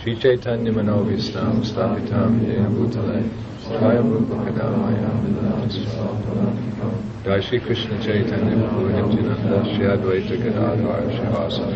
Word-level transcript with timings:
श्री 0.00 0.14
चैतन्य 0.22 0.70
मनोविष्णाम 0.76 1.60
स्थापिताम 1.70 2.38
जय 2.40 2.64
भूतले 2.76 3.20
स्वयं 3.64 4.08
रूप 4.12 4.32
जय 7.26 7.40
श्री 7.48 7.58
कृष्ण 7.66 7.98
चैतन्य 8.06 8.56
प्रभु 8.62 8.86
नित्यानंद 8.94 9.68
श्री 9.68 9.84
अद्वैत 9.88 10.32
गदाधर 10.44 11.10
श्रीवासव 11.16 11.68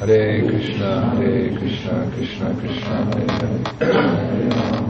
हरे 0.00 0.22
कृष्णा 0.48 0.94
हरे 1.10 1.34
कृष्णा 1.58 1.98
कृष्णा 2.14 2.54
कृष्णा 2.60 3.02
हरे 3.10 3.26
हरे 3.34 4.89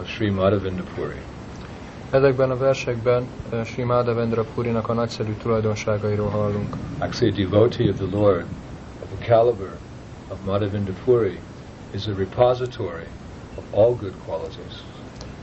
of 0.00 0.08
Sri 0.08 0.30
Madhavinda 0.30 0.82
Puri. 0.94 1.20
Ezekben 2.10 2.50
a 2.50 2.56
versekben 2.56 3.26
uh, 3.52 3.64
Sri 3.64 3.82
Madhavendra 3.82 4.44
Purinak 4.54 4.88
a 4.88 4.92
nagyszerű 4.92 5.32
tulajdonságairól 5.42 6.28
hallunk. 6.28 6.76
Actually, 6.98 7.44
a 7.44 7.48
devotee 7.48 7.90
of 7.90 7.96
the 7.96 8.16
Lord, 8.18 8.44
of 9.02 9.18
the 9.18 9.26
caliber 9.34 9.76
of 10.28 10.38
Madhavinda 10.46 10.92
Puri, 11.04 11.38
is 11.94 12.06
a 12.06 12.12
repository 12.16 13.06
of 13.54 13.64
all 13.70 13.94
good 13.94 14.14
qualities. 14.26 14.84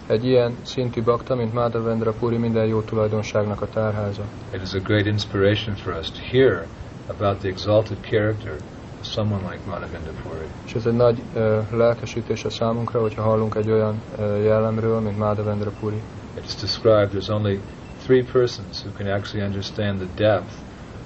Egy 0.08 0.26
ilyen 0.26 0.56
szintű 0.62 1.02
bakta, 1.02 1.36
mint 1.36 1.54
Madhavendra 1.54 2.12
Puri 2.12 2.38
minden 2.38 2.66
jó 2.66 2.82
tulajdonságnak 2.82 3.62
a 3.62 3.70
tárháza. 3.70 4.24
It 4.54 4.62
is 4.62 4.74
a 4.74 4.80
great 4.80 5.06
inspiration 5.06 5.76
for 5.76 5.94
us 6.00 6.12
to 6.12 6.20
hear 6.32 6.66
about 7.08 7.40
the 7.40 7.48
exalted 7.48 7.98
character 8.02 8.56
someone 9.02 9.44
like 9.44 9.60
Madhavinda 9.66 10.12
Puri. 10.24 10.46
És 10.66 10.74
ez 10.74 10.86
egy 10.86 10.96
nagy 10.96 11.22
uh, 11.36 11.72
lelkesítés 11.72 12.46
a 12.46 12.50
számunkra, 12.50 13.02
hogyha 13.02 13.22
hallunk 13.22 13.56
egy 13.56 13.72
olyan 13.72 14.02
uh, 14.18 14.44
jellemről, 14.44 15.00
mint 15.00 15.18
Madhavendra 15.18 15.72
Puri. 15.80 16.02
It 16.38 16.44
is 16.46 16.56
described 16.56 17.10
there's 17.12 17.30
only 17.30 17.60
three 18.04 18.24
persons 18.24 18.84
who 18.84 18.92
can 18.98 19.08
actually 19.08 19.46
understand 19.46 20.00
the 20.00 20.08
depth 20.16 20.54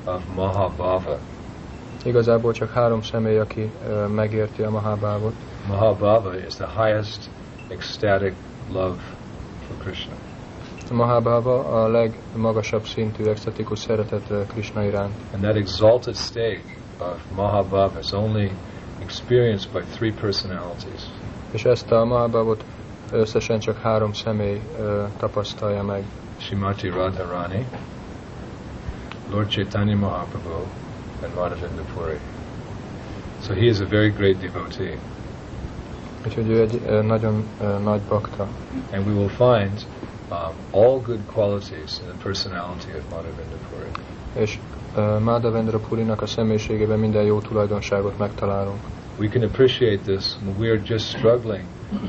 of 0.06 0.22
Mahabhava. 0.36 1.17
Igazából 2.03 2.53
csak 2.53 2.72
három 2.72 3.02
személy, 3.02 3.38
aki 3.38 3.72
uh, 3.88 4.08
megérti 4.08 4.62
a 4.62 4.69
Mahabhavot. 4.69 5.34
Mahabhava 5.67 6.38
is 6.47 6.53
the 6.53 6.67
highest 6.67 7.30
ecstatic 7.69 8.34
love 8.72 8.95
for 9.67 9.75
Krishna. 9.84 10.14
A 10.89 10.94
Mahabhava 10.94 11.84
a 11.84 11.88
legmagasabb 11.88 12.86
szintű 12.86 13.23
extatikus 13.23 13.80
szeretet 13.80 14.47
Krishna 14.47 14.84
iránt. 14.84 15.14
And 15.34 15.42
that 15.42 15.56
exalted 15.56 16.16
state 16.16 16.62
of 17.02 17.21
Mahabhava 17.35 17.99
is 17.99 18.13
only 18.13 18.52
experienced 19.02 19.73
by 19.73 19.81
three 19.81 20.11
personalities. 20.11 21.02
És 21.52 21.66
ezt 21.66 21.91
a 21.91 22.05
Mahabhavot 22.05 22.63
összesen 23.11 23.59
csak 23.59 23.77
három 23.77 24.13
személy 24.13 24.61
uh, 24.80 25.07
tapasztalja 25.17 25.83
meg. 25.83 26.03
Shrimati 26.38 26.89
Radharani, 26.89 27.66
Lord 29.31 29.49
Chaitanya 29.49 29.95
Mahaprabhu, 29.95 30.66
and 31.23 31.34
Madhavinda 31.35 31.84
Puri. 31.94 32.19
So 33.41 33.53
he 33.53 33.66
is 33.66 33.79
a 33.79 33.85
very 33.85 34.09
great 34.09 34.39
devotee. 34.39 34.97
Úgyhogy 36.25 36.50
ő 36.50 36.62
egy 36.62 36.81
uh, 36.85 37.01
nagyon 37.01 37.44
uh, 37.62 37.79
nagy 37.83 38.01
bakta. 38.01 38.47
And 38.91 39.07
we 39.07 39.13
will 39.13 39.29
find 39.29 39.85
um, 40.29 40.53
all 40.72 41.00
good 41.00 41.19
qualities 41.33 42.00
in 42.00 42.06
the 42.06 42.18
personality 42.23 42.91
of 42.97 43.03
Madhavinda 43.09 43.57
Puri. 43.69 43.89
És 44.33 44.59
Madhavendra 45.24 45.79
a 46.18 46.25
személyiségében 46.25 47.00
minden 47.00 47.24
jó 47.24 47.40
tulajdonságot 47.40 48.18
megtalálunk. 48.18 48.79
We 49.19 49.28
can 49.28 49.44
appreciate 49.44 49.97
this 49.97 50.35
when 50.44 50.56
we 50.59 50.69
are 50.69 50.81
just 50.85 51.06
struggling 51.07 51.63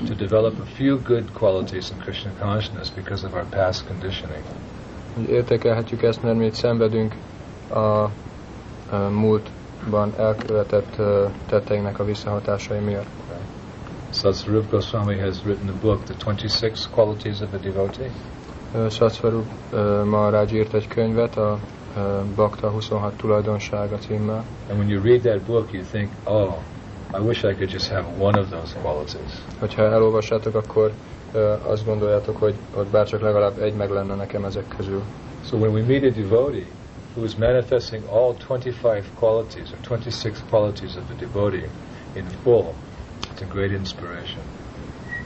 to 0.07 0.15
develop 0.15 0.55
a 0.61 0.65
few 0.65 0.99
good 1.03 1.25
qualities 1.33 1.91
in 1.91 1.99
Krishna 1.99 2.31
consciousness 2.41 2.91
because 2.91 3.27
of 3.27 3.33
our 3.35 3.45
past 3.51 3.87
conditioning. 3.87 4.43
Értékelhetjük 5.29 6.03
ezt, 6.03 6.23
mert 6.23 6.37
mi 6.37 6.45
itt 6.45 6.55
szenvedünk 6.55 7.15
a, 7.69 7.79
a 7.79 8.11
múltban 9.11 10.13
elkövetett 10.19 10.97
tetteinknek 11.47 11.99
a 11.99 12.05
visszahatásai 12.05 12.79
miatt. 12.79 13.07
Satsvarup 14.11 14.71
Goswami 14.71 15.19
has 15.19 15.43
written 15.45 15.69
a 15.69 15.79
book, 15.81 16.03
The 16.05 16.15
26 16.25 16.89
Qualities 16.91 17.41
of 17.41 17.53
a 17.53 17.57
Devotee. 17.57 18.11
Satsvarup 18.91 19.47
Maharaj 20.05 20.49
írt 20.53 20.75
egy 20.75 20.89
könyvet, 20.89 21.37
a 21.37 21.59
Bakta 22.35 22.69
26 22.69 23.13
tulajdonsága 23.17 23.99
címmel. 23.99 24.45
And 24.69 24.79
when 24.79 24.89
you 24.89 25.03
read 25.03 25.21
that 25.21 25.41
book, 25.41 25.73
you 25.73 25.83
think, 25.83 26.09
oh, 26.25 26.55
I 27.15 27.19
wish 27.21 27.43
I 27.45 27.55
could 27.55 27.71
just 27.71 27.89
have 27.91 28.05
one 28.19 28.41
of 28.41 28.49
those 28.49 28.75
qualities. 28.83 29.31
Hogyha 29.59 29.83
elolvassátok, 29.83 30.55
akkor 30.55 30.93
uh, 31.35 31.71
azt 31.71 31.85
gondoljátok, 31.85 32.37
hogy 32.37 32.55
ott 32.77 32.87
bárcsak 32.91 33.21
legalább 33.21 33.59
egy 33.59 33.75
meg 33.75 33.91
lenne 33.91 34.15
nekem 34.15 34.45
ezek 34.45 34.65
közül. 34.77 35.03
So 35.45 35.57
when 35.57 35.73
we 35.73 35.83
meet 35.87 36.05
a 36.05 36.21
devotee 36.21 36.67
who 37.15 37.25
is 37.25 37.35
manifesting 37.37 38.03
all 38.11 38.35
25 38.47 39.05
qualities 39.19 39.71
or 39.73 39.79
26 39.89 40.43
qualities 40.51 40.97
of 40.97 41.03
the 41.07 41.27
devotee 41.27 41.69
in 42.15 42.25
full, 42.43 42.73
it's 43.35 43.43
a 43.43 43.53
great 43.53 43.71
inspiration. 43.71 44.43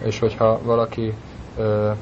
És 0.04 0.18
hogyha 0.18 0.60
valaki 0.62 1.14
uh, 1.56 1.96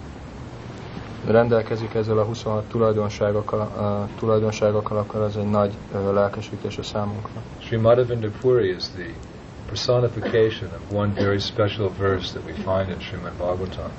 rendelkezik 1.27 1.95
ezzel 1.95 2.19
a 2.19 2.25
26 2.25 2.65
tulajdonságokkal, 2.65 3.71
uh, 3.79 4.19
tulajdonságokkal, 4.19 4.97
akkor 4.97 5.21
az 5.21 5.37
egy 5.37 5.51
nagy 5.51 5.73
lelkesítés 6.13 6.79
a 6.79 6.83
számunkra. 6.83 7.43
Sri 7.59 7.77
Madhavinda 7.77 8.29
Puri 8.41 8.69
is 8.69 8.85
the 8.89 9.11
personification 9.67 10.71
of 10.71 10.99
one 10.99 11.13
very 11.15 11.39
special 11.39 11.91
verse 11.99 12.33
that 12.33 12.45
we 12.47 12.53
find 12.53 12.89
in 12.89 13.01
Srimad 13.01 13.33
Bhagavatam. 13.37 13.91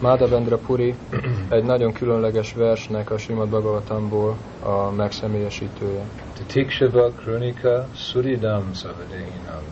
Madhavendra 0.00 0.56
Puri 0.58 0.94
egy 1.48 1.64
nagyon 1.64 1.92
különleges 1.92 2.54
versnek 2.54 3.10
a 3.10 3.18
Srimad 3.18 3.48
Bhagavatamból 3.48 4.36
a 4.62 4.90
megszemélyesítője. 4.90 6.04
Titikshava 6.36 7.10
Krunika 7.10 7.86
Suridam 7.94 8.74
Savadehinam 8.74 9.62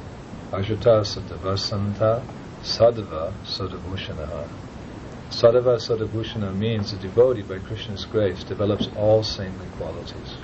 Ajata 0.50 1.02
Sadavasanta 1.02 2.22
Sadava 2.62 3.30
Sadabhushanaha. 3.46 4.46
Sadava 5.30 5.78
Sadabhushana 5.78 6.56
means 6.56 6.90
the 6.92 6.98
devotee 6.98 7.42
by 7.42 7.58
Krishna's 7.58 8.04
grace 8.06 8.44
develops 8.44 8.88
all 8.96 9.22
saintly 9.22 9.66
qualities. 9.78 10.34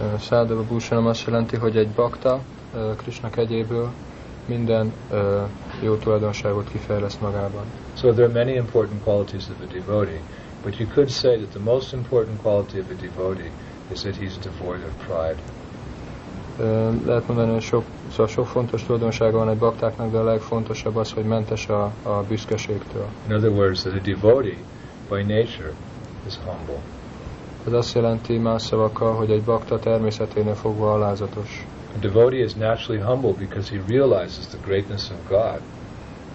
Uh, 0.00 0.18
Szádava 0.18 0.62
Bhushanam 0.62 1.06
azt 1.06 1.26
jelenti, 1.26 1.56
hogy 1.56 1.76
egy 1.76 1.88
bakta 1.88 2.40
uh, 2.74 2.96
Krishna 2.96 3.30
kegyéből 3.30 3.90
minden 4.46 4.92
uh, 5.10 5.42
jó 5.82 5.96
tulajdonságot 5.96 6.70
kifejleszt 6.70 7.20
magában. 7.20 7.64
So 7.96 8.12
there 8.12 8.24
are 8.24 8.32
many 8.32 8.54
important 8.56 9.02
qualities 9.02 9.44
of 9.48 9.56
a 9.68 9.72
devotee, 9.72 10.20
but 10.62 10.78
you 10.78 10.88
could 10.88 11.10
say 11.10 11.36
that 11.36 11.48
the 11.50 11.62
most 11.62 11.92
important 11.92 12.40
quality 12.42 12.78
of 12.78 12.86
a 12.90 12.94
devotee 13.00 13.50
is 13.92 14.00
that 14.00 14.16
he's 14.16 14.36
devoid 14.42 14.82
of 14.84 15.06
pride. 15.06 15.36
Lehet 17.06 17.26
mondani, 17.26 17.52
hogy 17.52 17.62
sok, 17.62 17.84
szóval 18.14 18.32
sok 18.32 18.46
fontos 18.46 18.84
tulajdonsága 18.84 19.38
van 19.38 19.48
egy 19.48 19.58
baktáknak, 19.58 20.10
de 20.10 20.18
a 20.18 20.24
legfontosabb 20.24 20.96
az, 20.96 21.12
hogy 21.12 21.24
mentes 21.24 21.68
a, 21.68 21.92
a 22.02 22.22
büszkeségtől. 22.28 23.06
In 23.28 23.34
other 23.34 23.50
words, 23.50 23.84
a 23.84 23.90
devotee 23.90 24.56
by 25.10 25.22
nature 25.22 25.72
is 26.26 26.34
humble. 26.44 26.80
Ez 27.66 27.72
azt 27.72 27.94
jelenti 27.94 28.38
más 28.38 28.62
szavakkal, 28.62 29.14
hogy 29.14 29.30
egy 29.30 29.42
bakta 29.42 29.78
természeténél 29.78 30.54
fogva 30.54 30.92
alázatos. 30.92 31.66
A 31.94 31.98
devotee 32.00 32.38
is 32.38 32.52
naturally 32.52 33.02
humble 33.02 33.32
because 33.38 33.70
he 33.70 33.80
realizes 33.88 34.46
the 34.46 34.58
greatness 34.64 35.10
of 35.10 35.28
God. 35.28 35.60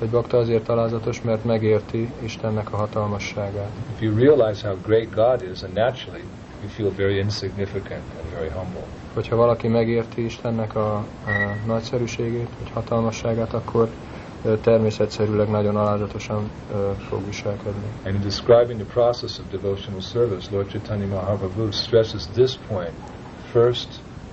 Egy 0.02 0.10
bakta 0.10 0.38
azért 0.38 0.70
alázatos, 0.70 1.22
mert 1.22 1.44
megérti 1.44 2.12
Istennek 2.24 2.74
a 2.74 2.78
hatalmasságát. 2.78 3.72
If 3.96 4.02
you 4.02 4.16
realize 4.16 4.68
how 4.68 4.78
great 4.86 5.10
God 5.16 5.50
is, 5.52 5.60
then 5.60 5.72
naturally 5.74 6.24
you 6.62 6.70
feel 6.70 6.92
very 6.96 7.18
insignificant 7.18 8.04
and 8.22 8.32
very 8.38 8.50
humble. 8.50 8.99
Hogyha 9.14 9.36
valaki 9.36 9.68
megérti 9.68 10.24
Istennek 10.26 10.76
a, 10.76 10.96
a 10.96 11.04
nagyszerűségét, 11.66 12.48
vagy 12.60 12.72
hatalmasságát, 12.74 13.54
akkor 13.54 13.90
természetszerűleg 14.62 15.50
nagyon 15.50 15.76
alázatosan 15.76 16.50
fog 17.10 17.26
viselkedni. 17.26 17.88
And 18.06 18.16
in 18.16 18.22
describing 18.22 18.80
the 18.82 18.94
process 18.94 19.40
of 19.40 19.46
devotional 19.52 20.02
service, 20.02 20.48
Lord 20.52 20.68
Chaitanya 20.70 21.08
Mahaprabhu 21.08 21.72
stresses 21.72 22.28
this 22.34 22.58
point 22.68 22.94
first 23.52 23.88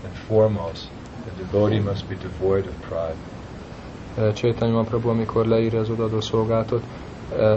and 0.04 0.14
foremost. 0.14 0.88
The 1.24 1.44
devotee 1.44 1.80
must 1.80 2.08
be 2.08 2.14
devoid 2.14 2.66
of 2.66 2.74
pride. 2.88 3.16
Csétany 4.32 4.70
Mahaprabhu, 4.70 5.08
amikor 5.08 5.46
leírja 5.46 5.80
az 5.80 5.90
odadó 5.90 6.20
szolgálatot, 6.20 6.82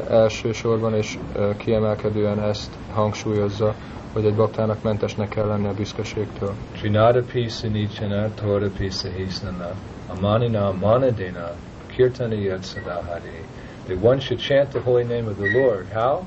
elsősorban 0.09 0.93
és 0.93 1.17
kiemelkedően 1.57 2.39
ezt 2.39 2.71
hangsúlyozza, 2.93 3.75
hogy 4.13 4.25
egy 4.25 4.35
baktának 4.35 4.83
mentesnek 4.83 5.29
kell 5.29 5.45
lenni 5.45 5.67
a 5.67 5.73
büszkeségtől. 5.73 6.53
Trinada 6.71 7.23
pisanichana 7.23 8.33
tora 8.33 8.69
pisahisnana 8.77 9.71
amanina 10.07 10.71
manadena 10.71 11.51
kirtana 11.87 12.33
yatsadahari. 12.33 13.43
That 13.87 13.97
one 14.01 14.19
should 14.19 14.41
chant 14.41 14.69
the 14.69 14.79
holy 14.79 15.03
name 15.03 15.29
of 15.29 15.37
the 15.37 15.59
Lord. 15.59 15.87
How? 15.93 16.25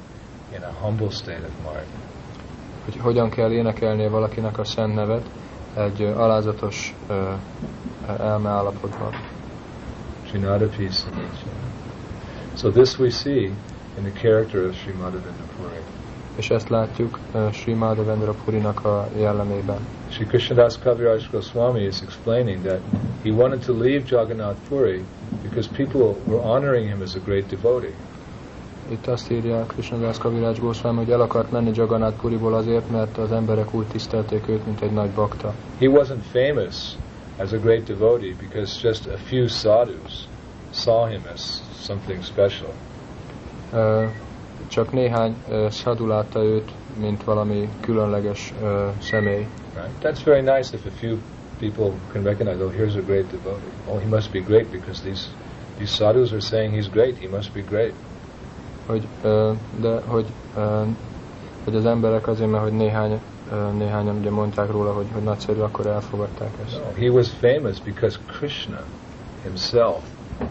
In 0.54 0.62
a 0.62 0.72
humble 0.80 1.10
state 1.10 1.44
of 1.46 1.72
mind. 1.74 1.86
Hogy 2.84 2.96
hogyan 2.96 3.30
kell 3.30 3.52
énekelnie 3.52 4.08
valakinek 4.08 4.58
a 4.58 4.64
szent 4.64 4.94
nevet 4.94 5.26
egy 5.76 6.02
alázatos 6.02 6.94
uh, 7.08 7.16
elmeállapotban. 8.20 9.12
Trinada 10.30 10.66
pisanichana. 10.66 11.70
So 12.56 12.70
this 12.70 12.98
we 12.98 13.10
see 13.10 13.50
in 13.96 14.02
the 14.02 14.12
character 14.20 14.66
of 14.66 14.76
Srimad 14.76 15.12
Puri. 15.56 15.91
És 16.36 16.50
ezt 16.50 16.68
látjuk 16.68 17.18
uh, 17.34 17.50
Sri 17.50 17.72
Madhavendra 17.72 18.34
Purinak 18.44 18.84
a 18.84 19.08
jellemében. 19.16 19.78
Sri 20.08 20.26
Krishnadas 20.26 20.78
Kaviraj 20.78 21.20
Goswami 21.30 21.82
is 21.82 22.00
explaining 22.00 22.62
that 22.62 22.80
he 23.22 23.30
wanted 23.30 23.64
to 23.64 23.72
leave 23.72 24.02
Jagannath 24.06 24.58
Puri 24.68 25.04
because 25.42 25.68
people 25.76 26.14
were 26.26 26.42
honoring 26.42 26.86
him 26.86 27.02
as 27.02 27.14
a 27.14 27.18
great 27.24 27.46
devotee. 27.46 27.94
Itt 28.88 29.06
azt 29.06 29.30
írja 29.30 29.66
Krishnadas 29.66 30.18
Kaviraj 30.18 30.58
Goswami, 30.58 30.98
hogy 30.98 31.10
el 31.10 31.20
akart 31.20 31.50
menni 31.50 31.70
Jagannath 31.74 32.16
Puriból 32.20 32.54
azért, 32.54 32.90
mert 32.90 33.18
az 33.18 33.32
emberek 33.32 33.74
úgy 33.74 33.86
tisztelték 33.86 34.48
őt, 34.48 34.66
mint 34.66 34.80
egy 34.80 34.92
nagy 34.92 35.10
bakta. 35.10 35.54
He 35.78 35.86
wasn't 35.86 36.22
famous 36.32 36.96
as 37.36 37.52
a 37.52 37.58
great 37.58 37.82
devotee 37.84 38.34
because 38.38 38.88
just 38.88 39.06
a 39.06 39.16
few 39.16 39.46
sadhus 39.46 40.28
saw 40.70 41.06
him 41.06 41.22
as 41.32 41.60
something 41.84 42.22
special. 42.22 42.70
Uh, 43.72 44.04
csak 44.66 44.92
néhány 44.92 45.34
uh, 45.48 45.70
sadhu 45.70 46.06
látta 46.06 46.42
őt, 46.42 46.70
mint 47.00 47.24
valami 47.24 47.68
különleges 47.80 48.52
uh, 48.62 48.68
személy. 48.98 49.46
Right? 49.74 50.02
That's 50.02 50.24
very 50.24 50.40
nice 50.40 50.74
if 50.74 50.86
a 50.86 50.90
few 50.98 51.16
people 51.58 51.92
can 52.12 52.22
recognize, 52.22 52.64
oh, 52.64 52.72
here's 52.72 52.96
a 52.96 53.02
great 53.06 53.30
devotee. 53.30 53.70
Oh, 53.86 53.98
he 53.98 54.06
must 54.06 54.32
be 54.32 54.40
great 54.40 54.70
because 54.70 55.02
these 55.02 55.26
these 55.78 55.94
sadhus 55.94 56.32
are 56.32 56.40
saying 56.40 56.72
he's 56.72 56.88
great. 56.88 57.18
He 57.18 57.28
must 57.28 57.54
be 57.54 57.62
great. 57.62 57.92
Hogy, 58.86 59.06
uh, 59.24 59.56
de 59.80 60.00
hogy, 60.06 60.26
uh, 60.56 60.86
hogy 61.64 61.74
az 61.74 61.86
emberek 61.86 62.26
azért, 62.26 62.50
mert 62.50 62.62
hogy 62.62 62.72
néhány, 62.72 63.20
uh, 63.52 63.72
néhányan 63.72 64.16
ugye 64.16 64.30
mondták 64.30 64.70
róla, 64.70 64.92
hogy, 64.92 65.06
hogy 65.12 65.22
nagyszerű, 65.22 65.60
akkor 65.60 65.86
elfogadták 65.86 66.50
ezt. 66.64 66.78
No, 66.78 67.00
he 67.00 67.10
was 67.10 67.28
famous 67.28 67.80
because 67.80 68.18
Krishna 68.26 68.82
himself 69.42 70.02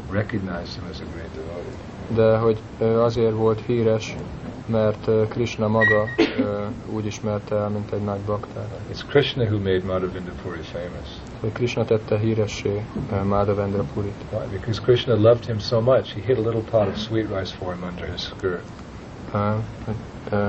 recognized 0.09 0.73
him 0.73 0.83
as 0.91 0.99
a 0.99 1.05
great 1.13 1.29
devotee. 1.35 1.90
De 2.07 2.37
hogy 2.37 2.59
azért 2.79 3.33
volt 3.33 3.61
híres, 3.65 4.15
mert 4.65 5.09
Krishna 5.29 5.67
maga 5.67 6.07
úgy 6.89 7.05
ismerte 7.05 7.55
el, 7.55 7.69
mint 7.69 7.91
egy 7.91 8.03
nagy 8.03 8.19
baktár. 8.19 8.65
It's 8.93 9.01
Krishna 9.07 9.43
who 9.43 9.57
made 9.57 9.81
Madhavendra 9.85 10.33
Puri 10.43 10.61
famous. 10.61 11.09
Hogy 11.39 11.51
Krishna 11.51 11.85
tette 11.85 12.17
híressé 12.17 12.85
Madhavendra 13.23 13.83
Purit. 13.93 14.13
Why? 14.31 14.57
Because 14.57 14.81
Krishna 14.81 15.13
loved 15.15 15.45
him 15.45 15.59
so 15.59 15.81
much, 15.81 16.13
he 16.13 16.21
hid 16.21 16.37
a 16.37 16.41
little 16.41 16.63
pot 16.69 16.87
of 16.87 16.97
sweet 16.97 17.27
rice 17.29 17.51
for 17.51 17.73
him 17.73 17.83
under 17.83 18.11
his 18.11 18.21
skirt. 18.21 18.63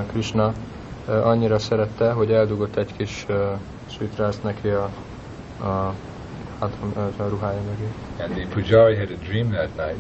Krishna 0.06 0.52
annyira 1.06 1.58
szerette, 1.58 2.12
hogy 2.12 2.32
eldugott 2.32 2.76
egy 2.76 2.96
kis 2.96 3.26
sweet 3.88 4.16
rice 4.16 4.38
neki 4.42 4.68
a, 4.68 4.90
a, 5.60 5.94
hát, 6.60 6.72
a 7.16 7.28
ruhája 7.28 7.60
mögé. 7.60 7.88
And 8.18 8.34
the 8.34 8.46
pujari 8.54 8.96
had 8.96 9.10
a 9.10 9.24
dream 9.28 9.50
that 9.50 9.76
night. 9.76 9.98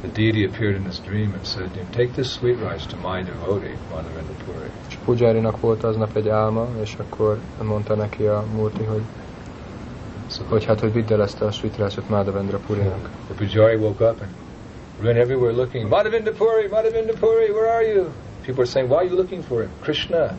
The 0.00 0.08
deity 0.08 0.44
appeared 0.44 0.76
in 0.76 0.84
his 0.86 0.98
dream 0.98 1.34
and 1.34 1.44
said, 1.46 1.68
Take 1.92 2.12
this 2.14 2.32
sweet 2.32 2.56
rice 2.56 2.86
to 2.86 2.96
my 2.96 3.22
devotee, 3.22 3.76
Madhavendra 3.90 4.34
Puri. 4.44 4.70
És 4.88 4.96
Pujarinak 5.04 5.60
volt 5.60 5.84
aznap 5.84 6.16
egy 6.16 6.28
álma, 6.28 6.68
és 6.82 6.94
akkor 6.94 7.38
mondta 7.62 7.94
neki 7.94 8.22
a 8.22 8.44
Murti, 8.54 8.84
hogy, 8.84 9.02
hogy 10.48 10.64
hát, 10.64 10.80
hogy 10.80 10.92
vidd 10.92 11.12
el 11.12 11.22
ezt 11.22 11.42
a 11.42 11.50
sweet 11.50 11.76
rice-ot 11.76 12.08
Madhavendra 12.08 12.58
Purinak. 12.58 13.10
the 13.26 13.34
pujari 13.34 13.76
woke 13.76 14.04
up 14.04 14.20
and 14.20 14.30
ran 15.02 15.16
everywhere 15.16 15.52
looking, 15.52 15.88
Madhavendra 15.88 16.32
Puri, 16.32 16.68
Madhavendra 16.70 17.14
Puri, 17.20 17.50
where 17.50 17.72
are 17.72 17.86
you? 17.92 18.04
People 18.44 18.62
are 18.62 18.70
saying, 18.70 18.90
Why 18.90 18.96
are 18.96 19.06
you 19.06 19.16
looking 19.16 19.42
for 19.42 19.60
him? 19.62 19.70
Krishna 19.80 20.34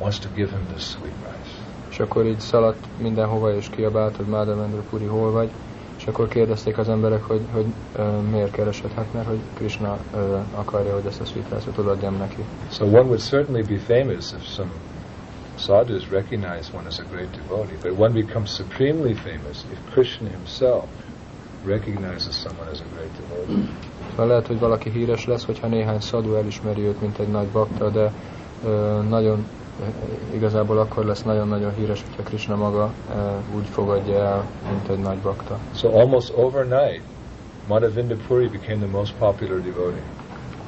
wants 0.00 0.18
to 0.18 0.28
give 0.34 0.50
him 0.50 0.66
this 0.72 0.82
sweet 0.82 1.14
rice. 1.22 1.50
És 1.90 1.98
akkor 1.98 2.26
így 2.26 2.40
szaladt 2.40 2.84
mindenhova, 2.98 3.54
és 3.54 3.68
kiabált, 3.68 4.16
hogy 4.16 4.26
Madhavendra 4.26 4.80
Puri 4.90 5.04
hol 5.04 5.30
vagy. 5.30 5.50
És 6.06 6.12
akkor 6.12 6.28
kérdezték 6.28 6.78
az 6.78 6.88
emberek, 6.88 7.22
hogy, 7.22 7.40
hogy 7.52 7.66
uh, 7.96 8.22
miért 8.30 8.50
keresett, 8.50 8.92
hát 8.92 9.12
mert 9.12 9.26
hogy 9.26 9.38
Krishna 9.54 9.98
uh, 10.14 10.20
akarja, 10.54 10.94
hogy 10.94 11.06
ezt 11.06 11.20
a 11.20 11.24
rice-ot 11.34 11.78
odaadjam 11.78 12.16
neki. 12.16 12.44
So 12.70 12.84
one 12.84 13.00
would 13.00 13.20
certainly 13.20 13.62
be 13.62 13.78
famous 13.78 14.32
if 14.32 14.44
some 14.44 14.70
sadhus 15.58 16.10
recognize 16.10 16.70
one 16.72 16.86
as 16.86 16.98
a 16.98 17.04
great 17.10 17.30
devotee, 17.30 17.76
but 17.82 17.98
one 17.98 18.12
becomes 18.12 18.54
supremely 18.54 19.14
famous 19.14 19.64
if 19.72 19.78
Krishna 19.92 20.28
himself 20.28 20.84
recognizes 21.64 22.34
someone 22.34 22.70
as 22.70 22.80
a 22.80 22.84
great 22.94 23.10
devotee. 23.20 23.68
Szóval 24.10 24.26
lehet, 24.26 24.46
hogy 24.46 24.58
valaki 24.58 24.90
híres 24.90 25.26
lesz, 25.26 25.44
hogyha 25.44 25.66
néhány 25.66 26.00
szadú 26.00 26.34
elismeri 26.34 26.82
őt, 26.82 27.00
mint 27.00 27.18
egy 27.18 27.28
nagy 27.28 27.46
bakta, 27.46 27.90
de 27.90 28.12
ö, 28.64 29.00
nagyon 29.08 29.46
igazából 30.34 30.78
akkor 30.78 31.04
lesz 31.04 31.22
nagyon-nagyon 31.22 31.74
híres, 31.74 32.02
hogyha 32.02 32.22
Krishna 32.22 32.56
maga 32.56 32.92
ö, 33.16 33.56
úgy 33.56 33.66
fogadja 33.66 34.18
el, 34.18 34.44
mint 34.70 34.88
egy 34.88 34.98
nagy 34.98 35.18
bakta. 35.18 35.58
So 35.74 35.98
almost 35.98 36.32
overnight, 36.36 37.02
Madhavinda 37.68 38.14
Puri 38.26 38.48
became 38.48 38.86
the 38.86 38.96
most 38.96 39.14
popular 39.18 39.60
devotee. 39.60 40.02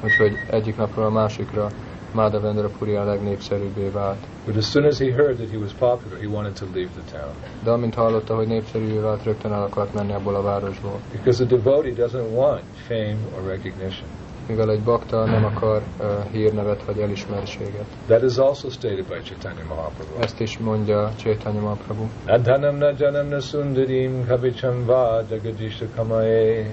Úgyhogy 0.03 0.33
egyik 0.49 0.77
napról 0.77 1.05
a 1.05 1.09
másikra 1.09 1.69
Madhavendra 2.13 2.69
Puri 2.77 2.95
a 2.95 3.03
legnépszerűbbé 3.03 3.89
vált. 3.89 4.17
But 4.45 4.57
as 4.57 4.65
soon 4.65 4.85
as 4.85 4.97
he 4.97 5.11
heard 5.11 5.35
that 5.37 5.49
he 5.49 5.57
was 5.57 5.71
popular, 5.71 6.19
he 6.19 6.27
wanted 6.27 6.53
to 6.53 6.65
leave 6.73 6.89
the 6.89 7.17
town. 7.17 7.33
De 7.63 7.71
amint 7.71 7.95
hallotta, 7.95 8.35
hogy 8.35 8.47
népszerűvé 8.47 8.97
vált, 8.97 9.23
rögtön 9.23 9.51
el 9.51 9.63
akart 9.63 9.93
menni 9.93 10.13
abból 10.13 10.35
a 10.35 10.41
városból. 10.41 10.99
Because 11.11 11.45
the 11.45 11.55
devotee 11.55 11.93
doesn't 11.93 12.35
want 12.35 12.61
fame 12.87 13.17
or 13.35 13.47
recognition. 13.47 14.07
Mivel 14.49 14.71
egy 14.71 14.81
bakta 14.81 15.25
nem 15.25 15.45
akar 15.45 15.81
uh, 15.99 16.05
hírnevet 16.31 16.83
vagy 16.83 16.99
elismertséget. 16.99 17.85
That 18.05 18.23
is 18.23 18.37
also 18.37 18.69
stated 18.69 19.05
by 19.05 19.19
Chaitanya 19.23 19.63
Mahaprabhu. 19.67 20.21
Ezt 20.21 20.39
is 20.39 20.57
mondja 20.57 21.11
Chaitanya 21.15 21.59
Mahaprabhu. 21.59 22.05
Nadhanam 22.25 22.77
na 22.77 22.91
janam 22.97 23.27
na 23.27 23.39
sundarim 23.39 24.25
kavicham 24.27 24.85
va 24.85 25.21
jagadisha 25.29 25.85
kamaye 25.95 26.71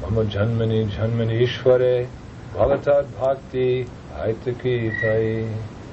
mama 0.00 0.22
janmani 0.28 0.86
janmani 0.96 1.40
ishvare 1.40 2.08
bhavatad 2.54 3.06
bhakti 3.18 3.86
aitaki 4.24 4.90
tai. 5.00 5.46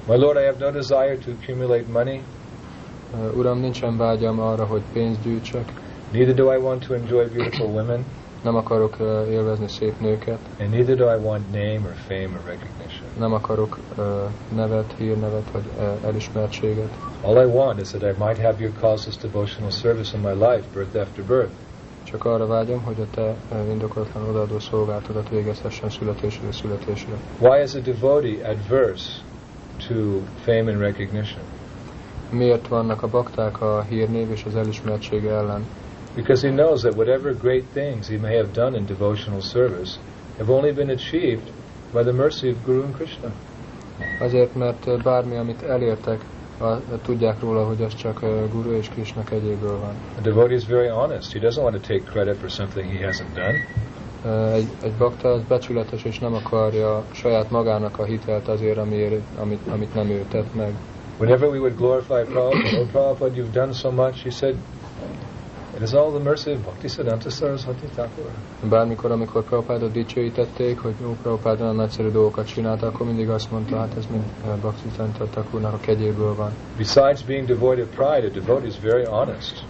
My 0.07 0.15
Lord, 0.15 0.37
I 0.37 0.45
have 0.45 0.59
no 0.59 0.71
desire 0.71 1.17
to 1.17 1.31
accumulate 1.31 1.85
money, 1.91 2.21
Uh, 3.13 3.37
Uram, 3.37 3.59
nincsen 3.59 3.97
vágyam 3.97 4.39
arra, 4.39 4.65
hogy 4.65 4.81
pénzt 4.93 5.21
gyűjtsek, 5.23 5.71
neither 6.11 6.33
do 6.33 6.53
I 6.53 6.57
want 6.57 6.85
to 6.87 6.93
enjoy 6.93 7.27
beautiful 7.27 7.67
women, 7.67 8.05
nem 8.43 8.55
akarok 8.55 8.95
uh, 8.99 9.07
élvezni 9.31 9.67
szép 9.67 9.99
nőket, 9.99 10.39
and 10.59 10.69
neither 10.69 10.95
do 10.95 11.05
I 11.05 11.17
want 11.25 11.51
name 11.51 11.79
or 11.85 11.93
fame 12.07 12.29
or 12.33 12.41
recognition. 12.45 13.07
nem 13.19 13.33
akarok 13.33 13.77
uh, 13.97 14.05
nevet, 14.55 14.93
hírnevet 14.97 15.51
vagy 15.51 15.63
uh, 15.77 15.83
elismertséget. 16.05 16.89
All 17.21 17.41
I 17.43 17.45
want 17.45 17.81
is 17.81 17.87
that 17.87 18.01
I 18.01 18.23
might 18.23 18.37
have 18.37 18.55
your 18.59 18.73
causeless 18.79 19.17
devotional 19.17 19.71
service 19.71 20.17
in 20.17 20.21
my 20.21 20.33
life, 20.47 20.63
birth 20.73 20.97
after 20.97 21.23
birth. 21.23 21.51
Csak 22.03 22.25
arra 22.25 22.47
vágyom, 22.47 22.81
hogy 22.83 22.99
a 22.99 23.05
te 23.15 23.35
uh, 23.51 23.69
indokolatlan 23.69 24.29
odaadó 24.29 24.59
szolgálatodat 24.59 25.29
végezhessen 25.29 25.89
születésre 25.89 26.51
születésre. 26.51 27.13
Why 27.39 27.61
is 27.63 27.73
a 27.73 27.79
devotee 27.79 28.49
adverse 28.49 29.09
to 29.87 29.93
fame 30.43 30.71
and 30.71 30.79
recognition? 30.79 31.43
Miért 32.29 32.67
vannak 32.67 33.03
a 33.03 33.07
bakták 33.07 33.61
a 33.61 33.85
hírnév 33.89 34.31
és 34.31 34.43
az 34.45 34.55
elismertség 34.55 35.25
ellen? 35.25 35.65
Because 36.15 36.47
he 36.47 36.53
knows 36.53 36.81
that 36.81 36.95
whatever 36.95 37.33
great 37.33 37.65
things 37.73 38.07
he 38.07 38.17
may 38.17 38.35
have 38.37 38.51
done 38.53 38.77
in 38.77 38.85
devotional 38.85 39.41
service 39.41 39.97
have 40.37 40.49
only 40.49 40.71
been 40.71 40.89
achieved 40.89 41.49
by 41.93 42.03
the 42.03 42.13
mercy 42.13 42.49
of 42.49 42.65
Guru 42.65 42.83
and 42.83 42.95
Krishna. 42.95 43.31
Azért, 44.19 44.55
mert 44.55 45.03
bármi, 45.03 45.35
amit 45.35 45.61
elértek, 45.61 46.23
a, 46.59 46.97
tudják 47.01 47.39
róla, 47.39 47.65
hogy 47.65 47.81
az 47.81 47.95
csak 47.95 48.19
Guru 48.51 48.71
és 48.71 48.89
Krishna 48.89 49.23
kegyéből 49.23 49.79
van. 49.79 49.93
A 50.17 50.21
devotee 50.21 50.55
is 50.55 50.65
very 50.67 50.87
honest. 50.87 51.31
He 51.31 51.39
doesn't 51.39 51.61
want 51.63 51.75
to 51.75 51.93
take 51.93 52.11
credit 52.11 52.35
for 52.35 52.49
something 52.49 52.89
he 52.91 53.05
hasn't 53.05 53.33
done. 53.33 53.55
Uh, 54.25 54.53
Egy, 54.53 54.67
egy 54.83 54.93
bakta 54.93 55.29
az 55.29 55.41
becsületes, 55.47 56.03
és 56.03 56.19
nem 56.19 56.33
akarja 56.33 57.03
saját 57.11 57.51
magának 57.51 57.99
a 57.99 58.03
hitelt 58.03 58.47
azért, 58.47 58.77
amiért, 58.77 59.21
amit, 59.39 59.67
amit 59.67 59.93
nem 59.93 60.09
ő 60.09 60.25
tett 60.29 60.55
meg. 60.55 60.73
Whenever 61.17 61.49
we 61.49 61.57
would 61.57 61.75
glorify 61.77 62.31
Prabhupada, 62.31 62.81
oh 62.81 62.87
Prabhupada, 62.91 63.35
you've 63.35 63.53
done 63.53 63.73
so 63.73 63.91
much, 63.91 64.23
he 64.23 64.29
said, 64.29 64.55
it 65.75 65.81
is 65.81 65.93
all 65.93 66.11
the 66.11 66.19
mercy 66.19 66.51
of 66.51 66.63
Bhaktisiddhanta 66.63 67.29
Saraswati 67.29 67.87
Thakur. 67.95 68.29
Bármikor, 68.69 69.11
amikor 69.11 69.43
Prabhupádot 69.43 69.91
dicsőítették, 69.91 70.79
hogy 70.79 70.93
ó, 71.05 71.15
Prabhupád 71.21 71.61
olyan 71.61 71.75
nagyszerű 71.75 72.09
dolgokat 72.09 72.47
csinálta, 72.47 72.87
akkor 72.87 73.05
mindig 73.05 73.29
azt 73.29 73.51
mondta, 73.51 73.77
hát 73.77 73.93
ez 73.97 74.05
mind 74.11 74.23
uh, 74.45 74.55
Bhakti 74.55 74.87
Thakurnak 75.31 75.73
a 75.73 75.77
kegyéből 75.79 76.35
van. 76.35 76.51
Besides 76.77 77.23
being 77.23 77.45
devoid 77.45 77.79
of 77.79 77.87
pride, 77.95 78.27
a 78.27 78.29
devotee 78.29 78.67
is 78.67 78.79
very 78.79 79.05
honest. 79.05 79.63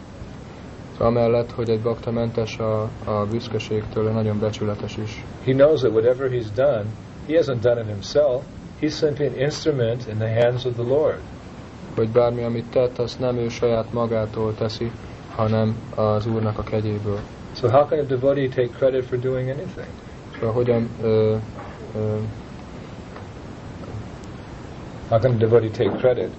Amellett, 0.97 1.51
hogy 1.51 1.69
egy 1.69 1.81
bakta 1.81 2.11
mentes 2.11 2.57
a, 2.57 2.81
a 3.03 3.25
büszkeségtől, 3.31 4.11
nagyon 4.11 4.39
becsületes 4.39 4.97
is. 4.97 5.23
He 5.43 5.51
knows 5.51 5.79
that 5.79 5.91
whatever 5.91 6.29
he's 6.29 6.47
done, 6.55 6.85
he 7.27 7.37
hasn't 7.37 7.59
done 7.61 7.79
it 7.81 7.87
himself. 7.87 8.43
He's 8.81 8.97
simply 8.97 9.25
an 9.25 9.35
instrument 9.35 10.07
in 10.07 10.17
the 10.17 10.41
hands 10.41 10.65
of 10.65 10.73
the 10.73 10.83
Lord. 10.83 11.19
Hogy 11.95 12.09
bármi, 12.09 12.43
amit 12.43 12.65
tett, 12.65 12.99
azt 12.99 13.19
nem 13.19 13.37
ő 13.37 13.49
saját 13.49 13.93
magától 13.93 14.55
teszi, 14.55 14.91
hanem 15.35 15.75
az 15.95 16.25
Úrnak 16.27 16.57
a 16.57 16.63
kegyéből. 16.63 17.19
So 17.55 17.69
how 17.69 17.85
can 17.85 17.99
a 17.99 18.03
devotee 18.03 18.47
take 18.47 18.69
credit 18.77 19.05
for 19.05 19.19
doing 19.19 19.49
anything? 19.49 19.87
Szóval 20.33 20.51
hogyan 20.53 20.89
ö, 21.01 21.35
ö, 21.95 22.15
How 25.09 25.19
can 25.19 25.31
a 25.31 25.37
devotee 25.37 25.69
take 25.69 25.97
credit 25.97 26.29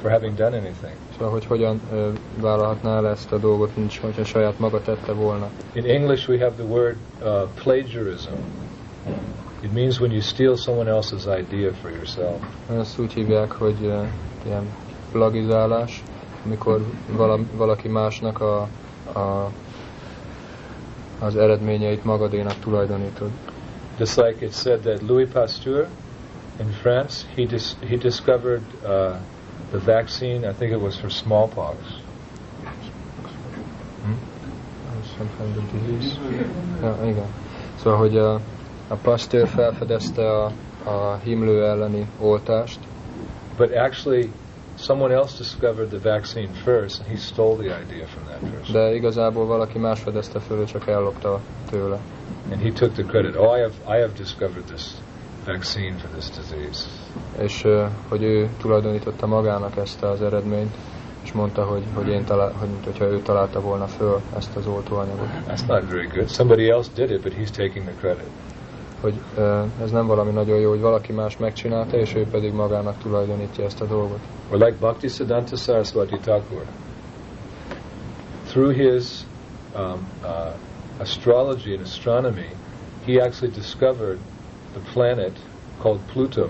for 0.00 0.10
having 0.10 0.34
done 0.34 0.56
anything? 0.56 0.94
Szóval, 1.12 1.30
hogy 1.30 1.44
hogyan 1.44 1.80
ö, 1.92 2.08
vállalhatná 2.40 2.96
el 2.96 3.08
ezt 3.08 3.32
a 3.32 3.38
dolgot, 3.38 3.76
nincs, 3.76 4.00
hogyha 4.00 4.24
saját 4.24 4.58
maga 4.58 4.80
tette 4.80 5.12
volna. 5.12 5.48
In 5.72 5.84
English, 5.84 6.28
we 6.28 6.38
have 6.38 6.54
the 6.54 6.64
word 6.64 6.96
uh, 7.22 7.42
plagiarism. 7.62 8.32
It 9.60 9.72
means 9.72 10.00
when 10.00 10.10
you 10.10 10.20
steal 10.20 10.56
someone 10.56 10.90
else's 10.90 11.26
idea 11.38 11.72
for 11.72 11.90
yourself. 11.90 12.36
Ezt 12.78 12.98
úgy 12.98 13.12
hívják, 13.12 13.52
hogy 13.52 13.76
ö, 13.82 14.02
ilyen 14.46 14.62
plagizálás, 15.12 16.02
amikor 16.44 16.84
vala, 17.16 17.38
valaki 17.56 17.88
másnak 17.88 18.40
a, 18.40 18.68
a, 19.18 19.50
az 21.18 21.36
eredményeit 21.36 22.04
magadénak 22.04 22.58
tulajdonítod. 22.58 23.30
Just 23.98 24.16
like 24.16 24.44
it 24.44 24.52
said 24.52 24.80
that 24.80 25.02
Louis 25.02 25.28
Pasteur 25.32 25.86
in 26.60 26.70
France, 26.70 27.26
he, 27.36 27.44
dis- 27.44 27.76
he 27.88 27.96
discovered 27.96 28.62
uh, 28.82 29.16
the 29.70 29.78
vaccine, 29.92 30.50
I 30.50 30.52
think 30.52 30.72
it 30.72 30.80
was 30.80 30.96
for 30.96 31.10
smallpox. 31.10 31.76
Sometimes 35.16 35.54
the 35.54 35.78
disease. 35.78 36.18
Ja, 36.82 36.98
igen. 37.04 37.26
Szóval, 37.82 37.98
hogy 37.98 38.16
a, 38.16 38.34
a 38.88 38.94
Pasteur 39.02 39.48
felfedezte 39.48 40.30
a, 40.42 40.52
a 40.84 41.18
himlő 41.22 41.64
elleni 41.64 42.06
oltást, 42.18 42.78
But 43.56 43.72
actually, 43.72 44.32
someone 44.76 45.14
else 45.14 45.36
discovered 45.36 45.90
the 45.90 45.98
vaccine 45.98 46.48
first, 46.64 47.00
and 47.00 47.08
he 47.08 47.16
stole 47.16 47.56
the 47.56 47.70
idea 47.82 48.06
from 48.06 48.24
that 48.26 48.40
person. 48.40 48.72
de 48.72 48.94
igazából 48.94 49.46
valaki 49.46 49.78
más 49.78 50.00
fedezte 50.00 50.40
föl, 50.40 50.64
csak 50.64 50.88
ellopta 50.88 51.40
tőle. 51.70 51.98
And 52.52 52.62
he 52.62 52.70
took 52.70 52.92
the 52.92 53.02
credit. 53.02 53.36
Oh, 53.36 53.56
I 53.56 53.60
have, 53.60 53.74
I 53.86 54.00
have 54.00 54.12
discovered 54.16 54.64
this 54.64 54.84
vaccine 55.46 55.96
for 55.98 56.10
this 56.10 56.30
disease. 56.30 56.88
És 57.38 57.66
hogy 58.08 58.22
ő 58.22 58.48
tulajdonította 58.60 59.26
magának 59.26 59.76
ezt 59.76 60.02
az 60.02 60.22
eredményt, 60.22 60.74
és 61.24 61.32
mondta, 61.32 61.64
hogy, 61.64 61.82
hogy 61.94 62.08
én 62.08 62.24
talál, 62.24 62.52
hogy, 62.58 62.68
hogyha 62.84 63.04
ő 63.04 63.20
találta 63.22 63.60
volna 63.60 63.86
föl 63.86 64.20
ezt 64.36 64.56
az 64.56 64.66
oltóanyagot. 64.66 65.28
That's 65.48 65.66
not 65.66 65.90
very 65.90 66.06
good. 66.14 66.28
Somebody 66.28 66.70
else 66.70 66.90
did 66.94 67.10
it, 67.10 67.20
but 67.22 67.32
he's 67.32 67.50
taking 67.50 67.84
the 67.84 67.94
credit. 68.00 68.28
Hogy 69.04 69.20
ez 69.82 69.90
nem 69.90 70.06
valami 70.06 70.30
nagyon 70.30 70.58
jó, 70.58 70.70
hogy 70.70 70.80
valaki 70.80 71.12
más 71.12 71.36
megcsinálta, 71.36 71.96
és 71.96 72.14
ő 72.14 72.26
pedig 72.30 72.52
magának 72.52 72.98
tulajdonítja 72.98 73.64
ezt 73.64 73.80
a 73.80 73.84
dolgot. 73.84 74.18
Or 74.50 74.58
like 74.58 74.76
Bhaktisiddhanta 74.80 75.56
Saraswati 75.56 76.18
Thakur. 76.18 76.64
Through 78.46 78.74
his 78.74 79.04
um, 79.76 80.08
uh, 80.22 80.52
astrology 80.98 81.72
and 81.72 81.82
astronomy, 81.82 82.48
he 83.06 83.22
actually 83.22 83.54
discovered 83.54 84.18
the 84.72 84.92
planet 84.92 85.38
called 85.82 86.00
Pluto. 86.12 86.46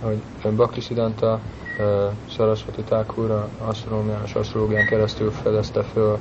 Hogy 0.00 0.52
Bhaktisiddhanta 0.52 1.40
uh, 1.78 2.12
Saraswati 2.28 2.82
Thakur 2.82 3.48
asztronómián 3.58 4.22
és 4.24 4.34
asztrológián 4.34 4.86
keresztül 4.86 5.30
fedezte 5.30 5.82
föl 5.82 6.18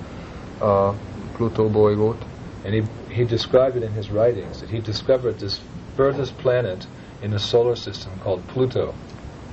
a 0.60 0.94
Plutó 1.36 1.70
bolygót, 1.70 2.26
And 2.66 2.74
he, 2.74 2.82
he 3.10 3.24
described 3.26 3.76
it 3.76 3.84
in 3.84 3.92
his 3.92 4.10
writings 4.10 4.60
that 4.62 4.70
he 4.70 4.80
discovered 4.80 5.40
this 5.40 5.60
furthest 5.96 6.38
planet 6.38 6.88
in 7.22 7.32
the 7.32 7.40
solar 7.40 7.76
system 7.76 8.12
called 8.24 8.42
Pluto. 8.48 8.94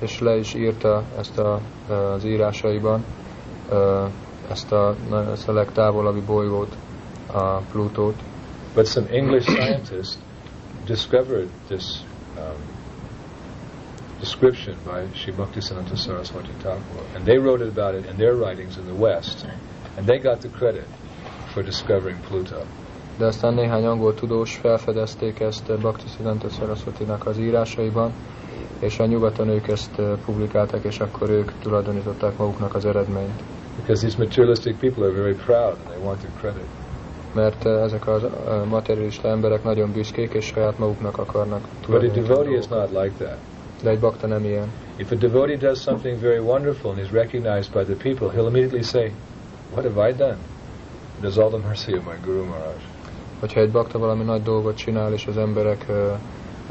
és 0.01 0.21
le 0.21 0.37
is 0.37 0.55
írta 0.55 1.03
ezt 1.19 1.39
a, 1.39 1.61
az 1.89 2.25
írásaiban, 2.25 3.05
ezt 4.51 4.73
a, 4.73 4.97
ezt 5.33 5.49
a 5.49 5.53
legtávolabbi 5.53 6.21
bolygót, 6.21 6.77
a 7.27 7.57
Plutót, 7.57 8.15
But 8.77 8.87
some 8.87 9.09
English 9.09 9.47
scientists 9.47 10.19
discovered 10.85 11.49
this 11.69 12.03
um, 12.37 12.61
description 14.21 14.77
by 14.85 15.07
Sri 15.15 15.33
Bhaktisiddhanta 15.33 15.97
Saraswati 15.97 16.53
Thakur, 16.61 17.07
and 17.15 17.25
they 17.25 17.39
wrote 17.39 17.63
about 17.63 17.95
it 17.95 18.05
in 18.05 18.19
their 18.19 18.35
writings 18.35 18.77
in 18.77 18.85
the 18.85 18.95
West, 18.95 19.47
and 19.97 20.07
they 20.07 20.19
got 20.19 20.43
the 20.43 20.51
credit 20.51 20.87
for 21.55 21.63
discovering 21.63 22.19
Pluto. 22.29 22.67
De 23.17 23.27
aztán 23.27 23.55
néhány 23.55 23.87
angol 23.87 24.15
tudós 24.15 24.57
felfedezték 24.57 25.41
ezt 25.41 25.73
Bhaktisiddhanta 25.79 26.49
Saraswati-nak 26.49 27.27
az 27.27 27.39
írásaiban, 27.39 28.13
és 28.79 28.99
a 28.99 29.07
nyugaton 29.07 29.49
ők 29.49 29.69
ezt 29.69 30.01
publikálták, 30.25 30.85
és 30.85 31.01
akkor 31.01 31.31
ők 31.31 31.53
tulajdonították 31.63 32.37
maguknak 32.37 32.75
az 32.75 32.85
eredményt. 32.85 33.43
Because 33.77 34.07
these 34.07 34.19
materialistic 34.19 34.77
people 34.79 35.05
are 35.05 35.13
very 35.13 35.35
proud 35.35 35.77
and 35.79 35.89
they 35.89 36.03
want 36.05 36.19
the 36.19 36.29
credit. 36.41 36.67
Mert 37.33 37.67
ezek 37.67 38.07
a 38.07 38.19
materialista 38.69 39.29
emberek 39.29 39.65
nagyon 39.65 39.93
büszkék, 39.93 40.33
és 40.33 40.45
saját 40.45 40.79
maguknak 40.79 41.19
akarnak 41.19 41.61
But 41.89 42.03
a 42.03 42.07
devotee 42.07 42.57
is 42.57 42.67
not 42.67 42.91
like 42.91 43.25
that. 43.25 43.37
De 43.83 43.91
egy 43.91 43.99
bakta 43.99 44.27
nem 44.27 44.45
ilyen. 44.45 44.73
If 44.97 45.11
a 45.11 45.15
devotee 45.15 45.57
does 45.57 45.81
something 45.81 46.21
very 46.21 46.39
wonderful 46.39 46.91
and 46.91 47.01
is 47.01 47.11
recognized 47.11 47.73
by 47.73 47.95
the 47.95 47.95
people, 47.95 48.29
he'll 48.29 48.49
immediately 48.49 48.83
say, 48.83 49.13
What 49.73 49.85
have 49.85 50.11
I 50.11 50.13
done? 50.13 50.37
It 51.21 51.29
is 51.29 51.37
all 51.37 51.51
the 51.51 51.69
mercy 51.69 51.93
of 51.93 52.05
my 52.05 52.15
Guru 52.25 52.45
Maharaj. 52.45 52.96
Hogyha 53.41 53.61
egy 53.61 53.71
bakta 53.71 53.99
valami 53.99 54.25
nagy 54.25 54.43
dolgot 54.43 54.77
csinál, 54.77 55.13
és 55.13 55.27
az 55.27 55.37
emberek 55.37 55.87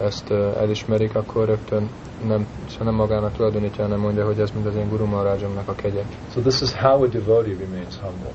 ezt 0.01 0.31
elismerik, 0.31 1.15
akkor 1.15 1.45
rögtön 1.45 1.89
nem, 2.27 2.47
szóval 2.67 2.85
nem 2.85 2.95
magának 2.95 3.35
tulajdonítja, 3.35 3.83
hanem 3.83 3.99
mondja, 3.99 4.25
hogy 4.25 4.39
ez 4.39 4.51
mind 4.51 4.65
az 4.65 4.75
én 4.75 4.89
Guru 4.89 5.05
Maharajomnak 5.05 5.67
a 5.67 5.75
kegye. 5.75 6.01
So 6.33 6.41
this 6.41 6.61
is 6.61 6.73
how 6.73 7.03
a 7.03 7.07
devotee 7.07 7.55
remains 7.59 7.95
humble. 8.01 8.31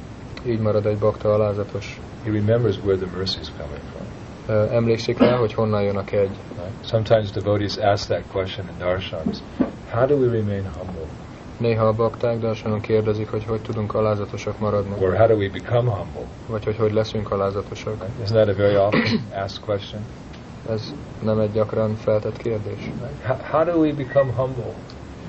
Így 0.47 0.61
marad 0.61 0.87
egy 0.87 0.99
bakta 0.99 1.35
alázatos. 1.35 2.01
He 2.25 2.31
remembers 2.31 2.79
where 2.85 2.97
the 2.97 3.17
mercy 3.17 3.41
is 3.41 3.51
coming 3.59 3.83
from. 3.93 4.07
Emlékszik 4.77 5.19
rá, 5.19 5.37
hogy 5.37 5.53
honnan 5.53 5.83
jön 5.83 5.97
a 5.97 6.05
kegy. 6.05 6.31
Sometimes 6.85 7.31
devotees 7.31 7.77
ask 7.77 8.09
that 8.09 8.23
question 8.33 8.67
in 8.69 8.79
darshans. 8.79 9.39
How 9.91 10.07
do 10.07 10.15
we 10.17 10.29
remain 10.29 10.65
humble? 10.79 11.07
Néha 11.61 11.87
a 11.87 11.93
bakták 11.93 12.39
darsanon 12.39 12.81
kérdezik, 12.81 13.31
hogy 13.31 13.45
hogy 13.45 13.61
tudunk 13.61 13.95
alázatosak 13.95 14.59
maradni, 14.59 15.05
Or 15.05 15.17
how 15.17 15.27
do 15.27 15.35
we 15.35 15.49
become 15.49 15.91
humble? 15.91 16.27
vagy 16.47 16.65
hogy 16.65 16.77
hogy 16.77 16.93
leszünk 16.93 17.31
alázatosak. 17.31 18.05
Isn't 18.25 18.27
that 18.27 18.49
a 18.49 18.55
very 18.55 18.77
often 18.77 19.27
asked 19.45 19.65
question? 19.65 20.03
Ez 20.71 20.95
nem 21.23 21.39
egy 21.39 21.53
gyakran 21.53 21.95
feltett 21.97 22.37
kérdés. 22.37 22.91
How, 23.27 23.37
how 23.51 23.65
do 23.65 23.81
we 23.81 23.93
become 23.93 24.33
humble? 24.37 24.73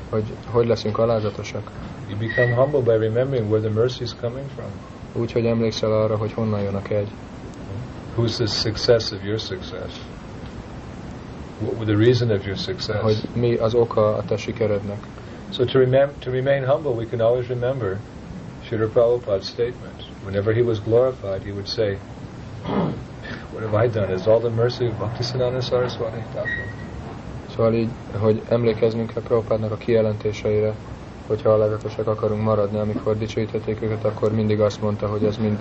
Hogy 0.09 0.23
hogy 0.51 0.67
leszünk 0.67 0.97
alázatosak. 0.97 1.71
You 2.09 2.17
become 2.17 2.53
humble 2.53 2.79
by 2.97 3.05
remembering 3.05 3.51
where 3.51 3.67
the 3.69 3.79
mercy 3.79 4.03
is 4.03 4.11
coming 4.21 4.45
from. 4.55 4.69
Úgy, 5.21 5.31
hogy 5.31 5.45
emlékszel 5.45 5.91
arra, 5.91 6.17
hogy 6.17 6.33
honnan 6.33 6.61
jön 6.61 6.75
a 6.75 6.81
kegy. 6.81 7.07
Who's 8.17 8.35
the 8.35 8.45
success 8.45 9.11
of 9.11 9.23
your 9.23 9.39
success? 9.39 9.91
What, 11.59 11.85
the 11.85 11.95
reason 11.95 12.29
of 12.31 12.45
your 12.45 12.57
success? 12.57 13.01
Hogy 13.01 13.21
mi 13.33 13.55
az 13.55 13.73
oka 13.73 14.15
a 14.15 14.23
te 14.23 14.37
sikerednek. 14.37 15.05
So 15.51 15.65
to, 15.65 15.77
remem- 15.79 16.19
to 16.21 16.31
remain 16.31 16.63
humble, 16.63 16.93
we 16.95 17.05
can 17.05 17.21
always 17.21 17.49
remember 17.49 17.99
Srila 18.63 18.89
Prabhupada's 18.89 19.49
statement. 19.49 20.01
Whenever 20.25 20.53
he 20.53 20.61
was 20.61 20.79
glorified, 20.79 21.43
he 21.43 21.51
would 21.51 21.67
say, 21.67 21.97
What 23.51 23.63
have 23.63 23.75
I 23.75 23.87
done? 23.87 24.11
It's 24.11 24.27
all 24.27 24.39
the 24.39 24.49
mercy 24.49 24.87
of 24.87 24.93
Bhaktisiddhanta 24.93 25.61
Saraswati 25.61 26.23
Thakur. 26.33 26.67
Szóval 27.49 27.73
így, 27.73 27.89
hogy 28.19 28.41
emlékeznünk 28.49 29.13
kell 29.13 29.23
Prabhupádnak 29.23 29.71
a 29.71 29.75
kijelentéseire, 29.75 30.73
hogyha 31.27 31.49
akarunk 32.05 32.43
maradni, 32.43 32.79
amikor 32.79 33.17
dicsőítették 33.17 33.81
őket, 33.81 34.03
akkor 34.05 34.31
mindig 34.33 34.59
azt 34.59 34.81
mondta, 34.81 35.07
hogy 35.07 35.23
ez 35.25 35.37
mind 35.37 35.59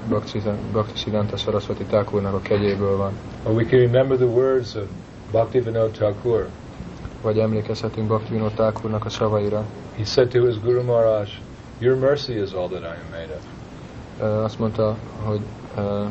Bhaktisiddhanta 0.72 1.36
Saraswati 1.36 1.84
Thakurnak 1.84 2.34
a 2.34 2.40
kegyéből 2.40 2.96
van. 2.96 3.12
Or 3.44 3.52
we 3.52 3.64
can 3.64 3.78
remember 3.78 4.16
the 4.16 4.26
words 4.26 4.74
of 4.74 4.86
Bhaktivinoda 5.30 5.90
Thakur. 5.90 6.48
Vagy 7.22 7.38
emlékezhetünk 7.38 8.06
Bhaktivinoda 8.06 8.50
Thakurnak 8.54 9.04
a 9.04 9.08
szavaira. 9.08 9.64
He 9.96 10.04
said 10.04 10.28
to 10.28 10.44
his 10.46 10.60
Guru 10.60 10.82
Maharaj, 10.82 11.28
Your 11.78 11.98
mercy 11.98 12.32
is 12.42 12.52
all 12.52 12.68
that 12.68 12.82
I 12.82 12.84
am 12.86 13.10
made 13.10 13.34
of. 13.34 13.44
Ö, 14.20 14.42
Azt 14.42 14.58
mondta, 14.58 14.96
hogy 15.24 15.40
ö, 15.76 16.04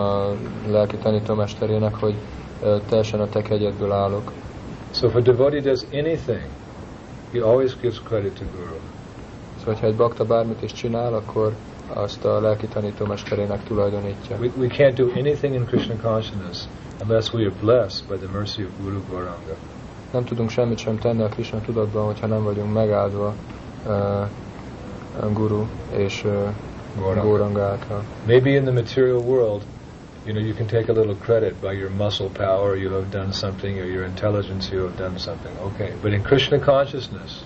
a 0.00 0.34
lelki 0.66 0.96
tanítómesterének, 0.96 1.94
hogy 1.94 2.14
ö, 2.62 2.76
teljesen 2.88 3.20
a 3.20 3.28
te 3.28 3.42
kegyedből 3.42 3.92
állok. 3.92 4.32
So 4.90 5.06
if 5.06 5.14
a 5.14 5.20
devotee 5.20 5.60
does 5.60 5.80
anything, 5.92 6.42
he 7.32 7.40
always 7.42 7.76
gives 7.80 8.02
credit 8.02 8.38
to 8.38 8.44
Guru. 8.56 8.76
Szóval, 9.58 9.74
ha 9.74 9.86
egy 9.86 9.96
bakta 9.96 10.24
bármit 10.24 10.62
is 10.62 10.72
csinál, 10.72 11.14
akkor 11.14 11.52
azt 11.94 12.24
a 12.24 12.40
lelki 12.40 12.66
tanítómesterének 12.66 13.64
tulajdonítja. 13.64 14.36
We, 14.36 14.48
we 14.56 14.66
can't 14.68 14.94
do 14.94 15.06
anything 15.16 15.54
in 15.54 15.64
Krishna 15.64 15.94
consciousness 16.02 16.64
unless 17.02 17.32
we 17.32 17.44
are 17.44 17.54
blessed 17.60 18.08
by 18.08 18.16
the 18.16 18.28
mercy 18.28 18.62
of 18.62 18.70
Guru 18.82 19.00
Gauranga. 19.10 19.56
Nem 20.10 20.24
tudunk 20.24 20.50
semmit 20.50 20.78
sem 20.78 20.98
tenni 20.98 21.22
a 21.22 21.28
Krishna 21.28 21.60
tudatban, 21.60 22.04
hogyha 22.04 22.26
nem 22.26 22.42
vagyunk 22.42 22.72
megáldva 22.72 23.34
uh, 23.86 25.32
guru 25.32 25.66
és 25.96 26.24
uh, 26.24 26.32
Gauranga. 26.98 27.28
Góranga 27.28 27.62
által. 27.62 28.02
Maybe 28.26 28.50
in 28.50 28.62
the 28.62 28.72
material 28.72 29.20
world, 29.20 29.62
you 30.26 30.34
know, 30.34 30.46
you 30.46 30.54
can 30.54 30.66
take 30.66 30.92
a 30.92 30.94
little 30.94 31.14
credit 31.14 31.54
by 31.60 31.72
your 31.72 31.90
muscle 31.90 32.28
power, 32.28 32.76
you 32.76 32.92
have 32.92 33.08
done 33.10 33.32
something, 33.32 33.78
or 33.78 33.86
your 33.86 34.04
intelligence, 34.04 34.70
you 34.72 34.82
have 34.82 34.96
done 34.96 35.18
something. 35.18 35.56
Okay, 35.58 35.92
but 36.02 36.12
in 36.12 36.22
Krishna 36.22 36.58
consciousness, 36.58 37.44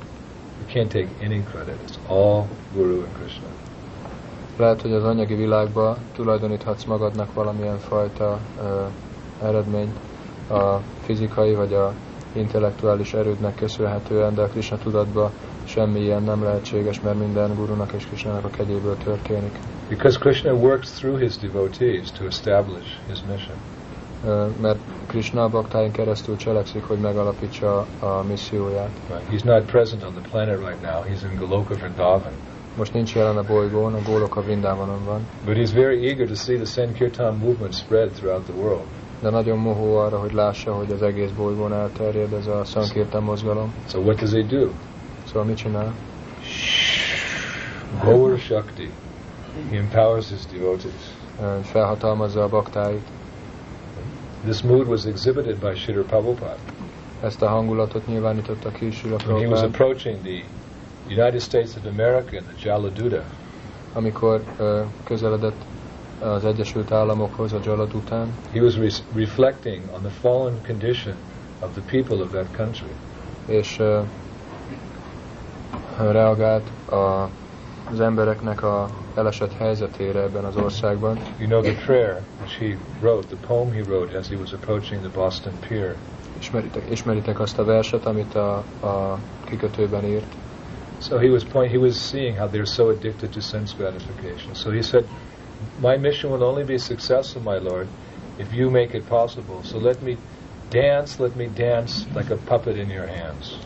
you 0.61 0.75
can't 0.75 0.91
take 0.91 1.09
any 1.21 1.43
credit. 1.43 1.77
It's 1.85 1.99
all 2.09 2.47
Guru 2.75 3.03
and 3.03 3.15
Krishna. 3.19 3.47
Lehet, 4.57 4.83
hogy 4.83 4.93
az 4.93 5.05
anyagi 5.05 5.35
világban 5.35 5.97
tulajdoníthatsz 6.15 6.85
magadnak 6.85 7.35
valamilyen 7.35 7.79
fajta 7.79 8.39
ö, 8.63 8.85
eredményt 9.43 9.97
a 10.51 10.81
fizikai 11.05 11.55
vagy 11.55 11.73
a 11.73 11.93
intellektuális 12.33 13.15
erődnek 13.15 13.55
köszönhetően, 13.55 14.35
de 14.35 14.43
a 14.43 14.47
Krishna 14.47 14.79
tudatban 14.79 15.31
semmi 15.65 16.01
ilyen 16.01 16.23
nem 16.23 16.43
lehetséges, 16.43 17.01
mert 17.01 17.19
minden 17.19 17.55
gurunak 17.55 17.93
és 17.93 18.07
Krishnának 18.07 18.45
a 18.45 18.51
kegyéből 18.51 18.97
történik. 19.05 19.59
Because 19.89 20.19
Krishna 20.19 20.53
works 20.53 20.91
through 20.91 21.21
his 21.21 21.37
devotees 21.37 22.11
to 22.13 22.25
establish 22.25 22.87
his 23.09 23.19
mission. 23.29 23.57
Mert 24.61 24.79
Krishna 25.07 25.49
baktáin 25.49 25.93
keresztül 25.93 26.37
cselekszik, 26.37 26.83
hogy 26.83 26.99
megalapítsa 26.99 27.87
a 28.01 28.23
misszióját. 28.29 28.91
Right? 29.09 29.23
He's 29.31 29.45
not 29.45 29.65
present 29.65 30.05
on 30.05 30.13
the 30.13 30.29
planet 30.31 30.59
right 30.59 30.83
now. 30.83 31.03
He's 31.03 31.31
in 31.31 31.39
Goloka 31.39 31.75
Vrindavan. 31.75 32.33
Most 32.77 32.93
nincs 32.93 33.15
jelen 33.15 33.37
a 33.37 33.43
bolygón, 33.43 33.95
a 33.95 34.03
gólok 34.03 34.37
a 34.37 34.43
Vrindávanon 34.43 35.05
van, 35.05 35.27
But 35.45 35.57
he's 35.57 35.73
very 35.73 36.09
eager 36.09 36.27
to 36.27 36.35
see 36.35 36.57
the 36.57 36.65
Sankirtan 36.65 37.37
movement 37.37 37.75
spread 37.75 38.11
throughout 38.11 38.45
the 38.45 38.55
world. 38.63 38.85
De 39.21 39.31
nagyon 39.31 39.59
mohó 39.59 39.97
arra, 39.97 40.19
hogy 40.19 40.33
lássa, 40.33 40.75
hogy 40.75 40.93
az 40.93 41.03
egész 41.03 41.31
bolygón 41.31 41.73
elterjed 41.73 42.33
ez 42.33 42.47
a 42.47 42.65
szankirtan 42.65 43.23
mozgalom. 43.23 43.75
So 43.89 44.01
what 44.01 44.19
does 44.19 44.33
he 44.33 44.43
do? 44.43 44.69
Szóval 45.27 45.45
mit 45.45 45.57
csinál? 45.57 45.95
Gaur 48.05 48.39
Shakti. 48.39 48.91
He 49.71 49.77
empowers 49.77 50.29
his 50.29 50.47
devotees. 50.59 51.15
Felhatalmazza 51.63 52.43
a 52.43 52.49
baktáit. 52.49 53.07
This 54.45 54.63
mood 54.63 54.87
was 54.87 55.05
exhibited 55.05 55.57
by 55.59 55.75
Sridhar 55.75 56.05
Prabhupada. 56.05 56.57
Ezt 57.23 57.43
a 57.43 57.49
hangulatot 57.49 58.07
nyilvánította 58.07 58.71
ki 58.71 58.91
Srila 58.91 59.17
When 59.27 59.39
he 59.39 59.47
was 59.47 59.63
approaching 59.63 60.17
the 60.23 60.45
United 61.09 61.41
States 61.41 61.77
of 61.77 61.85
America 61.85 62.37
and 62.37 62.47
the 62.47 62.69
Jaladuta, 62.69 63.25
amikor 63.93 64.43
ö, 64.59 64.81
közeledett 65.05 65.55
az 66.21 66.45
Egyesült 66.45 66.93
Államokhoz 66.93 67.53
a 67.53 67.61
után, 67.93 68.35
he 68.53 68.61
was 68.61 68.77
re- 68.77 69.05
reflecting 69.15 69.83
on 69.95 70.01
the 70.01 70.11
fallen 70.11 70.61
condition 70.67 71.15
of 71.61 71.73
the 71.73 71.83
people 71.91 72.25
of 72.25 72.31
that 72.31 72.57
country. 72.57 72.91
és 73.47 73.79
ö, 73.79 74.01
reagált 75.99 76.91
a, 76.91 77.29
az 77.91 78.01
embereknek 78.01 78.63
a 78.63 78.89
elesett 79.15 79.53
helyzetére 79.53 80.21
ebben 80.23 80.45
az 80.45 80.57
országban. 80.57 81.19
You 81.39 81.49
know 81.49 81.63
the 81.63 81.85
prayer 81.85 82.23
which 82.41 82.59
he 82.59 82.77
wrote, 83.01 83.27
the 83.27 83.47
poem 83.47 83.73
he 83.73 83.81
wrote 83.81 84.19
as 84.19 84.29
he 84.29 84.37
was 84.37 84.53
approaching 84.53 85.01
the 85.01 85.11
Boston 85.21 85.53
Pier. 85.69 85.95
Ismeritek, 86.39 86.91
ismeritek 86.91 87.41
azt 87.41 87.59
a 87.59 87.65
verset, 87.65 88.07
amit 88.07 88.35
a, 88.35 88.57
a 88.81 89.19
kikötőben 89.45 90.05
írt. 90.05 90.35
So 91.01 91.19
he 91.19 91.29
was 91.29 91.45
point. 91.45 91.71
He 91.71 91.79
was 91.79 91.95
seeing 91.95 92.37
how 92.39 92.49
they're 92.49 92.73
so 92.75 92.89
addicted 92.89 93.31
to 93.31 93.41
sense 93.41 93.75
gratification. 93.77 94.55
So 94.55 94.71
he 94.71 94.83
said, 94.83 95.05
"My 95.81 95.97
mission 95.97 96.33
will 96.33 96.43
only 96.43 96.65
be 96.65 96.79
successful, 96.79 97.43
my 97.43 97.59
Lord, 97.59 97.87
if 98.37 98.55
you 98.55 98.71
make 98.71 98.97
it 98.97 99.09
possible. 99.09 99.59
So 99.63 99.79
let 99.79 100.03
me 100.03 100.17
dance. 100.71 101.23
Let 101.23 101.37
me 101.37 101.49
dance 101.55 102.07
like 102.15 102.33
a 102.33 102.37
puppet 102.45 102.77
in 102.77 102.89
your 102.89 103.07
hands." 103.07 103.59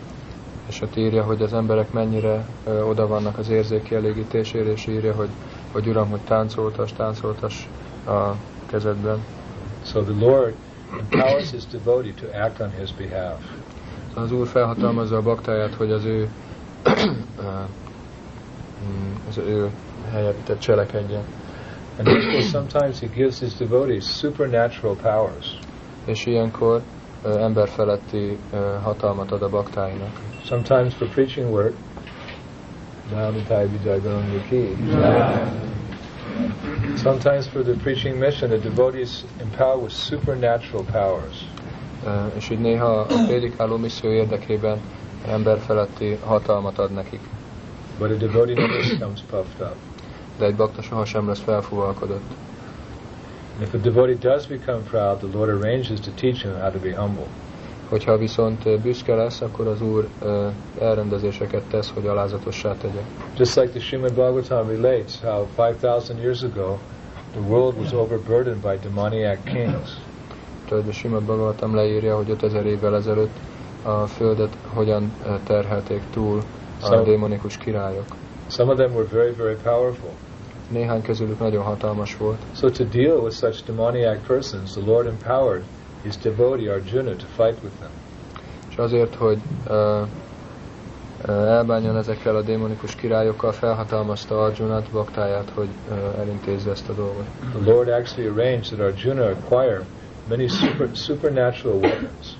És 0.68 0.80
ott 0.80 0.96
írja, 0.96 1.22
hogy 1.22 1.42
az 1.42 1.52
emberek 1.52 1.92
mennyire 1.92 2.46
ö, 2.66 2.82
oda 2.82 3.06
vannak 3.06 3.38
az 3.38 3.48
érzéki 3.48 3.94
elégítésére, 3.94 4.70
és 4.70 4.86
írja, 4.86 5.14
hogy, 5.14 5.28
hogy 5.72 5.86
Uram, 5.86 6.08
hogy 6.10 6.20
táncoltas, 6.20 6.92
táncoltas 6.92 7.68
a 8.06 8.30
kezedben. 8.66 9.24
So 9.84 10.02
the 10.02 10.26
Lord 10.26 10.54
empowers 10.98 11.50
his 11.50 11.66
devotee 11.66 12.12
to 12.12 12.26
act 12.44 12.60
on 12.60 12.70
his 12.70 12.92
behalf. 12.92 13.42
Az 14.14 14.32
Úr 14.32 14.46
felhatalmazza 14.46 15.16
a 15.16 15.22
baktáját, 15.22 15.74
hogy 15.74 15.92
az 15.92 16.04
ő 16.04 16.28
mm, 18.84 19.12
az 19.28 19.38
ő 19.38 19.70
helyett 20.10 20.58
cselekedjen. 20.58 21.22
And 22.00 22.08
therefore 22.08 22.40
sometimes 22.40 22.98
he 22.98 23.08
gives 23.08 23.40
his 23.40 23.54
devotees 23.58 24.06
supernatural 24.08 24.96
powers. 24.96 25.58
És 26.04 26.26
ilyenkor 26.26 26.82
ö, 27.24 27.38
emberfeletti 27.38 28.38
ö, 28.52 28.56
hatalmat 28.82 29.32
ad 29.32 29.42
a 29.42 29.48
baktáinak. 29.48 30.20
Sometimes 30.44 30.94
for 30.94 31.08
preaching 31.08 31.50
work. 31.52 31.74
Sometimes 36.96 37.46
for 37.46 37.62
the 37.62 37.74
preaching 37.82 38.18
mission, 38.18 38.50
the 38.50 38.58
devotees 38.58 39.24
empower 39.40 39.78
with 39.78 39.94
supernatural 39.94 40.84
powers. 40.92 41.44
Ö, 42.06 42.26
És 42.36 42.50
így 42.50 42.60
néha 42.60 43.00
a 43.00 43.04
prédikáló 43.26 43.76
misszió 43.76 44.10
érdekében 44.10 44.80
emberfeletti 45.28 46.18
hatalmat 46.24 46.78
ad 46.78 46.90
nekik. 46.90 47.20
But 47.98 48.10
a 48.10 48.14
devotee 48.14 48.54
never 48.54 48.80
becomes 48.90 49.20
puffed 49.20 49.60
up. 49.60 49.89
De 50.40 50.46
egy 50.46 50.56
bakta 50.56 50.82
sohasem 50.82 51.28
lesz 51.28 51.40
felfúvalkodott. 51.40 52.30
And 53.54 53.62
if 53.62 53.74
a 53.74 53.76
devotee 53.76 54.14
does 54.20 54.46
become 54.46 54.78
proud, 54.90 55.18
the 55.18 55.28
Lord 55.38 55.48
arranges 55.62 56.00
to 56.00 56.10
teach 56.14 56.42
him 56.42 56.52
how 56.60 56.70
to 56.70 56.78
be 56.78 56.94
humble. 56.96 57.26
Hogyha 57.88 58.16
viszont 58.18 58.80
büszke 58.80 59.14
lesz, 59.14 59.40
akkor 59.40 59.66
az 59.66 59.82
Úr 59.82 60.08
ö, 60.22 60.46
elrendezéseket 60.80 61.62
tesz, 61.62 61.90
hogy 61.94 62.06
alázatossá 62.06 62.76
tegye. 62.76 63.00
Just 63.36 63.56
like 63.56 63.68
the 63.70 63.80
Srimad 63.80 64.12
Bhagavatam 64.12 64.68
relates 64.68 65.20
how 65.22 65.46
5,000 65.56 66.18
years 66.18 66.42
ago 66.42 66.78
the 67.32 67.40
world 67.40 67.78
was 67.78 67.92
overburdened 67.92 68.60
by 68.60 68.88
demoniac 68.88 69.38
kings. 69.44 69.90
Tudod, 70.68 70.88
a 70.88 70.92
Simad 70.92 71.22
Bhagavatam 71.22 71.74
leírja, 71.74 72.16
hogy 72.16 72.30
5000 72.30 72.66
évvel 72.66 72.94
ezelőtt 72.94 73.36
a 73.82 74.06
Földet 74.06 74.56
hogyan 74.74 75.12
terhelték 75.44 76.02
túl 76.10 76.38
a 76.80 76.84
Szóval- 76.84 77.04
démonikus 77.04 77.56
királyok. 77.56 78.04
Some 78.48 78.70
of 78.72 78.78
them 78.78 78.94
were 78.94 79.06
very, 79.12 79.32
very 79.32 79.56
powerful. 79.62 80.10
Néhány 80.70 81.02
közülük 81.02 81.38
nagyon 81.38 81.62
hatalmas 81.62 82.16
volt. 82.16 82.38
So 82.54 82.70
to 82.70 82.84
deal 82.84 83.18
with 83.18 83.36
such 83.36 83.64
demoniac 83.66 84.26
persons, 84.26 84.70
the 84.70 84.80
Lord 84.86 85.06
empowered 85.06 85.62
his 86.02 86.16
devotee 86.16 86.72
Arjuna 86.72 87.16
to 87.16 87.26
fight 87.26 87.62
with 87.62 87.74
them. 87.78 87.90
És 88.70 88.76
azért, 88.76 89.14
hogy 89.14 89.38
ö, 89.68 90.02
elbánjon 91.26 91.96
ezekkel 91.96 92.36
a 92.36 92.42
démonikus 92.42 92.94
királyokkal, 92.94 93.52
felhatalmazta 93.52 94.42
Arjunát, 94.42 94.90
baktáját, 94.92 95.50
hogy 95.54 95.68
ö, 95.90 96.20
elintézze 96.20 96.70
ezt 96.70 96.88
a 96.88 96.92
dolgot. 96.92 97.24
The 97.52 97.72
Lord 97.72 97.88
actually 97.88 98.28
arranged 98.30 98.76
that 98.76 98.80
Arjuna 98.80 99.24
acquire 99.24 99.82
many 100.28 100.48
super, 100.48 100.88
supernatural 100.94 101.76
weapons. 101.78 102.36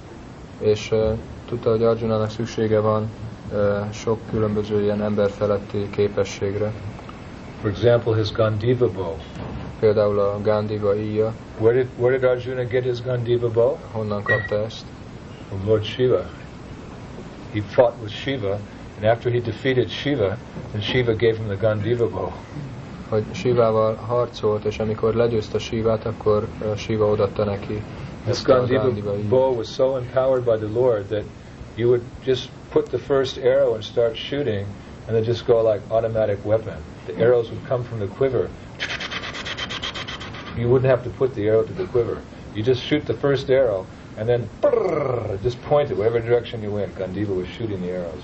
És 0.58 0.90
ö, 0.92 1.12
tudta, 1.48 1.70
hogy 1.70 1.82
Arjunának 1.82 2.30
szüksége 2.30 2.80
van 2.80 3.10
ö, 3.52 3.78
sok 3.92 4.18
különböző 4.30 4.82
ilyen 4.82 5.02
emberfeletti 5.02 5.90
képességre. 5.90 6.72
For 7.60 7.68
example, 7.70 8.14
his 8.14 8.32
Gandiva 8.32 8.86
bow. 8.86 9.18
Például 9.78 10.18
a 10.18 10.40
Gandiva 10.42 10.96
íja, 10.96 11.34
Where 11.58 11.76
did, 11.76 11.88
where 11.98 12.18
did 12.18 12.28
Arjuna 12.28 12.64
get 12.64 12.84
his 12.84 13.00
Gandiva 13.00 13.48
bow? 13.48 13.78
honnan 13.92 14.22
kapta 14.22 14.64
ezt? 14.64 14.84
From 15.48 15.66
Lord 15.66 15.84
Shiva. 15.84 16.24
He 17.52 17.60
fought 17.60 17.94
with 18.02 18.12
Shiva, 18.12 18.58
and 18.96 19.04
after 19.04 19.30
he 19.30 19.40
defeated 19.40 19.90
Shiva, 19.90 20.38
then 20.72 20.80
Shiva 20.80 21.12
gave 21.14 21.36
him 21.36 21.46
the 21.46 21.56
Gandiva 21.56 22.06
bow. 22.06 22.32
Hogy 23.08 23.24
Sivával 23.32 23.94
harcolt, 23.94 24.64
és 24.64 24.78
amikor 24.78 25.14
legyőzte 25.14 25.58
Sivát, 25.58 26.06
akkor 26.06 26.46
ö, 26.62 26.76
Siva 26.76 27.06
odatta 27.06 27.44
neki 27.44 27.82
This 28.22 28.34
ezt 28.36 28.48
a 28.48 28.52
Gandiva 28.52 28.82
Gandiva 28.82 29.12
bow 29.28 29.56
was 29.56 29.68
so 29.68 29.96
empowered 29.96 30.44
by 30.44 30.66
the 30.66 30.80
Lord 30.80 31.04
that 31.06 31.24
you 31.74 31.88
would 31.88 32.02
just 32.24 32.48
put 32.72 32.88
the 32.88 32.98
first 32.98 33.38
arrow 33.38 33.74
and 33.74 33.82
start 33.82 34.16
shooting, 34.16 34.66
and 35.10 35.16
then 35.16 35.24
just 35.24 35.44
go 35.44 35.60
like 35.60 35.82
automatic 35.90 36.38
weapon. 36.44 36.80
The 37.06 37.18
arrows 37.18 37.50
would 37.50 37.64
come 37.66 37.82
from 37.82 37.98
the 37.98 38.06
quiver. 38.06 38.48
You 40.56 40.68
wouldn't 40.68 40.88
have 40.88 41.02
to 41.02 41.10
put 41.10 41.34
the 41.34 41.48
arrow 41.48 41.64
to 41.64 41.72
the 41.72 41.86
quiver. 41.86 42.22
You 42.54 42.62
just 42.62 42.80
shoot 42.80 43.04
the 43.06 43.14
first 43.14 43.50
arrow, 43.50 43.86
and 44.16 44.28
then 44.28 44.48
just 45.42 45.60
point 45.62 45.90
it 45.90 45.96
whatever 45.96 46.20
direction 46.20 46.62
you 46.62 46.70
went. 46.70 46.94
Gandiva 46.94 47.34
was 47.34 47.48
shooting 47.48 47.80
the 47.82 47.90
arrows. 47.98 48.22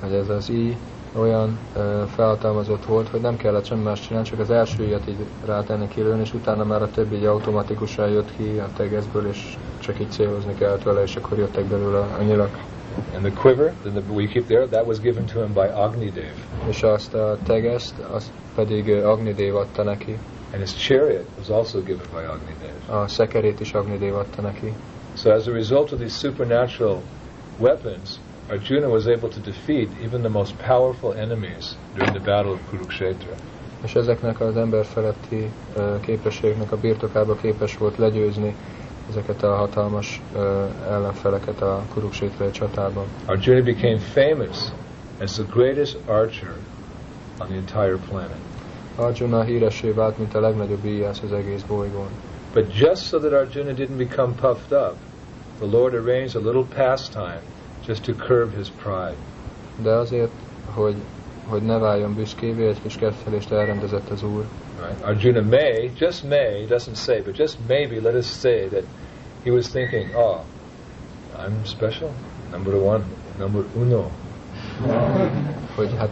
hogy 0.00 0.12
ez 0.12 0.28
az 0.28 0.48
íj 0.50 0.76
olyan 1.12 1.58
ö, 1.76 2.02
felhatalmazott 2.14 2.84
volt, 2.84 3.08
hogy 3.08 3.20
nem 3.20 3.36
kellett 3.36 3.64
semmi 3.64 3.82
más 3.82 4.00
csinálni, 4.00 4.28
csak 4.28 4.38
az 4.38 4.50
első 4.50 4.84
íjat 4.84 5.08
így 5.08 5.26
rátenni 5.44 5.88
kilőni, 5.88 6.20
és 6.20 6.34
utána 6.34 6.64
már 6.64 6.82
a 6.82 6.90
többi 6.90 7.16
így 7.16 7.24
automatikusan 7.24 8.08
jött 8.08 8.36
ki 8.36 8.58
a 8.58 8.68
tegezből, 8.76 9.26
és 9.26 9.56
csak 9.78 10.00
így 10.00 10.10
célozni 10.10 10.54
kellett 10.54 10.82
vele, 10.82 11.02
és 11.02 11.16
akkor 11.16 11.38
jöttek 11.38 11.64
belőle 11.64 11.98
a 11.98 12.22
nyilak. 12.22 12.58
And 13.14 13.24
the 13.24 13.30
quiver, 13.30 13.74
that 13.82 13.94
the, 13.94 14.12
we 14.12 14.26
keep 14.26 14.46
there, 14.46 14.66
that 14.66 14.86
was 14.86 14.98
given 14.98 15.26
to 15.26 15.42
him 15.42 15.52
by 15.52 15.68
Agni 15.68 16.10
Dev. 16.10 16.34
És 16.68 16.82
azt 16.82 17.14
a 17.14 17.38
tegezt, 17.42 17.94
azt 17.98 18.30
pedig 18.54 18.88
Agnidev 18.90 19.54
adta 19.54 19.82
neki. 19.82 20.18
And 20.52 20.62
his 20.62 20.86
chariot 20.86 21.26
was 21.38 21.48
also 21.48 21.80
given 21.80 22.06
by 22.12 22.24
Agni 22.24 22.54
Dev. 22.60 22.96
A 22.96 23.08
szekerét 23.08 23.60
is 23.60 23.72
Agnidev 23.72 24.14
adta 24.14 24.42
neki. 24.42 24.72
So 25.16 25.30
as 25.30 25.46
a 25.46 25.52
result 25.52 25.92
of 25.92 25.98
these 25.98 26.18
supernatural 26.18 27.02
weapons, 27.58 28.18
Arjuna 28.50 28.88
was 28.88 29.06
able 29.06 29.28
to 29.28 29.40
defeat 29.40 29.88
even 30.02 30.20
the 30.20 30.28
most 30.28 30.54
powerful 30.58 31.14
enemies 31.14 31.76
during 31.94 32.12
the 32.12 32.20
battle 32.20 32.52
of 32.52 32.58
Kurukshetra. 32.70 33.34
És 33.84 33.94
ezeknek 33.94 34.40
az 34.40 34.56
emberfeletti 34.56 35.50
ö, 35.76 36.00
képességeknek 36.00 36.72
a 36.72 36.76
birtokába 36.76 37.34
képes 37.34 37.76
volt 37.76 37.96
legyőzni 37.96 38.54
ezeket 39.10 39.42
a 39.42 39.54
hatalmas 39.54 40.22
ö, 40.34 40.64
ellenfeleket 40.88 41.62
a 41.62 41.82
Kuruksétrai 41.94 42.50
csatában. 42.50 43.04
Arjuna 43.24 43.62
became 43.62 43.98
famous 43.98 44.56
as 45.20 45.32
the 45.32 45.44
greatest 45.52 45.98
archer 46.06 46.54
on 47.40 47.46
the 47.46 47.56
entire 47.56 47.96
planet. 48.08 48.38
Arjuna 48.96 49.42
híresé 49.42 49.90
vált, 49.90 50.18
mint 50.18 50.34
a 50.34 50.40
legnagyobb 50.40 50.84
íjász 50.84 51.20
az 51.22 51.32
egész 51.32 51.62
bolygón. 51.62 52.08
But 52.52 52.78
just 52.78 53.02
so 53.02 53.18
that 53.18 53.32
Arjuna 53.32 53.72
didn't 53.72 53.96
become 53.96 54.32
puffed 54.40 54.72
up, 54.72 54.96
the 55.58 55.66
Lord 55.66 55.94
arranged 55.94 56.36
a 56.36 56.50
little 56.50 56.64
pastime 56.74 57.40
just 57.86 58.04
to 58.04 58.12
curb 58.12 58.56
his 58.56 58.68
pride. 58.82 59.16
De 59.82 59.90
azért, 59.90 60.30
hogy, 60.74 60.94
hogy 61.48 61.62
ne 61.62 61.78
váljon 61.78 62.14
büszkévé, 62.14 62.68
egy 62.68 62.82
kis 62.82 62.96
kettelést 62.96 63.52
elrendezett 63.52 64.10
az 64.10 64.22
Úr. 64.22 64.44
Right? 64.84 65.02
Arjuna 65.02 65.42
may, 65.42 65.90
just 65.96 66.24
may, 66.24 66.66
doesn't 66.66 66.96
say, 66.96 67.20
but 67.22 67.34
just 67.34 67.58
maybe 67.68 68.00
let 68.00 68.14
us 68.14 68.26
say 68.26 68.68
that 68.68 68.84
he 69.44 69.50
was 69.50 69.68
thinking, 69.68 70.14
oh, 70.14 70.44
I'm 71.38 71.64
special, 71.64 72.12
number 72.50 72.76
one, 72.76 73.04
number 73.38 73.64
uno. 73.76 74.10
Hogy 75.74 75.94
hát 75.98 76.08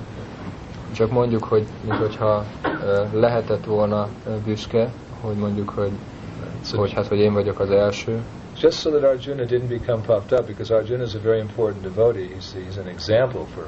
csak 0.92 1.10
mondjuk, 1.10 1.44
hogy 1.44 1.66
minthogyha 1.84 2.44
ö, 2.82 3.04
lehetett 3.12 3.64
volna 3.64 4.08
büszke, 4.44 4.92
hogy 5.20 5.36
mondjuk, 5.36 5.68
hogy, 5.68 5.92
So 6.64 6.78
hogy 6.78 6.92
hát, 6.92 7.06
hogy 7.06 7.18
én 7.18 7.32
vagyok 7.32 7.60
az 7.60 7.70
első, 7.70 8.22
just 8.60 8.78
so 8.80 8.90
that 8.90 9.02
Arjuna 9.02 9.44
didn't 9.44 9.68
become 9.68 10.02
puffed 10.02 10.38
up, 10.38 10.46
because 10.46 10.74
Arjuna 10.74 11.02
is 11.02 11.14
a 11.14 11.20
very 11.20 11.40
important 11.40 11.82
devotee. 11.82 12.28
He's, 12.28 12.52
he's 12.52 12.78
an 12.78 12.86
example 12.88 13.44
for 13.54 13.66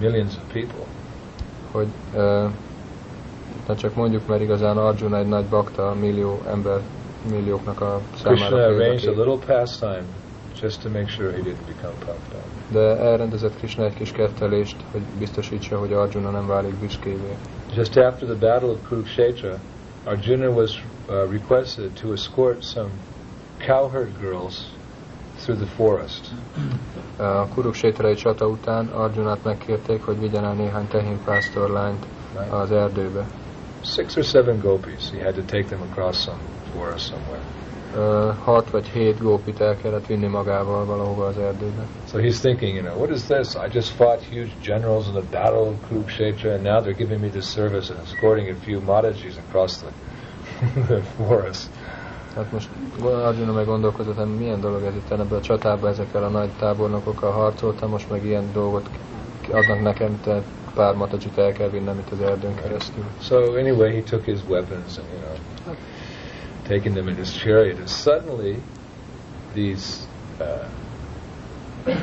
millions 0.00 0.36
of 0.36 0.52
people. 0.52 0.86
hogy 1.70 1.86
ö, 2.14 2.46
de 3.66 3.74
csak 3.74 3.94
mondjuk, 3.94 4.26
mert 4.26 4.40
igazán 4.40 4.76
Arjuna 4.76 5.18
egy 5.18 5.28
nagy 5.28 5.44
bakta, 5.44 5.94
millió 6.00 6.42
ember, 6.46 6.80
millióknak 7.30 7.80
a 7.80 8.00
Krishna 8.10 8.36
számára 8.36 8.64
arranged 8.64 9.18
a 9.18 9.22
little 9.22 9.54
pastime 9.56 10.04
just 10.60 10.82
to 10.82 10.88
make 10.88 11.08
sure 11.08 11.32
he 11.32 11.42
didn't 11.42 11.66
become 11.66 11.94
puffed 11.98 12.34
up. 12.34 12.72
De 12.72 12.96
elrendezett 12.98 13.56
Krishna 13.56 13.84
egy 13.84 13.94
kis 13.94 14.12
kettelést, 14.12 14.76
hogy 14.90 15.00
biztosítsa, 15.18 15.78
hogy 15.78 15.92
Arjuna 15.92 16.30
nem 16.30 16.46
válik 16.46 16.74
büszkévé. 16.74 17.36
Just 17.76 17.96
after 17.96 18.28
the 18.28 18.36
battle 18.38 18.68
of 18.68 18.78
Kurukshetra, 18.88 19.58
Arjuna 20.04 20.50
was 20.50 20.84
uh, 21.08 21.30
requested 21.30 21.90
to 22.00 22.12
escort 22.12 22.62
some 22.62 22.88
cowherd 23.66 24.20
girls 24.20 24.54
through 25.42 25.60
the 25.60 25.70
forest. 25.74 26.28
A 27.16 27.46
Kuruksétrai 27.46 28.14
csata 28.14 28.46
után 28.46 28.86
Arjunát 28.86 29.44
megkérték, 29.44 30.02
hogy 30.02 30.20
vigyen 30.20 30.44
el 30.44 30.54
néhány 30.54 30.88
tehénpásztorlányt 30.88 32.06
az 32.50 32.70
erdőbe. 32.70 33.26
Six 33.84 34.16
or 34.16 34.24
seven 34.24 34.60
gopis. 34.60 35.10
He 35.10 35.18
had 35.18 35.34
to 35.34 35.42
take 35.42 35.68
them 35.68 35.82
across 35.82 36.24
some 36.24 36.38
forest 36.72 37.06
somewhere. 37.06 37.40
Ö, 37.96 38.30
Hat 38.44 38.70
vagy 38.70 38.86
hét 38.86 39.18
gópit 39.18 39.60
el 39.60 39.76
kellett 39.76 40.06
vinni 40.06 40.26
magával 40.26 40.84
valahova 40.84 41.26
az 41.26 41.38
erdőbe. 41.38 41.86
So 42.08 42.18
he's 42.18 42.40
thinking, 42.40 42.74
you 42.74 42.82
know, 42.82 42.96
what 42.98 43.10
is 43.10 43.22
this? 43.22 43.54
I 43.54 43.68
just 43.72 43.90
fought 43.90 44.22
huge 44.22 44.50
generals 44.62 45.06
in 45.06 45.12
the 45.12 45.22
battle 45.30 45.60
of 45.60 45.74
Kurukshetra, 45.88 46.52
and 46.54 46.62
now 46.62 46.80
they're 46.80 46.96
giving 46.96 47.20
me 47.20 47.28
this 47.28 47.46
service 47.46 47.92
and 47.92 48.00
escorting 48.06 48.48
a 48.50 48.54
few 48.54 48.80
Matajis 48.80 49.36
across 49.48 49.82
the, 49.82 49.90
the 50.94 51.02
forest. 51.02 51.70
Hát 52.34 52.52
most 52.52 52.68
Arjuna 53.02 53.52
meg 53.52 53.64
gondolkozott, 53.66 54.16
hogy 54.16 54.38
milyen 54.38 54.60
dolog 54.60 54.82
ez 54.82 54.94
itt 54.94 55.10
ebben 55.10 55.38
a 55.38 55.40
csatában, 55.40 55.90
ezekkel 55.90 56.24
a 56.24 56.28
nagy 56.28 56.48
tábornokokkal 56.58 57.30
harcoltam, 57.30 57.90
most 57.90 58.10
meg 58.10 58.24
ilyen 58.24 58.52
dolgot 58.52 58.88
adnak 59.52 59.82
nekem, 59.82 60.20
tehát 60.22 60.42
pár 60.74 60.94
matacsit 60.94 61.38
el 61.38 61.52
kell 61.52 61.68
vinnem 61.68 61.98
itt 61.98 62.12
az 62.12 62.20
erdőn 62.20 62.54
keresztül. 62.54 63.04
So 63.20 63.36
anyway, 63.36 63.92
he 63.94 64.02
took 64.02 64.24
his 64.24 64.38
weapons 64.48 64.98
and 64.98 65.06
you 65.12 65.20
know, 65.20 65.76
taking 66.68 66.94
them 66.94 67.08
in 67.08 67.16
his 67.16 67.32
chariot, 67.32 67.78
and 67.78 67.88
suddenly 67.88 68.56
these 69.54 70.06
uh, 70.40 70.66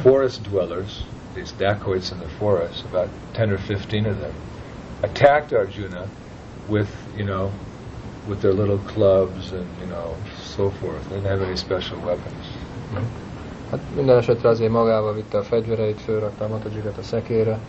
forest 0.02 0.44
dwellers, 0.44 1.06
these 1.34 1.54
dacoits 1.58 2.12
in 2.12 2.20
the 2.20 2.30
forest, 2.40 2.86
about 2.94 3.10
ten 3.34 3.52
or 3.52 3.58
fifteen 3.58 4.06
of 4.06 4.20
them, 4.20 4.34
attacked 5.02 5.54
Arjuna 5.54 6.08
with 6.70 6.90
you 7.18 7.26
know, 7.26 7.52
with 8.28 8.40
their 8.42 8.54
little 8.54 8.80
clubs 8.94 9.52
and 9.52 9.68
you 9.80 9.88
know 9.88 10.16
so 10.56 10.70
forth. 10.70 11.10
They 11.10 11.16
didn't 11.16 11.30
have 11.30 11.46
any 11.46 11.58
special 11.58 11.98
weapons. 12.06 12.46
Hát 13.72 13.80
minden 13.96 14.18
esetre 14.18 14.50
azért 14.50 14.72
magával 14.72 15.14
vitte 15.14 15.38
a 15.38 15.44
fegyvereit, 15.44 16.02
fölrakta 16.02 16.44
a 16.46 16.48
matacsikat 16.48 16.98
a 16.98 17.02
szekére, 17.02 17.60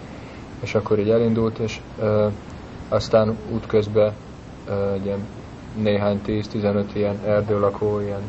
és 0.62 0.74
akkor 0.74 0.98
így 0.98 1.10
elindult, 1.10 1.58
és 1.58 1.80
ö, 2.00 2.26
aztán 2.88 3.36
útközben 3.52 4.12
ö, 4.68 4.92
egy 4.92 5.04
ilyen 5.04 5.26
néhány 5.82 6.20
10-15 6.26 6.84
ilyen 6.92 7.18
erdőlakó, 7.26 8.00
ilyen 8.00 8.22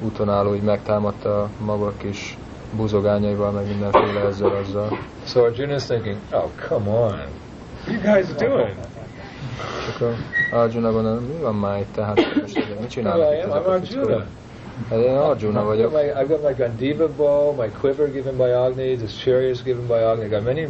úton 0.00 0.28
álló, 0.30 0.54
így 0.54 0.62
megtámadta 0.62 1.42
a 1.42 1.48
maga 1.64 1.92
kis 1.96 2.36
buzogányaival, 2.76 3.50
meg 3.50 3.66
mindenféle 3.66 4.20
ezzel 4.20 4.56
azzal. 4.56 4.98
So 5.26 5.40
Arjuna's 5.44 5.84
thinking, 5.86 6.16
oh 6.32 6.50
come 6.68 6.90
on, 6.90 7.12
are 7.12 7.28
you 7.86 8.00
guys 8.00 8.26
doing? 8.34 8.74
És 9.78 9.94
akkor 9.94 10.14
Arjuna 10.50 10.92
gondol, 10.92 11.20
mi 11.20 11.42
van 11.42 11.54
már 11.54 11.78
itt, 11.80 11.92
tehát 11.94 12.16
most 12.40 12.54
mit 12.54 12.68
Well, 12.68 12.86
csinálnak 12.88 13.32
I 13.32 13.36
itt 13.36 13.42
ezek 13.42 13.66
a 13.66 13.80
fickók? 13.80 14.22
Hát 14.90 14.98
én 14.98 15.16
Arjuna 15.16 15.60
I've 15.60 15.64
got, 15.64 15.66
vagyok. 15.66 15.92
my, 15.92 16.22
I've 16.22 16.28
got 16.28 16.42
my 16.42 16.54
Gandiva 16.64 17.08
bow, 17.16 17.54
my 17.54 17.68
quiver 17.80 18.10
given 18.10 18.36
by 18.36 18.50
Agni, 18.52 18.96
this 18.96 19.22
chariot 19.22 19.64
given 19.64 19.86
by 19.86 20.02
Agni. 20.02 20.24
I 20.24 20.28
got 20.28 20.44
many. 20.44 20.68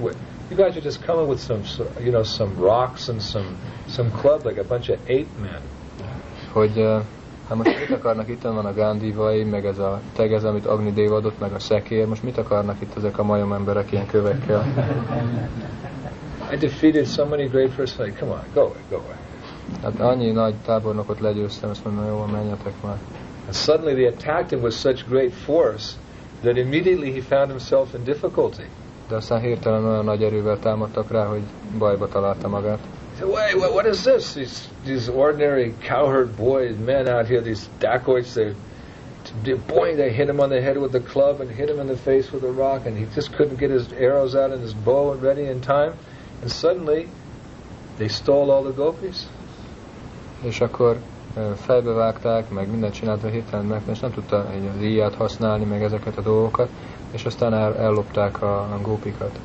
You 0.52 0.58
guys 0.58 0.76
are 0.76 0.82
just 0.82 1.02
coming 1.02 1.28
with 1.28 1.40
some, 1.40 1.62
you 2.04 2.12
know, 2.12 2.24
some 2.24 2.58
rocks 2.58 3.08
and 3.08 3.22
some 3.22 3.56
some 3.86 4.10
club 4.10 4.44
like 4.44 4.58
a 4.58 4.64
bunch 4.64 4.90
of 4.90 4.98
ape 5.08 5.28
men. 5.40 5.60
hogy 6.52 6.78
uh, 6.78 7.00
hát 7.48 7.56
most 7.56 7.78
mit 7.78 7.90
akarnak 7.90 8.28
itt, 8.28 8.42
van 8.42 8.66
a 8.66 8.72
Gandhivai, 8.72 9.44
meg 9.44 9.66
ez 9.66 9.78
a 9.78 10.00
tegez, 10.12 10.44
amit 10.44 10.66
Agni 10.66 10.92
Dév 10.92 11.12
adott, 11.12 11.38
meg 11.38 11.52
a 11.52 11.58
szekér, 11.58 12.06
most 12.06 12.22
mit 12.22 12.38
akarnak 12.38 12.80
itt 12.80 12.96
ezek 12.96 13.18
a 13.18 13.22
majom 13.22 13.52
emberek 13.52 13.92
ilyen 13.92 14.06
kövekkel? 14.06 14.64
I 16.52 16.56
defeated 16.56 17.06
so 17.06 17.26
many 17.26 17.46
great 17.46 17.74
personalities. 17.74 18.20
Come 18.20 18.32
on, 18.32 18.42
go 18.54 18.60
away, 18.60 18.82
go 18.90 18.96
away. 18.96 19.16
Hát 19.82 20.00
annyi 20.00 20.30
nagy 20.30 20.54
tábornokot 20.54 21.20
legyőztem, 21.20 21.70
azt 21.70 21.84
mondom, 21.84 22.06
jó, 22.06 22.24
menjetek 22.32 22.74
már. 22.82 22.98
And 23.46 23.54
suddenly 23.54 23.92
they 23.92 24.06
attacked 24.06 24.50
him 24.50 24.62
with 24.62 24.74
such 24.74 25.08
great 25.08 25.32
force 25.32 25.94
that 26.42 26.56
immediately 26.56 27.12
he 27.12 27.20
found 27.20 27.48
himself 27.48 27.94
in 27.94 28.04
difficulty. 28.04 28.66
De 29.12 29.18
aztán 29.18 29.40
hirtelen 29.40 29.84
olyan 29.84 30.04
nagy 30.04 30.22
erővel 30.22 30.58
támadtak 30.58 31.10
rá, 31.10 31.24
hogy 31.24 31.42
bajba 31.78 32.08
találta 32.08 32.48
magát. 32.48 32.78
"Wait, 33.20 33.54
what, 33.54 33.70
what 33.70 33.86
is 33.86 34.00
this? 34.00 34.32
These 34.32 34.68
these 34.84 35.12
ordinary 35.12 35.74
cowherd 35.88 36.28
boys, 36.36 36.74
men 36.84 37.06
out 37.06 37.26
here, 37.26 37.40
these 37.42 37.66
dacoits. 37.78 38.32
They, 38.32 38.54
boing, 39.66 39.96
they 39.96 40.10
hit 40.10 40.28
him 40.28 40.38
on 40.40 40.48
the 40.48 40.60
head 40.60 40.76
with 40.76 40.92
the 40.92 41.00
club 41.12 41.40
and 41.40 41.50
hit 41.50 41.68
him 41.68 41.80
in 41.80 41.86
the 41.86 41.96
face 41.96 42.32
with 42.32 42.44
a 42.44 42.52
rock, 42.52 42.86
and 42.86 42.96
he 42.96 43.06
just 43.14 43.36
couldn't 43.36 43.58
get 43.58 43.70
his 43.70 43.86
arrows 43.92 44.34
out 44.34 44.50
and 44.50 44.62
his 44.62 44.74
bow 44.74 45.12
and 45.12 45.22
ready 45.22 45.44
in 45.44 45.60
time. 45.60 45.92
And 46.40 46.50
suddenly, 46.50 47.08
they 47.96 48.08
stole 48.08 48.50
all 48.50 48.62
the 48.62 48.74
gopis. 48.74 49.26
És 50.42 50.60
akkor 50.60 50.96
fejbevágták, 51.56 52.50
meg 52.50 52.70
mindent 52.70 52.94
csinálta 52.94 53.28
hirtelen 53.28 53.82
és 53.90 54.00
nem 54.00 54.12
tudta 54.12 54.36
az 54.76 54.82
íját 54.82 55.14
használni, 55.14 55.64
meg 55.64 55.82
ezeket 55.82 56.16
a 56.16 56.22
dolgokat, 56.22 56.68
és 57.12 57.24
aztán 57.24 57.54
el, 57.54 57.76
ellopták 57.76 58.42
a, 58.42 58.60
a 58.60 58.78
gópikat. 58.82 59.38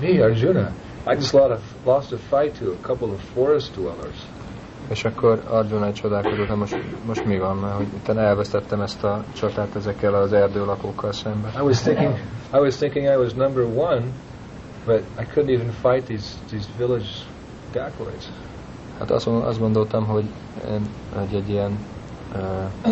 Me, 0.00 0.24
Arjuna, 0.24 0.70
I 1.06 1.14
just 1.14 1.32
lost 1.32 1.50
a, 1.50 1.58
lost 1.84 2.12
a 2.12 2.16
fight 2.16 2.58
to 2.58 2.70
a 2.70 2.76
couple 2.86 3.08
of 3.08 3.20
forest 3.34 3.74
dwellers. 3.74 4.16
És 4.88 5.04
akkor 5.04 5.42
Arjuna 5.48 5.86
egy 5.86 5.92
csodálkozott, 5.92 6.48
"Na 6.48 6.54
most, 6.54 6.76
most 7.06 7.24
mi 7.24 7.38
van, 7.38 7.56
mert 7.56 7.74
hogy 7.74 7.86
itt 7.94 8.08
elvesztettem 8.08 8.80
ezt 8.80 9.04
a 9.04 9.24
csatát 9.32 9.76
ezekkel 9.76 10.14
az 10.14 10.32
erdőlakókkal 10.32 11.12
szemben. 11.12 11.50
I 11.58 11.62
was 11.62 11.80
thinking, 11.80 12.14
I 12.54 12.58
was 12.58 12.76
thinking 12.76 13.04
I 13.04 13.16
was 13.16 13.32
number 13.32 13.64
one, 13.64 14.02
but 14.86 15.02
I 15.18 15.24
couldn't 15.34 15.54
even 15.54 15.70
fight 15.70 16.04
these 16.04 16.26
these 16.48 16.66
village 16.76 17.08
dacoits. 17.72 18.24
Hát 18.98 19.10
azt, 19.10 19.26
azt 19.26 19.58
gondoltam, 19.58 20.06
hogy 20.06 20.24
én 20.68 20.86
egy, 21.20 21.34
egy 21.34 21.48
ilyen 21.50 21.78
uh, 22.34 22.90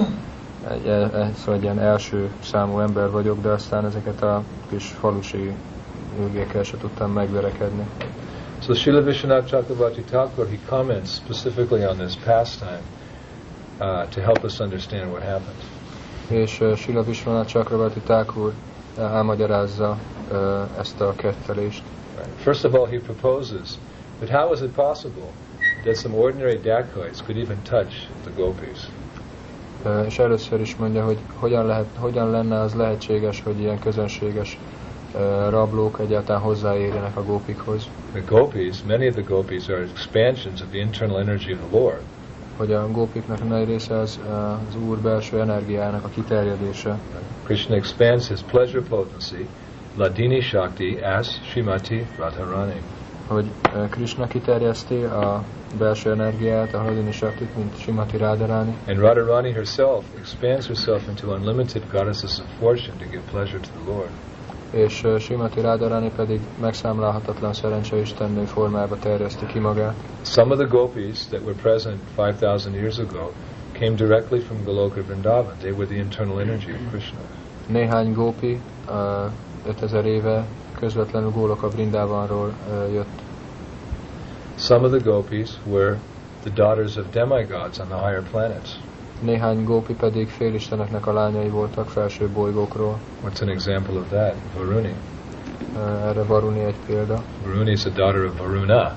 egy, 0.70 0.87
egy, 0.87 1.33
szóval 1.35 1.54
egy 1.54 1.62
ilyen 1.62 1.78
első 1.78 2.31
számú 2.42 2.78
ember 2.78 3.11
vagyok, 3.11 3.40
de 3.40 3.48
aztán 3.48 3.85
ezeket 3.85 4.22
a 4.22 4.42
kis 4.70 4.87
falusi 4.87 5.52
ülgékkel 6.20 6.62
se 6.62 6.76
tudtam 6.76 7.12
megverekedni. 7.12 7.87
So 8.61 8.74
Srila 8.74 9.02
Vishwanath 9.02 9.46
Chakravarti 9.46 10.02
Thakur, 10.02 10.46
he 10.48 10.59
comments 10.68 11.11
specifically 11.11 11.85
on 11.85 11.96
this 11.96 12.16
pastime 12.16 12.83
uh, 13.81 14.09
to 14.09 14.20
help 14.20 14.44
us 14.44 14.61
understand 14.61 15.11
what 15.11 15.22
happened. 15.22 15.62
És 16.28 16.61
uh, 16.61 16.76
Sila 16.76 17.02
Vishwanath 17.02 17.48
Chakravarti 17.48 18.00
Thakur 18.00 18.52
uh, 18.98 19.04
elmagyarázza 19.04 19.98
uh, 20.33 20.38
ezt 20.78 21.00
a 21.00 21.12
kettelést. 21.16 21.83
Right. 22.16 22.40
First 22.40 22.64
of 22.64 22.74
all, 22.74 22.87
he 22.87 22.98
proposes 22.98 23.78
that 24.20 24.28
how 24.28 24.52
is 24.52 24.61
it 24.61 24.70
possible 24.70 25.31
that 25.85 25.96
some 25.96 26.16
ordinary 26.16 26.61
dacoits 26.62 27.22
could 27.22 27.37
even 27.37 27.57
touch 27.62 28.09
the 28.24 28.31
gopis? 28.37 28.88
És 30.07 30.19
először 30.19 30.61
is 30.61 30.77
mondja, 30.77 31.05
hogy 31.05 31.19
hogyan, 31.35 31.67
lehet, 31.67 31.87
hogyan 31.99 32.31
lenne 32.31 32.61
az 32.61 32.75
lehetséges, 32.75 33.43
hogy 33.43 33.61
ilyen 33.61 33.79
közönséges 33.79 34.59
rablók 35.49 35.99
egyáltalán 36.01 36.41
hozzáérjenek 36.43 37.17
a 37.17 37.23
gópikhoz. 37.25 37.88
The 38.12 38.23
gopis, 38.27 38.83
many 38.83 39.09
of 39.09 39.14
the 39.14 39.23
gopis 39.23 39.69
are 39.69 39.81
expansions 39.81 40.61
of 40.61 40.69
the 40.71 40.79
internal 40.79 41.19
energy 41.21 41.53
of 41.53 41.59
the 41.71 41.79
Lord. 41.79 42.01
Hogy 42.57 42.73
a 42.73 42.91
gópiknak 42.91 43.49
nagy 43.49 43.69
része 43.69 43.95
az 43.95 44.21
az 44.69 44.77
Úr 44.88 44.99
belső 44.99 45.41
energiának 45.41 46.05
a 46.05 46.09
kiterjedése. 46.09 46.99
Krishna 47.45 47.75
expands 47.75 48.29
his 48.29 48.41
pleasure 48.41 48.83
potency, 48.88 49.49
Ladini 49.97 50.41
Shakti, 50.41 50.99
as 51.19 51.29
Srimati 51.51 52.07
Radharani. 52.19 52.83
Hogy 53.27 53.45
Krishna 53.91 54.27
kiterjeszti 54.27 55.03
a 55.03 55.43
belső 55.78 56.11
energiát, 56.11 56.74
a 56.74 56.78
Hadini 56.78 57.12
Shaktit, 57.12 57.57
mint 57.57 57.78
Simati 57.81 58.16
Radharani, 58.16 58.76
And 58.87 58.98
Radharani 58.98 59.52
herself 59.52 60.04
expands 60.18 60.66
herself 60.66 61.09
into 61.09 61.35
unlimited 61.35 61.83
goddesses 61.92 62.38
of 62.38 62.46
fortune 62.59 62.96
to 62.98 63.04
give 63.11 63.22
pleasure 63.31 63.61
to 63.61 63.68
the 63.85 63.92
Lord. 63.92 64.09
és 64.70 65.04
ö, 65.04 65.18
Simati 65.18 65.61
Radharani 65.61 66.11
pedig 66.16 66.40
megszámlálhatatlan 66.61 67.52
szerencseistennő 67.52 68.44
formába 68.44 68.96
terjeszti 68.98 69.46
ki 69.46 69.59
magát. 69.59 69.94
Some 70.22 70.52
of 70.52 70.59
the 70.59 70.66
gopis 70.66 71.26
that 71.26 71.40
were 71.44 71.57
present 71.62 71.98
5,000 72.16 72.74
years 72.74 72.98
ago 72.98 73.33
came 73.72 73.94
directly 73.94 74.38
from 74.38 74.64
Goloka 74.64 75.00
Vrindavan. 75.07 75.54
They 75.59 75.70
were 75.72 75.87
the 75.87 75.96
internal 75.96 76.40
energy 76.40 76.70
of 76.70 76.90
Krishna. 76.90 77.18
Néhány 77.66 78.12
gópi 78.12 78.61
ö, 78.90 79.24
5000 79.66 80.04
éve 80.07 80.44
közvetlenül 80.78 81.31
Góloka 81.31 81.68
Brindávanról 81.68 82.52
ö, 82.70 82.87
uh, 82.87 82.92
jött. 82.92 83.26
Some 84.68 84.85
of 84.85 84.90
the 84.90 85.00
gopis 85.00 85.59
were 85.66 85.96
the 86.42 86.50
daughters 86.50 86.96
of 86.98 87.11
demigods 87.11 87.78
on 87.78 87.88
the 87.88 87.96
higher 87.96 88.22
planets. 88.31 88.76
Néhány 89.20 89.64
gópi 89.64 89.94
pedig 89.94 90.28
félisteneknek 90.28 91.07
a 91.07 91.12
lányai 91.12 91.48
voltak 91.48 91.88
felső 91.88 92.28
bolygókról. 92.28 92.98
What's 93.24 93.42
an 93.42 93.48
example 93.48 93.98
of 93.98 94.09
that? 94.09 94.35
Varuni. 94.54 94.94
Erre 95.76 96.22
Varuni 96.22 96.64
egy 96.64 96.74
példa. 96.87 97.22
Varuni 97.42 97.70
is 97.70 97.85
a 97.85 97.88
daughter 97.88 98.24
of 98.24 98.38
Varuna, 98.38 98.96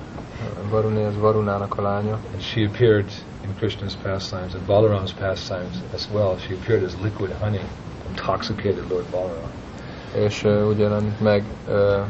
Varuni 0.70 1.04
az 1.04 1.16
Varunának 1.16 1.78
a 1.78 1.82
lánya, 1.82 2.18
and 2.32 2.40
she 2.40 2.64
appeared 2.64 3.10
in 3.44 3.54
Krishna's 3.56 3.96
pastimes 4.02 4.54
and 4.54 4.66
Balaram's 4.66 5.12
pastimes 5.12 5.76
as 5.94 6.08
well. 6.12 6.38
She 6.38 6.54
appeared 6.54 6.84
as 6.84 6.94
liquid 7.02 7.32
honey, 7.40 7.64
intoxicated 8.08 8.84
Lord 8.90 9.04
Balaram. 9.10 9.50
és 10.14 10.44
ö, 10.44 10.64
úgy 10.64 10.86
meg, 11.20 11.44
ö, 11.68 12.00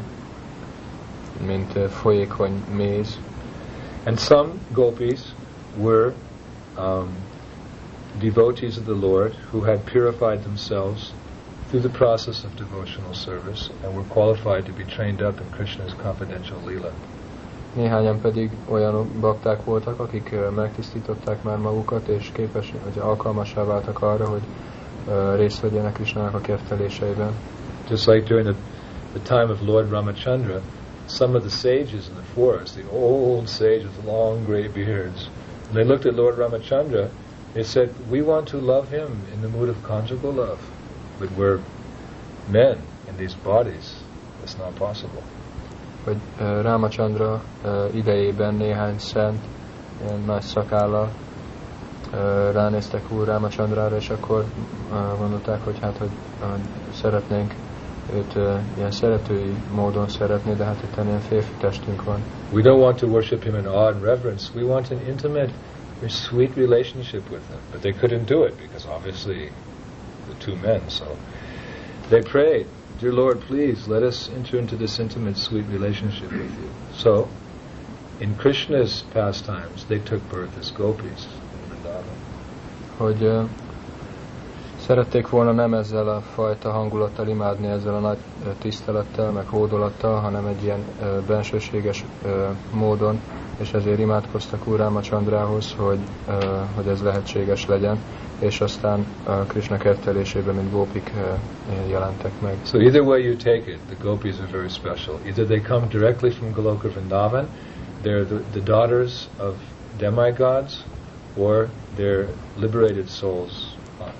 mint 1.46 1.76
ö, 1.76 1.88
folyékony 1.88 2.64
méz. 2.76 3.18
And 4.06 4.18
some 4.18 4.60
gopis 4.74 5.32
were 5.78 6.14
um, 6.76 7.14
devotees 8.20 8.76
of 8.76 8.84
the 8.84 8.94
Lord 8.94 9.32
who 9.52 9.62
had 9.62 9.86
purified 9.86 10.42
themselves 10.42 11.12
through 11.68 11.80
the 11.80 11.88
process 11.88 12.44
of 12.44 12.56
devotional 12.56 13.14
service 13.14 13.70
and 13.82 13.96
were 13.96 14.04
qualified 14.04 14.66
to 14.66 14.72
be 14.72 14.84
trained 14.84 15.22
up 15.22 15.40
in 15.40 15.50
Krishna's 15.50 15.94
confidential 15.94 16.60
lila. 16.66 16.92
Néhányan 17.74 18.20
pedig 18.20 18.50
olyan 18.68 19.20
bakták 19.20 19.64
voltak, 19.64 20.00
akik 20.00 20.34
megtisztították 20.54 21.42
már 21.42 21.58
magukat, 21.58 22.08
és 22.08 22.30
képes, 22.32 22.72
hogy 22.82 22.98
alkalmassá 22.98 23.64
váltak 23.64 24.02
arra, 24.02 24.28
hogy 24.28 24.42
részt 25.36 25.60
vegyenek 25.60 25.92
Krisnának 25.92 26.34
a 26.34 26.40
kerteléseiben. 26.40 27.32
Just 27.88 28.06
like 28.06 28.26
during 28.26 28.46
the, 28.46 28.56
the 29.12 29.36
time 29.36 29.52
of 29.52 29.60
Lord 29.60 29.90
Ramachandra, 29.90 30.60
some 31.12 31.36
of 31.36 31.44
the 31.44 31.50
sages 31.50 32.08
in 32.08 32.16
the 32.16 32.22
forest, 32.22 32.74
the 32.74 32.88
old 32.90 33.48
sages 33.48 33.94
with 33.96 34.06
long 34.06 34.44
gray 34.44 34.68
beards, 34.68 35.26
when 35.68 35.74
they 35.74 35.84
looked 35.84 36.06
at 36.06 36.14
Lord 36.14 36.36
Ramachandra, 36.36 37.10
they 37.52 37.62
said, 37.62 37.90
We 38.10 38.22
want 38.22 38.48
to 38.48 38.58
love 38.58 38.88
him 38.88 39.20
in 39.32 39.42
the 39.42 39.48
mood 39.48 39.68
of 39.68 39.82
conjugal 39.82 40.32
love, 40.32 40.60
but 41.18 41.30
we're 41.32 41.60
men 42.48 42.78
in 43.08 43.16
these 43.18 43.34
bodies. 43.34 43.94
It's 44.42 44.58
not 44.58 44.74
possible. 44.74 45.22
Hogy 46.04 46.16
uh, 46.40 46.46
ö, 46.46 46.60
Rámachandra 46.60 47.42
ö, 47.64 47.84
uh, 47.84 47.96
idejében 47.96 48.54
néhány 48.54 48.98
szent, 48.98 49.40
ilyen 50.04 50.20
nagy 50.20 50.42
szakállal 50.42 51.10
ö, 52.12 52.48
uh, 52.48 52.54
ránéztek 52.54 53.10
úr 53.10 53.40
és 53.96 54.10
akkor 54.10 54.44
gondolták, 55.18 55.64
hogy 55.64 55.78
hát, 55.80 55.96
hogy 55.96 56.10
ö, 56.42 56.44
szeretnénk 56.92 57.54
őt 58.14 58.34
ö, 58.34 58.54
ilyen 58.76 58.90
szeretői 58.90 59.54
módon 59.74 60.08
szeretni, 60.08 60.54
de 60.54 60.64
hát 60.64 60.82
itt 60.82 61.04
ilyen 61.04 61.20
férfi 61.20 61.52
testünk 61.60 62.04
van. 62.04 62.20
We 62.52 62.62
don't 62.62 62.80
want 62.80 62.98
to 62.98 63.06
worship 63.06 63.42
him 63.42 63.54
in 63.54 63.66
awe 63.66 63.86
and 63.86 64.02
reverence. 64.02 64.50
We 64.54 64.62
want 64.62 64.90
an 64.90 65.00
intimate, 65.08 65.50
sweet 66.08 66.56
relationship 66.56 67.30
with 67.30 67.42
him. 67.48 67.58
But 67.70 67.80
they 67.80 67.92
couldn't 67.92 68.26
do 68.26 68.44
it 68.44 68.56
because 68.56 68.86
obviously 68.96 69.50
the 70.28 70.44
two 70.44 70.56
men. 70.62 70.80
So 70.88 71.04
they 72.08 72.22
prayed, 72.22 72.66
Dear 73.00 73.12
Lord, 73.12 73.40
please 73.40 73.88
let 73.90 74.02
us 74.02 74.30
enter 74.36 74.58
into 74.58 74.76
this 74.76 74.98
intimate, 74.98 75.36
sweet 75.36 75.64
relationship 75.72 76.30
with 76.30 76.50
you. 76.60 76.70
So 76.94 77.28
in 78.20 78.34
Krishna's 78.36 79.02
pastimes, 79.12 79.84
they 79.88 79.98
took 79.98 80.20
birth 80.30 80.58
as 80.58 80.70
gopis 80.70 81.26
in 81.26 81.70
Vrindavan. 81.70 82.16
hogy 82.96 83.22
ö, 83.22 83.42
szerették 84.92 85.28
volna 85.28 85.52
nem 85.52 85.74
ezzel 85.74 86.08
a 86.08 86.20
fajta 86.20 86.70
hangulattal 86.70 87.28
imádni, 87.28 87.66
ezzel 87.66 87.94
a 87.94 87.98
nagy 87.98 88.16
tisztelettel, 88.58 89.30
meg 89.30 89.46
hódolattal, 89.46 90.20
hanem 90.20 90.46
egy 90.46 90.62
ilyen 90.62 90.84
bensőséges 91.26 92.04
módon, 92.72 93.20
és 93.60 93.72
ezért 93.72 93.98
imádkoztak 93.98 94.66
Úr 94.66 94.78
Rámacsandrához, 94.78 95.74
hogy, 95.76 95.98
ö, 96.28 96.32
hogy 96.74 96.86
ez 96.86 97.02
lehetséges 97.02 97.66
legyen, 97.66 97.98
és 98.38 98.60
aztán 98.60 99.06
ö, 99.26 99.46
Krishna 99.46 99.76
kertelésében, 99.76 100.54
mint 100.54 100.70
gópik 100.70 101.12
jelentek 101.88 102.32
meg. 102.40 102.56
So 102.64 102.78
either 102.78 103.00
way 103.00 103.22
you 103.24 103.36
take 103.36 103.70
it, 103.70 103.78
the 103.88 103.96
gopis 104.02 104.34
are 104.38 104.48
very 104.50 104.68
special. 104.68 105.18
Either 105.26 105.44
they 105.44 105.60
come 105.60 105.86
directly 105.90 106.30
from 106.30 106.52
Goloka 106.52 106.88
Vrindavan, 106.88 107.46
they're 108.02 108.24
the, 108.24 108.40
the 108.52 108.60
daughters 108.60 109.28
of 109.38 109.54
demigods, 109.98 110.84
or 111.36 111.68
they're 111.96 112.26
liberated 112.56 113.08
souls, 113.08 113.52
uh, 114.00 114.10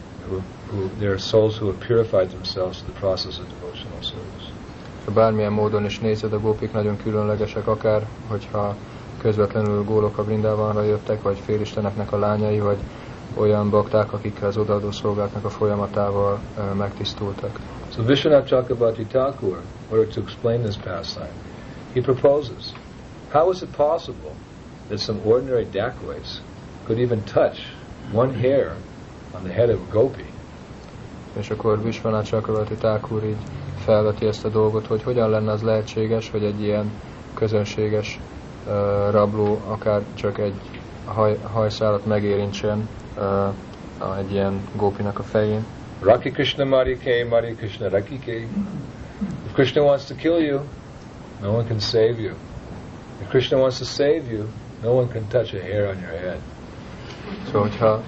who, 0.73 0.81
who 0.81 0.89
they're 0.99 1.19
souls 1.19 1.59
who 1.59 1.67
have 1.67 1.81
purified 1.81 2.31
themselves 2.31 2.79
through 2.79 2.95
the 2.95 3.01
process 3.01 3.39
of 3.39 3.49
devotional 3.49 4.03
service. 4.03 4.51
Bármilyen 5.15 5.53
módon 5.53 5.85
is 5.85 5.99
nézed, 5.99 6.33
a 6.33 6.41
gópik 6.41 6.73
nagyon 6.73 6.97
különlegesek, 6.97 7.67
akár 7.67 8.07
hogyha 8.27 8.77
közvetlenül 9.21 9.85
gólok 9.85 10.19
a 10.19 10.25
Brindavanra 10.25 10.83
jöttek, 10.83 11.23
vagy 11.23 11.39
félisteneknek 11.39 12.13
a 12.13 12.19
lányai, 12.19 12.61
vagy 12.61 12.79
olyan 13.35 13.71
bakták, 13.71 14.13
akik 14.13 14.43
az 14.43 14.57
odaadó 14.57 14.91
szolgáknak 14.91 15.45
a 15.45 15.51
folyamatával 15.51 16.39
ö, 16.59 16.75
megtisztultak. 16.75 17.59
So 17.95 18.03
Vishwanath 18.03 18.49
Chakrabarti 18.49 19.05
Thakur, 19.05 19.57
in 19.91 19.99
order 19.99 20.15
to 20.15 20.21
explain 20.21 20.63
this 20.63 20.77
pastime, 20.77 21.33
he 21.95 22.01
proposes, 22.01 22.73
how 23.33 23.51
is 23.51 23.63
it 23.63 23.77
possible 23.77 24.35
that 24.89 24.99
some 24.99 25.21
ordinary 25.25 25.67
dacoits 25.71 26.41
could 26.85 26.99
even 26.99 27.23
touch 27.25 27.59
one 28.13 28.35
hair 28.35 28.77
on 29.35 29.43
the 29.43 29.53
head 29.53 29.71
of 29.71 29.81
a 29.81 29.93
gopi? 29.93 30.32
És 31.39 31.51
akkor 31.51 31.83
Vishwanath 31.83 32.29
Chakravarti 32.29 32.75
Thakur 32.75 33.25
így 33.25 33.43
felveti 33.85 34.27
ezt 34.27 34.45
a 34.45 34.49
dolgot, 34.49 34.87
hogy 34.87 35.03
hogyan 35.03 35.31
lenne 35.31 35.53
az 35.53 35.63
lehetséges, 35.63 36.31
hogy 36.31 36.45
egy 36.45 36.63
ilyen 36.63 36.91
közönséges 37.35 38.21
ö, 38.69 39.09
rabló 39.11 39.63
akár 39.69 40.03
csak 40.15 40.39
egy 40.39 40.55
haj, 41.05 41.39
hajszálat 41.53 42.07
megérintsen 42.07 42.89
a- 43.99 44.17
egy 44.19 44.33
ilyen 44.33 44.61
gópinak 44.77 45.19
a 45.19 45.23
fején. 45.23 45.65
Raki 46.01 46.31
Krishna 46.31 46.65
Marike, 46.65 47.27
Mari 47.29 47.55
Krishna 47.55 47.89
Rakike. 47.89 48.33
If 49.47 49.53
Krishna 49.53 49.83
wants 49.83 50.05
to 50.05 50.15
kill 50.15 50.39
you, 50.41 50.61
no 51.43 51.51
one 51.53 51.65
can 51.67 51.79
save 51.79 52.21
you. 52.21 52.33
If 53.21 53.29
Krishna 53.29 53.59
wants 53.59 53.79
to 53.79 53.85
save 53.85 54.23
you, 54.33 54.45
no 54.83 54.91
one 54.93 55.09
can 55.09 55.27
touch 55.29 55.55
a 55.55 55.61
hair 55.61 55.89
on 55.89 55.97
your 56.01 56.21
head. 56.21 56.39
Szóval, 57.47 57.63
hogyha 57.63 58.03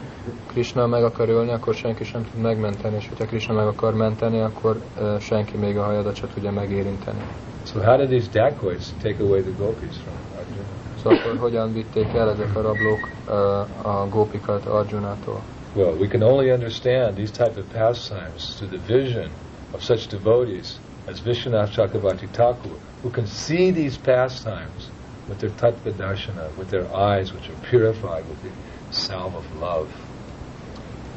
Krishna 0.47 0.87
meg 0.87 1.05
akar 1.05 1.29
ölni, 1.29 1.53
akkor 1.53 1.75
senki 1.75 2.05
sem 2.05 2.31
tud 2.33 2.41
megmenteni, 2.41 2.97
és 2.97 3.09
hogyha 3.09 3.27
Krishna 3.27 3.55
meg 3.55 3.67
akar 3.67 3.95
menteni, 3.95 4.41
akkor 4.41 4.83
uh, 4.99 5.19
senki 5.19 5.57
még 5.57 5.79
a 5.79 5.85
hajadat 5.85 6.15
se 6.15 6.27
tudja 6.35 6.51
megérinteni. 6.51 7.21
So 7.65 7.81
how 7.81 7.97
did 7.97 8.09
these 8.09 8.29
dacoits 8.31 8.87
take 9.03 9.23
away 9.23 9.41
the 9.41 9.53
gopis 9.59 9.97
from 9.97 10.15
Arjuna? 10.39 10.69
Szóval 11.03 11.19
akkor 11.19 11.37
hogyan 11.39 11.73
vitték 11.73 12.15
el 12.15 12.31
ezek 12.31 12.57
a 12.57 12.61
rablók 12.61 13.09
uh, 13.29 13.87
a 13.87 14.09
gópikat 14.09 14.67
Arjunától? 14.67 15.41
Well, 15.77 15.93
we 15.99 16.07
can 16.07 16.23
only 16.23 16.51
understand 16.51 17.15
these 17.15 17.33
type 17.33 17.61
of 17.61 17.65
pastimes 17.73 18.55
through 18.57 18.71
the 18.77 18.95
vision 18.97 19.29
of 19.73 19.83
such 19.83 20.09
devotees 20.09 20.81
as 21.07 21.21
Vishwanath 21.21 21.73
Chakravarti 21.73 22.29
Thakur, 22.31 22.79
who 23.03 23.11
can 23.11 23.27
see 23.27 23.73
these 23.73 23.99
pastimes 23.99 24.91
with 25.29 25.39
their 25.39 25.51
tattva 25.51 25.93
darshana, 25.93 26.57
with 26.57 26.71
their 26.71 26.87
eyes 26.95 27.33
which 27.33 27.49
are 27.49 27.69
purified 27.69 28.25
with 28.29 28.43
the 28.43 28.51
salve 28.91 29.35
of 29.35 29.45
love. 29.61 29.89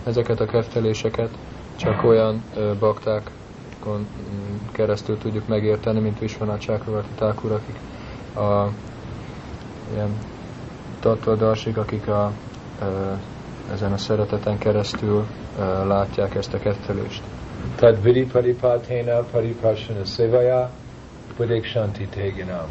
Ezeket 0.08 0.40
a 0.40 0.46
kerteléseket 0.46 1.30
csak 1.76 2.04
olyan 2.04 2.44
uh, 2.56 2.74
baktákon 2.80 4.00
mm, 4.00 4.56
keresztül 4.72 5.18
tudjuk 5.18 5.48
megérteni, 5.48 6.00
mint 6.00 6.20
Vishwanath 6.20 6.66
Chakravarti 6.66 7.14
Thakur, 7.16 7.52
akik 7.52 7.76
a 8.36 8.72
ilyen 9.94 10.18
tattvaдаrsik, 11.00 11.78
akik 11.78 12.08
a, 12.08 12.32
uh, 12.82 12.88
ezen 13.74 13.94
a 13.94 13.98
szereteten 13.98 14.58
keresztül 14.58 15.18
uh, 15.58 15.88
látják 15.88 16.36
ezt 16.36 16.54
a 16.54 16.60
kettelést. 16.60 17.22
Tad 17.76 18.02
vidi 18.04 18.26
paripatena 18.26 19.20
paripashana 19.32 20.06
sevaya 20.06 20.70
pudekshanti 21.36 22.08
teginam. 22.08 22.68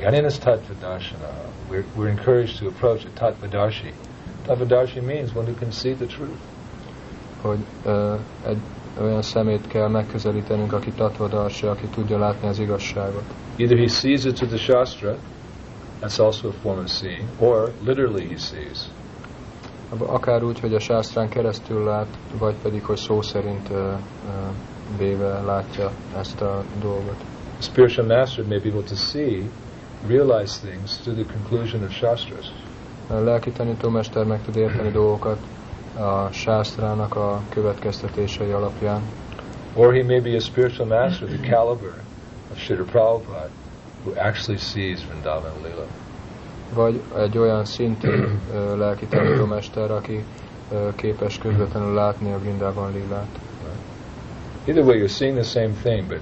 Ganinas 0.00 0.38
tattvadarshana. 0.38 1.30
We're, 1.70 1.84
we're 1.96 2.10
encouraged 2.10 2.58
to 2.58 2.66
approach 2.66 3.06
a 3.06 3.18
tattvadarshi. 3.18 3.92
Tattvadarshi 4.46 5.00
means 5.00 5.34
one 5.34 5.46
who 5.46 5.54
can 5.58 5.72
see 5.72 5.94
the 5.94 6.06
truth. 6.06 6.53
Hogy 7.44 7.58
ö, 7.84 8.14
egy 8.46 8.58
olyan 9.00 9.22
szemét 9.22 9.66
kell 9.66 9.88
megközelítenünk, 9.88 10.72
aki 10.72 10.90
tatvadarsi, 10.90 11.66
aki 11.66 11.86
tudja 11.86 12.18
látni 12.18 12.48
az 12.48 12.58
igazságot. 12.58 13.22
Either 13.56 13.78
he 13.78 13.86
sees 13.86 14.24
it 14.24 14.38
to 14.38 14.46
the 14.46 14.56
Shastra, 14.56 15.16
that's 16.00 16.20
also 16.20 16.48
a 16.48 16.52
form 16.62 16.78
of 16.78 16.90
seeing, 16.90 17.28
or 17.38 17.72
literally 17.84 18.26
he 18.28 18.36
sees. 18.36 18.78
Akár 19.98 20.42
úgy, 20.42 20.60
hogy 20.60 20.74
a 20.74 20.78
sásztrán 20.78 21.28
keresztül 21.28 21.84
lát, 21.84 22.06
vagy 22.38 22.54
pedig, 22.62 22.84
hogy 22.84 22.96
szó 22.96 23.22
szerint 23.22 23.70
ö, 23.70 23.74
ö, 23.74 23.92
véve 24.98 25.40
látja 25.40 25.90
ezt 26.18 26.40
a 26.40 26.62
dolgot. 26.80 27.16
The 27.58 27.62
spiritual 27.62 28.06
master 28.06 28.44
may 28.44 28.58
be 28.58 28.68
able 28.68 28.82
to 28.82 28.94
see, 28.94 29.42
realize 30.06 30.60
things 30.60 30.96
through 30.96 31.18
the 31.20 31.32
conclusion 31.32 31.82
of 31.82 31.92
Shastras. 31.92 32.52
A 33.08 33.14
lelki 33.14 33.50
tanítómester 33.50 34.24
meg 34.24 34.42
tud 34.42 34.56
érteni 34.56 34.90
dolgokat 34.90 35.38
a 35.98 36.28
sásztrának 36.32 37.16
a 37.16 37.40
következtetései 37.48 38.50
alapján, 38.50 39.02
Or 39.76 39.92
he 39.92 40.02
may 40.02 40.20
be 40.20 40.36
a 40.36 40.40
spiritual 40.40 40.86
master, 40.86 41.28
the 41.28 41.48
caliber 41.48 41.94
of 42.52 42.58
Srila 42.58 42.84
Prabhupada, 42.84 43.50
who 44.04 44.12
actually 44.16 44.58
sees 44.58 45.06
Vrindavan 45.06 45.52
Leela. 45.62 45.86
vagy 46.74 47.00
egy 47.16 47.38
olyan 47.38 47.64
szintű 47.64 48.24
lelki 48.76 49.06
tanítómester, 49.06 49.90
aki 49.90 50.24
képes 50.94 51.38
közvetlenül 51.38 51.94
látni 51.94 52.32
a 52.32 52.38
Vrindában 52.38 52.92
lilát. 52.92 53.38
Either 54.66 54.84
way, 54.84 54.96
you're 54.96 55.16
seeing 55.16 55.36
the 55.36 55.60
same 55.60 55.74
thing, 55.82 56.08
but 56.08 56.20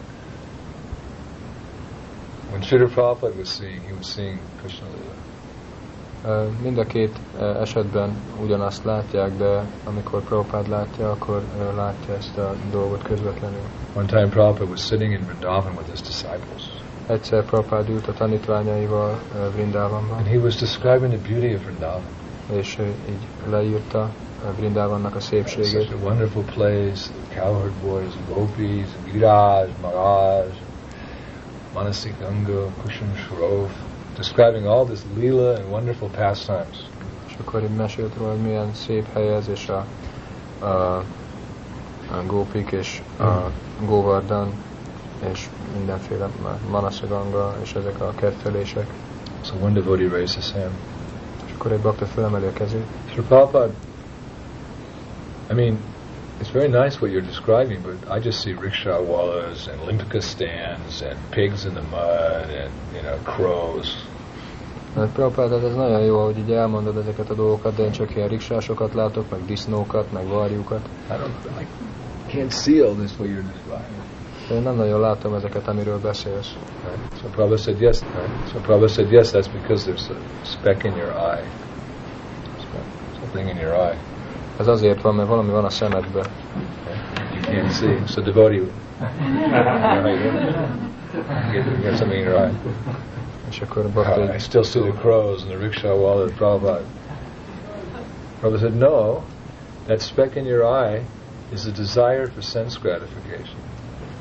when 2.50 2.62
Srila 2.62 2.88
Prabhupada 2.88 3.34
was 3.38 3.48
seeing, 3.48 3.80
he 3.86 3.92
was 3.92 4.06
seeing 4.06 4.38
Krishna 4.60 4.86
Leela. 4.86 5.31
Mind 6.62 6.78
a 6.78 6.84
két 6.84 7.10
esetben 7.60 8.16
ugyanazt 8.42 8.84
látják, 8.84 9.36
de 9.36 9.62
amikor 9.84 10.22
Prabhupád 10.22 10.68
látja, 10.68 11.10
akkor 11.10 11.42
látja 11.76 12.14
ezt 12.14 12.38
a 12.38 12.54
dolgot 12.70 13.02
közvetlenül. 13.02 13.60
One 13.96 14.06
time 14.06 14.28
Prabhupada 14.28 14.70
was 14.70 14.80
sitting 14.80 15.12
in 15.12 15.24
Vrindavan 15.26 15.72
with 15.76 15.90
his 15.90 16.00
disciples, 16.00 16.62
Egyszer 17.06 17.44
Prabhupád 17.44 17.88
ült 17.88 18.08
a 18.08 18.12
tanítványaival 18.12 19.18
Vrindavanban, 19.54 20.18
and 20.18 20.26
he 20.26 20.36
was 20.38 20.56
describing 20.56 21.12
the 21.12 21.28
beauty 21.32 21.54
of 21.54 21.64
Vrindavan. 21.64 22.02
és 22.52 22.78
így 23.08 23.50
leírta 23.50 24.10
Vrindavannak 24.56 25.14
a 25.14 25.18
It's 25.18 25.20
szépségét. 25.28 25.70
such 25.82 25.92
a 25.92 26.04
wonderful 26.04 26.42
place, 26.54 27.10
the 27.28 27.40
cowherd 27.40 27.72
boys, 27.84 28.12
gopis, 28.34 28.86
Giraj, 29.12 29.68
Maharaj, 29.80 30.46
Manasik 31.74 32.14
Anga, 32.28 32.66
Kushum 32.82 33.14
Shrof, 33.14 33.70
describing 34.16 34.66
all 34.66 34.84
this 34.84 35.00
lila 35.16 35.56
and 35.56 35.70
wonderful 35.70 36.08
pastimes. 36.08 36.76
És 37.26 37.34
akkor 37.40 37.62
így 37.62 37.76
mesélt 37.76 38.16
róla, 38.16 38.30
hogy 38.30 38.40
milyen 38.40 38.74
szép 38.74 39.12
hely 39.12 39.34
ez, 39.34 39.48
és 39.48 39.68
a, 39.68 39.86
a, 40.64 40.96
a 42.10 42.22
gópik, 42.26 42.70
és 42.70 43.02
a 43.16 43.22
hmm. 43.22 43.86
Govardhan, 43.86 44.52
és 45.32 45.48
mindenféle 45.76 46.28
Manasaganga, 46.70 47.56
és 47.62 47.74
ezek 47.74 48.00
a 48.00 48.12
kettelések. 48.16 48.86
So 49.40 49.54
one 49.60 49.72
devotee 49.72 50.08
raised 50.08 50.34
his 50.34 50.52
hand. 50.52 50.74
És 51.46 51.52
akkor 51.54 51.72
egy 51.72 51.80
bakta 51.80 52.06
a 52.14 52.52
kezét. 52.52 52.86
Sri 53.10 53.22
Prabhupada, 53.22 53.72
I 55.50 55.54
mean, 55.54 55.78
it's 56.42 56.50
very 56.50 56.68
nice 56.68 57.00
what 57.00 57.12
you're 57.12 57.20
describing, 57.20 57.80
but 57.82 58.10
I 58.10 58.18
just 58.18 58.42
see 58.42 58.52
rickshaw 58.52 59.00
wallas 59.00 59.68
and 59.68 59.80
limpika 59.82 60.20
stands 60.20 61.00
and 61.00 61.16
pigs 61.30 61.64
in 61.66 61.74
the 61.74 61.82
mud 61.82 62.50
and, 62.50 62.72
you 62.96 63.02
know, 63.02 63.16
crows. 63.24 63.96
Ez 64.96 65.74
nagyon 65.74 66.00
jó, 66.00 66.24
hogy 66.24 66.38
így 66.38 66.50
elmondod 66.52 66.96
ezeket 66.96 67.30
a 67.30 67.34
dolgokat, 67.34 67.74
de 67.74 67.82
én 67.82 67.90
csak 67.90 68.16
ilyen 68.16 68.28
riksásokat 68.28 68.94
látok, 68.94 69.30
meg 69.30 69.44
disznókat, 69.44 70.12
meg 70.12 70.26
varjukat. 70.26 70.88
I 71.10 71.12
don't, 71.12 71.60
I 71.60 71.66
can't 72.36 72.50
see 72.50 72.80
all 72.80 72.94
this 72.94 73.10
what 73.18 73.28
you're 73.28 73.46
describing. 73.52 74.02
De 74.48 74.54
én 74.54 74.62
nem 74.62 74.74
nagyon 74.74 75.00
látom 75.00 75.34
ezeket, 75.34 75.68
amiről 75.68 75.98
beszélsz. 76.00 76.52
Right? 76.84 77.20
So 77.20 77.28
Prabhupada 77.28 77.56
said 77.56 77.80
yes. 77.80 78.00
Right? 78.00 78.48
So 78.52 78.58
Prabhupada 78.58 78.88
said 78.88 79.10
yes. 79.10 79.30
That's 79.30 79.52
because 79.60 79.84
there's 79.84 80.10
a 80.10 80.16
speck 80.44 80.84
in 80.84 80.96
your 80.96 81.10
eye. 81.10 81.44
Something 83.20 83.48
in 83.48 83.56
your 83.56 83.74
eye. 83.74 84.11
Ez 84.58 84.66
azért 84.66 85.02
van, 85.02 85.14
mert 85.14 85.28
valami 85.28 85.50
van 85.50 85.64
a 85.64 85.70
szemedben. 85.70 86.26
You 87.32 87.42
can't 87.42 87.72
see. 87.72 88.06
So 88.06 88.20
it? 88.20 88.32
You 88.32 88.66
get, 91.82 91.96
something 91.96 92.20
in 92.20 92.24
your 92.24 92.36
eye. 92.36 92.52
És 93.48 93.60
akkor 93.60 93.88
bakta 93.94 94.20
I 94.20 94.34
így 94.34 94.40
still 94.40 94.62
see 94.62 94.82
the 94.82 95.00
crows 95.00 95.42
and 95.42 95.50
the 95.50 95.58
rickshaw 95.58 95.96
wall 95.96 96.22
at 96.22 96.32
Prabhupada. 96.32 96.80
Prabhupada 98.40 98.58
said, 98.58 98.74
no, 98.74 99.22
that 99.86 100.00
speck 100.00 100.36
in 100.36 100.44
your 100.44 100.62
eye 100.62 101.02
is 101.52 101.66
a 101.66 101.70
desire 101.70 102.26
for 102.26 102.42
sense 102.42 102.78
gratification. 102.82 103.56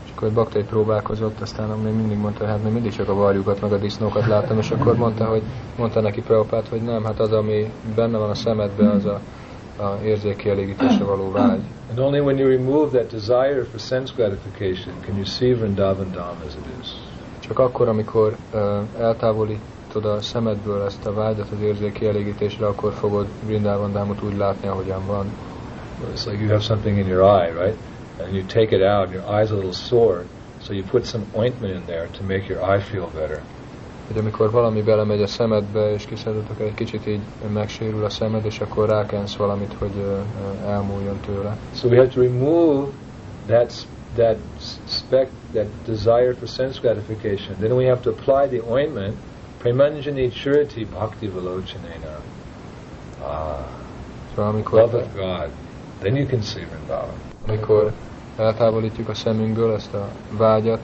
És 0.05 0.11
akkor 0.15 0.47
egy 0.53 0.65
próbálkozott, 0.65 1.41
aztán 1.41 1.69
még 1.69 1.93
mindig 1.93 2.17
mondta, 2.17 2.45
hát 2.45 2.63
még 2.63 2.73
mindig 2.73 2.91
csak 2.91 3.09
a 3.09 3.13
varjukat, 3.13 3.61
meg 3.61 3.71
a 3.71 3.77
disznókat 3.77 4.27
láttam, 4.27 4.57
és 4.57 4.71
akkor 4.71 4.95
mondta, 4.95 5.25
hogy 5.25 5.41
mondta 5.77 6.01
neki 6.01 6.21
Prabhupát, 6.21 6.67
hogy 6.67 6.81
nem, 6.81 7.03
hát 7.03 7.19
az, 7.19 7.31
ami 7.31 7.71
benne 7.95 8.17
van 8.17 8.29
a 8.29 8.35
szemedben, 8.35 8.87
az 8.87 9.05
a, 9.05 9.19
való 11.05 11.31
vágy. 11.31 11.61
And 11.89 11.99
only 11.99 12.19
when 12.19 12.37
you 12.37 12.47
remove 12.47 12.91
that 12.91 13.09
desire 13.09 13.63
for 13.63 13.79
sense 13.79 14.13
gratification 14.15 14.93
can 15.05 15.15
you 15.15 15.25
see 15.25 15.53
Vrindavan 15.53 16.11
Dham 16.11 16.35
as 16.47 16.53
it 16.53 16.65
is. 16.81 16.87
Csak 17.39 17.59
akkor, 17.59 17.87
amikor 17.87 18.35
uh, 18.53 18.61
eltávolítod 18.99 20.05
a 20.05 20.21
szemedből 20.21 20.83
ezt 20.83 21.05
a 21.05 21.13
vágyat 21.13 21.49
az 21.51 21.61
érzékkielégítésre, 21.61 22.67
akkor 22.67 22.93
fogod 22.93 23.27
Vrindában 23.45 23.91
Dámot 23.91 24.23
úgy 24.23 24.37
látni, 24.37 24.67
ahogyan 24.67 25.05
van. 25.05 25.25
It's 26.15 26.25
like 26.25 26.41
you 26.41 26.49
have 26.49 26.61
something 26.61 26.97
in 26.97 27.07
your 27.07 27.21
eye, 27.21 27.51
right? 27.51 27.77
And 28.19 28.33
you 28.33 28.43
take 28.45 28.75
it 28.75 28.81
out, 28.81 29.05
and 29.05 29.13
your 29.13 29.25
eye's 29.25 29.51
a 29.51 29.55
little 29.55 29.73
sore, 29.73 30.23
so 30.61 30.73
you 30.73 30.83
put 30.83 31.05
some 31.05 31.25
ointment 31.33 31.73
in 31.73 31.85
there 31.85 32.07
to 32.17 32.23
make 32.23 32.47
your 32.47 32.61
eye 32.61 32.81
feel 32.81 33.09
better. 33.13 33.41
Hogy 34.11 34.19
amikor 34.19 34.51
valami 34.51 34.81
belemegy 34.81 35.21
a 35.21 35.27
szemedbe, 35.27 35.93
és 35.93 36.05
kiszedhetek 36.05 36.59
egy 36.59 36.73
kicsit 36.73 37.07
így 37.07 37.21
megsérül 37.53 38.03
a 38.05 38.09
szemed, 38.09 38.45
és 38.45 38.59
akkor 38.59 38.89
rákensz 38.89 39.35
valamit, 39.35 39.73
hogy 39.79 40.05
elmúljon 40.65 41.19
tőle. 41.25 41.57
So 41.73 41.87
we 41.87 41.95
have 41.95 42.07
to 42.07 42.21
remove 42.21 42.87
that 43.47 43.73
that 44.15 44.37
s- 44.59 44.75
speck, 44.85 45.29
that 45.53 45.65
desire 45.85 46.33
for 46.33 46.47
sense 46.47 46.79
gratification. 46.81 47.55
Then 47.59 47.71
we 47.71 47.87
have 47.87 47.99
to 47.99 48.09
apply 48.09 48.57
the 48.59 48.71
ointment, 48.73 49.15
premanjani 49.57 50.29
churati 50.29 50.85
bhakti 50.85 51.27
velochanena. 51.27 52.19
Ah, 53.23 53.59
Szóval 54.35 54.51
amikor, 54.51 54.79
love 54.81 54.97
of 54.97 55.13
God. 55.15 55.49
Then 55.99 56.15
you 56.15 56.25
can 56.27 56.41
see 56.41 56.65
Vrindavan. 56.65 57.13
amikor 57.47 57.91
eltávolítjuk 58.37 59.09
a 59.09 59.13
szemünkből 59.13 59.73
ezt 59.73 59.93
a 59.93 60.07
vágyat 60.37 60.83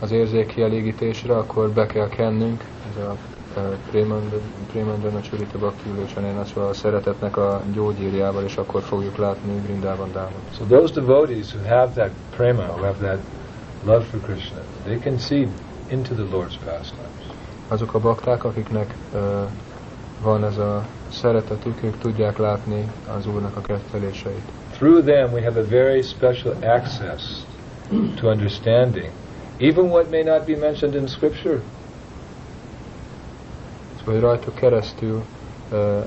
az 0.00 0.10
érzékkielégítésre, 0.10 1.36
akkor 1.36 1.70
be 1.70 1.86
kell 1.86 2.08
kennünk, 2.08 2.64
ez 2.96 3.04
a 3.04 3.16
Prémandana 4.72 5.20
Csurita 5.20 5.58
Bhakti 5.58 5.88
szóval 6.54 6.68
a 6.68 6.72
szeretetnek 6.72 7.36
a 7.36 7.62
gyógyírjával, 7.72 8.44
és 8.44 8.56
akkor 8.56 8.82
fogjuk 8.82 9.16
látni 9.16 9.60
Vrindában 9.60 10.12
Dámot. 10.12 10.42
So 10.56 10.64
those 10.64 10.94
devotees 10.94 11.54
who 11.54 11.68
have 11.68 11.92
that 11.92 12.10
prema, 12.36 12.62
who 12.62 12.84
have 12.84 13.06
that 13.06 13.18
love 13.84 14.04
for 14.04 14.20
Krishna, 14.20 14.60
they 14.84 14.98
can 14.98 15.18
see 15.18 15.48
into 15.88 16.14
the 16.14 16.24
Lord's 16.32 16.58
pastimes. 16.64 17.26
Azok 17.68 17.94
a 17.94 17.98
bakták, 17.98 18.44
akiknek 18.44 18.94
ö, 19.14 19.42
van 20.22 20.44
ez 20.44 20.58
a 20.58 20.86
szeretetük, 21.08 21.82
ők 21.82 21.98
tudják 21.98 22.38
látni 22.38 22.90
az 23.16 23.26
Úrnak 23.26 23.56
a 23.56 23.60
ketteléseit. 23.60 24.42
Through 24.72 25.04
them, 25.04 25.32
we 25.32 25.42
have 25.42 25.60
a 25.60 25.66
very 25.68 26.02
special 26.02 26.54
access 26.62 27.22
to 28.20 28.28
understanding, 28.28 29.10
even 29.60 29.90
what 29.90 30.10
may 30.10 30.22
not 30.22 30.46
be 30.46 30.56
mentioned 30.56 30.94
in 30.94 31.06
Scripture. 31.06 31.60
Szóval 33.98 34.20
rajtuk 34.20 34.54
keresztül 34.54 35.22
ö, 35.70 35.98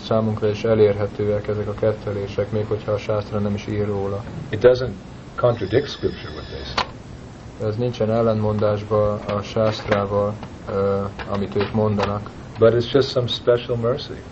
számunkra 0.00 0.48
is 0.48 0.64
elérhetőek 0.64 1.48
ezek 1.48 1.68
a 1.68 1.74
kettelések, 1.74 2.50
még 2.50 2.66
hogyha 2.66 2.92
a 2.92 2.98
sásztra 2.98 3.38
nem 3.38 3.54
is 3.54 3.66
ír 3.66 3.86
róla. 3.86 4.24
It 4.48 4.60
doesn't 4.60 4.92
contradict 5.36 5.88
Scripture 5.88 6.32
what 6.32 6.44
they 6.44 6.62
say. 6.64 7.68
Ez 7.68 7.76
nincsen 7.76 8.10
ellentmondásban 8.10 9.18
a 9.18 9.42
sásztrával, 9.42 10.34
ö, 10.68 11.00
amit 11.30 11.56
ők 11.56 11.72
mondanak, 11.72 12.30
But 12.58 12.72
it's 12.74 12.92
just 12.92 13.08
some 13.08 13.26
special 13.26 13.76
mercy. 13.76 14.22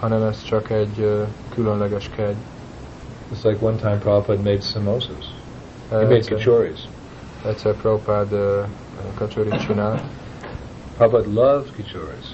hanem 0.00 0.22
ez 0.22 0.42
csak 0.42 0.70
egy 0.70 1.00
ö, 1.00 1.22
különleges 1.54 2.10
kegy. 2.16 2.36
It's 3.34 3.42
like 3.44 3.64
one 3.64 3.76
time 3.76 3.98
Prabhupada 3.98 4.42
made 4.42 4.60
samosas. 4.60 5.26
He 5.90 5.96
made 5.96 6.20
kachoris. 6.28 6.80
Egyszer 7.44 7.74
Prabhupád 7.74 8.32
ö, 8.32 8.58
uh, 8.60 8.66
kacsorit 9.14 9.60
csinált. 9.66 10.02
Prabhupada 10.96 11.40
loved 11.40 11.70
kachoris. 11.76 12.26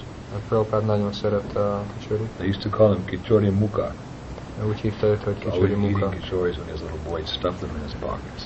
Prabhupád 0.49 0.85
nagyon 0.85 1.13
szerette 1.13 1.61
a 1.61 1.83
kacsorit. 1.95 2.29
They 2.37 2.49
used 2.49 2.63
to 2.63 2.69
call 2.69 2.95
him 2.95 3.05
kachori 3.21 3.49
mukha. 3.49 3.93
Úgy 4.69 4.79
hívta 4.81 5.07
őt, 5.07 5.23
hogy 5.23 5.37
Always 5.51 5.71
eating 5.71 5.91
muka. 5.91 6.09
kachoris 6.09 6.57
when 6.57 6.69
his 6.73 6.81
little 6.81 6.99
boy 7.09 7.21
stuffed 7.25 7.59
them 7.61 7.71
in 7.77 7.83
his 7.83 7.93
pockets. 8.01 8.43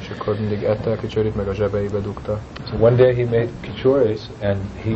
és 0.00 0.10
akkor 0.18 0.38
mindig 0.38 0.62
ette 0.62 0.90
a 0.90 0.96
kicsorit, 0.96 1.34
meg 1.36 1.48
a 1.48 1.54
zsebeibe 1.54 1.98
dugta. 1.98 2.40
So 2.70 2.76
one 2.84 2.96
day 2.96 3.14
he 3.14 3.24
made 3.24 3.48
kichoris, 3.60 4.20
and 4.40 4.56
he, 4.82 4.90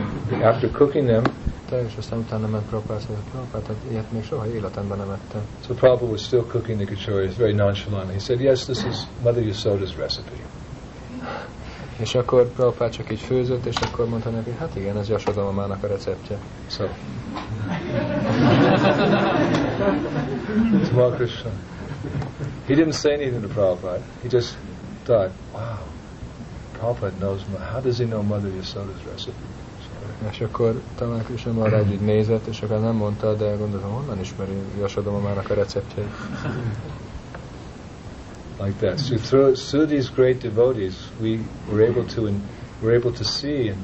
after 0.46 0.70
cooking 0.70 1.06
them, 1.08 1.22
Te, 1.68 1.82
és 1.84 1.92
aztán 1.98 2.18
utána 2.18 2.46
ment 2.46 2.64
Prabhupád, 2.68 3.02
hogy 3.06 3.16
Prabhupád, 3.30 3.66
hát 3.66 3.76
ilyet 3.90 4.12
még 4.12 4.24
soha 4.24 4.46
életemben 4.46 4.98
nem 4.98 5.10
ettem. 5.10 5.40
so 5.66 5.74
Prabhupada 5.74 6.10
was 6.10 6.22
still 6.22 6.44
cooking 6.50 6.78
the 6.80 6.94
kichoris 6.94 7.36
very 7.36 7.52
nonchalant. 7.52 8.10
He 8.12 8.18
said, 8.18 8.40
"Yes, 8.40 8.64
this 8.64 8.84
is 8.84 8.96
Mother 9.22 9.42
Yasoda's 9.46 9.96
recipe." 9.96 10.36
És 12.02 12.14
akkor 12.14 12.52
Prabhupád 12.52 12.90
csak 12.90 13.10
így 13.10 13.20
főzött, 13.20 13.66
és 13.66 13.76
akkor 13.76 14.08
mondta 14.08 14.30
neki, 14.30 14.50
hát 14.58 14.76
igen, 14.76 14.98
ez 14.98 15.08
Jasoda 15.08 15.44
mamának 15.44 15.82
a 15.82 15.86
receptje. 15.86 16.38
So, 16.68 16.84
Tamal 20.88 21.10
Krishna. 21.10 21.50
He 22.66 22.74
didn't 22.74 22.94
say 22.94 23.14
anything 23.14 23.42
to 23.42 23.48
Prabhupada. 23.48 24.02
He 24.22 24.28
just 24.30 24.56
thought, 25.02 25.30
"Wow, 25.52 25.62
Prabhupada 26.78 27.16
knows. 27.18 27.40
How 27.72 27.80
does 27.80 27.98
he 27.98 28.04
know 28.04 28.22
Mother 28.22 28.50
Yasoda's 28.60 29.10
recipe?" 29.10 29.42
És 30.30 30.40
akkor 30.40 30.80
talán 30.94 31.24
Krishna 31.24 31.52
Maharaj 31.52 31.84
így 31.92 32.00
nézett, 32.00 32.46
és 32.46 32.62
akkor 32.62 32.80
nem 32.80 32.94
mondta, 32.94 33.34
de 33.34 33.54
gondoltam, 33.56 33.90
honnan 33.90 34.20
ismeri 34.20 34.56
Jasoda 34.78 35.10
mamának 35.10 35.50
a 35.50 35.54
receptjeit. 35.54 36.10
Like 38.62 38.78
that. 38.78 38.98
So 39.00 39.16
through, 39.16 39.56
through 39.56 39.86
these 39.86 40.08
great 40.08 40.38
devotees, 40.40 40.96
we 41.20 41.40
were 41.70 41.82
able 41.90 42.04
to 42.14 42.26
in, 42.26 42.36
were 42.82 42.94
able 42.94 43.12
to 43.12 43.24
see, 43.24 43.68
and 43.72 43.80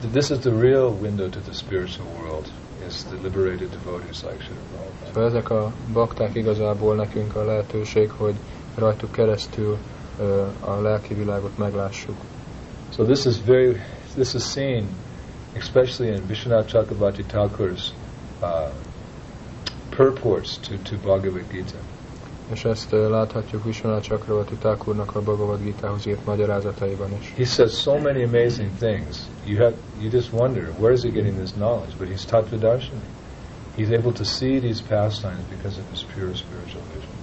th- 0.00 0.12
this 0.12 0.30
is 0.30 0.40
the 0.40 0.52
real 0.52 0.90
window 1.06 1.28
to 1.28 1.40
the 1.40 1.54
spiritual 1.54 2.06
world. 2.20 2.46
Is 2.86 3.04
the 3.04 3.16
liberated 3.16 3.70
devotees 3.72 4.22
like 4.22 4.38
Srila. 4.38 4.76
Szóval 5.06 5.24
ezek 5.24 5.50
a 5.50 5.72
bakták 5.92 6.34
igazából 6.34 6.94
nekünk 6.94 7.36
a 7.36 7.44
lehetőség, 7.44 8.10
hogy 8.10 8.34
rajtuk 8.74 9.12
keresztül 9.12 9.78
ö, 10.18 10.46
a 10.60 10.80
lelki 10.80 11.14
világot 11.14 11.58
meglássuk. 11.58 12.16
So 12.94 13.04
this 13.04 13.24
is 13.24 13.42
very, 13.44 13.80
this 14.14 14.34
is 14.34 14.42
seen, 14.42 14.88
especially 15.54 16.12
in 16.14 16.26
Vishwanath 16.26 16.68
Chakrabarti 16.68 17.24
Thakur's 17.24 17.92
uh, 18.42 18.70
purports 19.90 20.58
to, 20.58 20.76
to 20.82 20.96
Bhagavad 20.96 21.48
Gita. 21.50 21.78
És 22.52 22.64
ezt 22.64 22.90
láthatjuk 22.90 23.64
Vishwanath 23.64 24.06
Chakravarti 24.06 24.54
Thakurnak 24.54 25.14
a 25.14 25.20
Bhagavad 25.20 25.62
Gita-hoz 25.62 26.06
írt 26.06 26.24
magyarázataiban 26.24 27.12
is. 27.20 27.32
He 27.36 27.44
says 27.44 27.72
so 27.72 27.98
many 27.98 28.22
amazing 28.22 28.70
things. 28.78 29.18
You 29.44 29.58
have 29.58 29.74
you 30.00 30.10
just 30.10 30.32
wonder 30.32 30.72
where 30.78 30.92
is 30.92 31.02
he 31.02 31.10
getting 31.10 31.36
this 31.36 31.52
knowledge? 31.52 31.96
But 31.98 32.08
he's 32.08 32.24
Tattva 32.24 32.56
Darshani. 32.56 33.08
He's 33.76 33.90
able 33.90 34.12
to 34.12 34.24
see 34.24 34.58
these 34.58 34.82
pastimes 34.82 35.42
because 35.48 35.80
of 35.80 35.84
his 35.90 36.02
pure 36.14 36.34
spiritual 36.34 36.82
vision. 36.94 37.14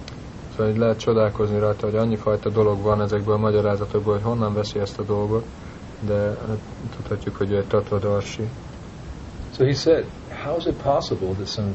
Szóval 0.56 0.72
így 0.72 0.78
lehet 0.78 0.98
csodálkozni 0.98 1.58
rajta, 1.58 1.86
hogy 1.86 1.96
annyi 1.96 2.16
fajta 2.16 2.48
dolog 2.48 2.82
van 2.82 3.02
ezekből 3.02 3.34
a 3.34 3.38
magyarázatokból, 3.38 4.12
hogy 4.12 4.22
honnan 4.22 4.54
veszi 4.54 4.78
ezt 4.78 4.98
a 4.98 5.02
dolgot, 5.02 5.44
de 6.00 6.38
hát, 6.46 6.58
tudhatjuk, 6.96 7.36
hogy 7.36 7.50
ő 7.50 7.56
egy 7.56 7.66
Tattva 7.66 7.98
Darsi. 7.98 8.48
So 9.56 9.64
he 9.64 9.72
said, 9.72 10.04
how 10.44 10.56
is 10.56 10.64
it 10.64 10.82
possible 10.82 11.34
that 11.34 11.46
some 11.46 11.74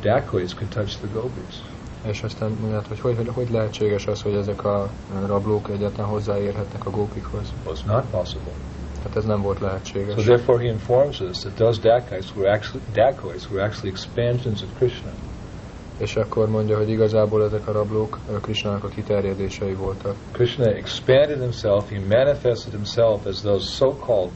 dacoits 0.00 0.54
could 0.54 0.70
touch 0.70 0.98
the 0.98 1.08
gopis? 1.12 1.62
És 2.06 2.22
aztán 2.22 2.56
mondják, 2.60 2.88
hogy 2.88 3.00
hogy, 3.00 3.16
hogy 3.16 3.28
hogy 3.28 3.50
lehetséges 3.50 4.06
az, 4.06 4.22
hogy 4.22 4.34
ezek 4.34 4.64
a 4.64 4.88
rablók 5.26 5.68
egyáltalán 5.70 6.10
hozzáérhetnek 6.10 6.86
a 6.86 6.90
gópikhoz. 6.90 7.52
It's 7.66 7.84
not 7.86 8.04
possible. 8.10 8.52
Tehát 9.02 9.16
ez 9.16 9.24
nem 9.24 9.42
volt 9.42 9.58
So 9.58 9.64
lehetséges. 9.64 10.24
therefore 10.24 10.58
he 10.62 10.68
informs 10.68 11.20
us 11.20 11.38
that 11.38 11.54
those 11.54 11.80
dacoits 11.80 12.34
were 12.36 12.50
actually 12.52 12.84
dacoits 12.92 13.50
were 13.50 13.62
actually 13.64 13.90
expansions 13.90 14.62
of 14.62 14.68
Krishna. 14.76 15.10
És 15.98 16.16
akkor 16.16 16.48
mondja, 16.48 16.76
hogy 16.76 16.88
igazából 16.88 17.44
ezek 17.44 17.68
a 17.68 17.72
rablók 17.72 18.18
Krishnának 18.40 18.84
a 18.84 18.88
kiterjedései 18.88 19.74
voltak. 19.74 20.14
Krishna 20.32 20.64
expanded 20.64 21.40
himself, 21.40 21.90
he 21.90 22.00
manifested 22.08 22.72
himself 22.72 23.26
as 23.26 23.40
those 23.40 23.66
so-called 23.70 24.30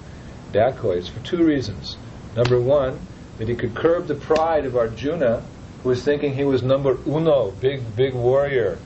dacoits 0.50 1.08
for 1.08 1.20
two 1.22 1.46
reasons. 1.46 1.96
Number 2.34 2.58
one, 2.58 2.92
that 3.36 3.48
he 3.48 3.54
could 3.54 3.74
curb 3.74 4.06
the 4.06 4.14
pride 4.14 4.66
of 4.66 4.74
Arjuna, 4.74 5.42
who 5.82 5.88
was 5.88 6.02
thinking 6.02 6.34
he 6.34 6.44
was 6.44 6.62
number 6.62 6.96
uno, 7.06 7.50
big, 7.60 7.80
big 7.96 8.14
warrior. 8.14 8.78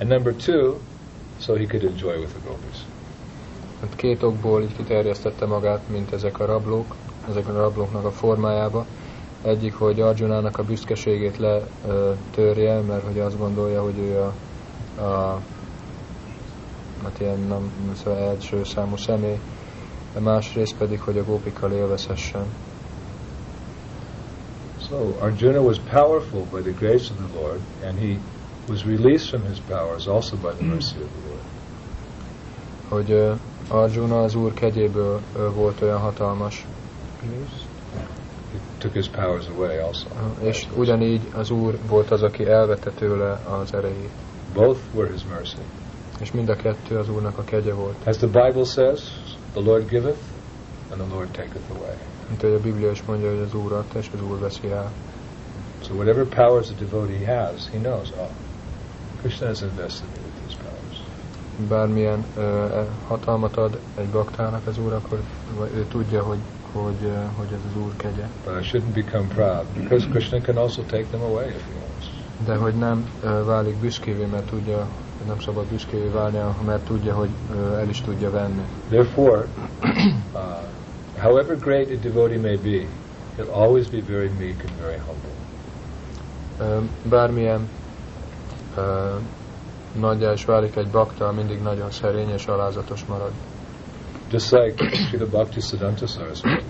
And 0.00 0.08
number 0.08 0.32
two, 0.32 0.80
so 1.38 1.54
he 1.56 1.66
could 1.66 1.84
enjoy 1.84 2.20
with 2.20 2.32
the 2.32 2.40
gopis. 2.48 2.84
Hát 3.80 3.96
két 3.96 4.22
okból 4.22 4.62
így 4.62 4.76
kiterjesztette 4.76 5.46
magát, 5.46 5.88
mint 5.88 6.12
ezek 6.12 6.40
a 6.40 6.46
rablók, 6.46 6.94
ezek 7.28 7.48
a 7.48 7.52
rablóknak 7.52 8.04
a 8.04 8.10
formájába. 8.10 8.86
Egyik, 9.42 9.74
hogy 9.74 10.00
Arjunának 10.00 10.58
a 10.58 10.64
büszkeségét 10.64 11.38
letörje, 11.38 12.80
mert 12.80 13.04
hogy 13.04 13.18
azt 13.18 13.38
gondolja, 13.38 13.82
hogy 13.82 13.98
ő 13.98 14.18
a, 14.18 14.32
a 15.02 15.40
hát 17.02 17.20
ilyen 17.20 17.40
nem, 17.40 17.94
szóval 18.04 18.18
első 18.18 18.64
számú 18.64 18.96
személy. 18.96 19.38
Másrészt 20.18 20.76
pedig, 20.76 21.00
hogy 21.00 21.18
a 21.18 21.24
gópikkal 21.24 21.72
élvezhessen. 21.72 22.46
So 24.88 25.14
Arjuna 25.20 25.62
was 25.62 25.78
powerful 25.78 26.46
by 26.52 26.62
the 26.62 26.72
grace 26.72 27.10
of 27.10 27.18
the 27.18 27.40
Lord, 27.40 27.60
and 27.84 27.98
he 27.98 28.18
was 28.68 28.86
released 28.86 29.30
from 29.30 29.42
his 29.42 29.60
powers 29.60 30.08
also 30.08 30.36
by 30.36 30.52
the 30.54 30.64
mercy 30.64 30.96
of 31.02 31.10
the 31.12 31.28
Lord. 31.28 31.44
Hogy 32.88 33.38
Arjuna 33.68 34.22
az 34.22 34.34
úr 34.34 34.54
kegyéből 34.54 35.20
volt 35.54 35.82
olyan 35.82 35.98
hatalmas, 35.98 36.66
He 38.52 38.58
took 38.78 38.92
his 38.92 39.08
powers 39.08 39.46
away 39.48 39.78
also. 39.78 40.06
és 40.40 40.66
ugyanígy 40.76 41.20
az 41.34 41.50
úr 41.50 41.78
volt 41.88 42.10
az, 42.10 42.22
aki 42.22 42.46
elvette 42.46 42.90
tőle 42.90 43.40
az 43.60 43.74
erejét. 43.74 44.10
Both 44.54 44.80
were 44.94 45.10
his 45.12 45.22
mercy. 45.30 45.56
És 46.20 46.32
mind 46.32 46.48
a 46.48 46.56
kettő 46.56 46.96
az 46.96 47.08
úrnak 47.08 47.38
a 47.38 47.44
kegye 47.44 47.74
volt. 47.74 47.96
As 48.04 48.16
the 48.16 48.26
Bible 48.26 48.64
says, 48.64 49.00
the 49.52 49.60
Lord 49.60 49.88
giveth, 49.88 50.18
and 50.90 51.00
the 51.00 51.14
Lord 51.14 51.28
taketh 51.28 51.70
away. 51.76 52.07
Mint 52.28 52.42
ahogy 52.42 52.54
a 52.54 52.60
Biblia 52.60 52.90
is 52.90 53.02
mondja, 53.02 53.28
hogy 53.28 53.40
az 53.40 53.54
Úr 53.54 53.72
adta, 53.72 53.98
és 53.98 54.10
az 54.14 54.22
Úr 54.22 54.38
veszi 54.38 54.70
el. 54.70 54.92
So 55.84 55.94
whatever 55.94 56.24
powers 56.24 56.68
a 56.70 56.72
devotee 56.78 57.26
has, 57.26 57.68
he 57.70 57.78
knows, 57.78 58.10
oh, 58.10 58.30
Krishna 59.20 59.46
has 59.46 59.62
invested 59.62 60.08
me 60.08 60.20
with 60.24 60.36
these 60.44 60.56
powers. 60.56 61.02
Bármilyen 61.68 62.24
e, 62.38 62.42
hatalmat 63.06 63.56
ad 63.56 63.78
egy 63.94 64.08
baktának 64.08 64.66
az 64.66 64.78
Úr, 64.78 64.92
akkor 64.92 65.20
ő 65.74 65.86
tudja, 65.88 66.22
hogy, 66.22 66.38
hogy, 66.72 67.02
ö, 67.02 67.14
hogy 67.36 67.46
ez 67.52 67.60
az 67.70 67.82
Úr 67.82 67.96
kegye. 67.96 68.28
But 68.44 68.62
I 68.62 68.64
shouldn't 68.64 68.94
become 68.94 69.26
proud, 69.34 69.64
because 69.74 70.08
Krishna 70.08 70.40
can 70.40 70.56
also 70.56 70.82
take 70.82 71.04
them 71.04 71.22
away 71.22 71.46
if 71.46 71.64
he 71.64 71.72
wants. 71.80 72.06
De 72.46 72.54
hogy 72.54 72.74
nem 72.74 73.08
ö, 73.22 73.44
válik 73.44 73.76
büszkévé, 73.76 74.24
mert 74.24 74.46
tudja, 74.46 74.86
nem 75.26 75.40
szabad 75.40 75.64
büszkévé 75.64 76.08
válni, 76.08 76.38
mert 76.66 76.84
tudja, 76.84 77.14
hogy 77.14 77.30
ö, 77.54 77.76
el 77.76 77.88
is 77.88 78.00
tudja 78.00 78.30
venni. 78.30 78.62
Therefore, 78.88 79.46
uh, 80.34 80.40
however 81.18 81.56
great 81.56 81.90
a 81.90 81.96
devotee 81.96 82.38
may 82.38 82.56
be, 82.56 82.86
he'll 83.36 83.50
always 83.50 83.88
be 83.88 84.00
very 84.00 84.28
meek 84.28 84.60
and 84.64 84.70
very 84.80 84.98
humble. 84.98 85.30
Ö, 86.60 86.78
Bármilyen 87.08 87.68
ö, 88.76 89.14
nagyjá 89.92 90.32
is 90.32 90.44
válik 90.44 90.76
egy 90.76 90.88
bakta, 90.88 91.32
mindig 91.32 91.62
nagyon 91.62 91.90
szerény 91.90 92.30
és 92.30 92.46
alázatos 92.46 93.04
marad. 93.04 93.32
Just 94.30 94.50
like 94.52 94.94
Srila 94.94 95.26
Bhakti 95.26 95.60
Siddhanta 95.60 96.06
Saraswati. 96.06 96.64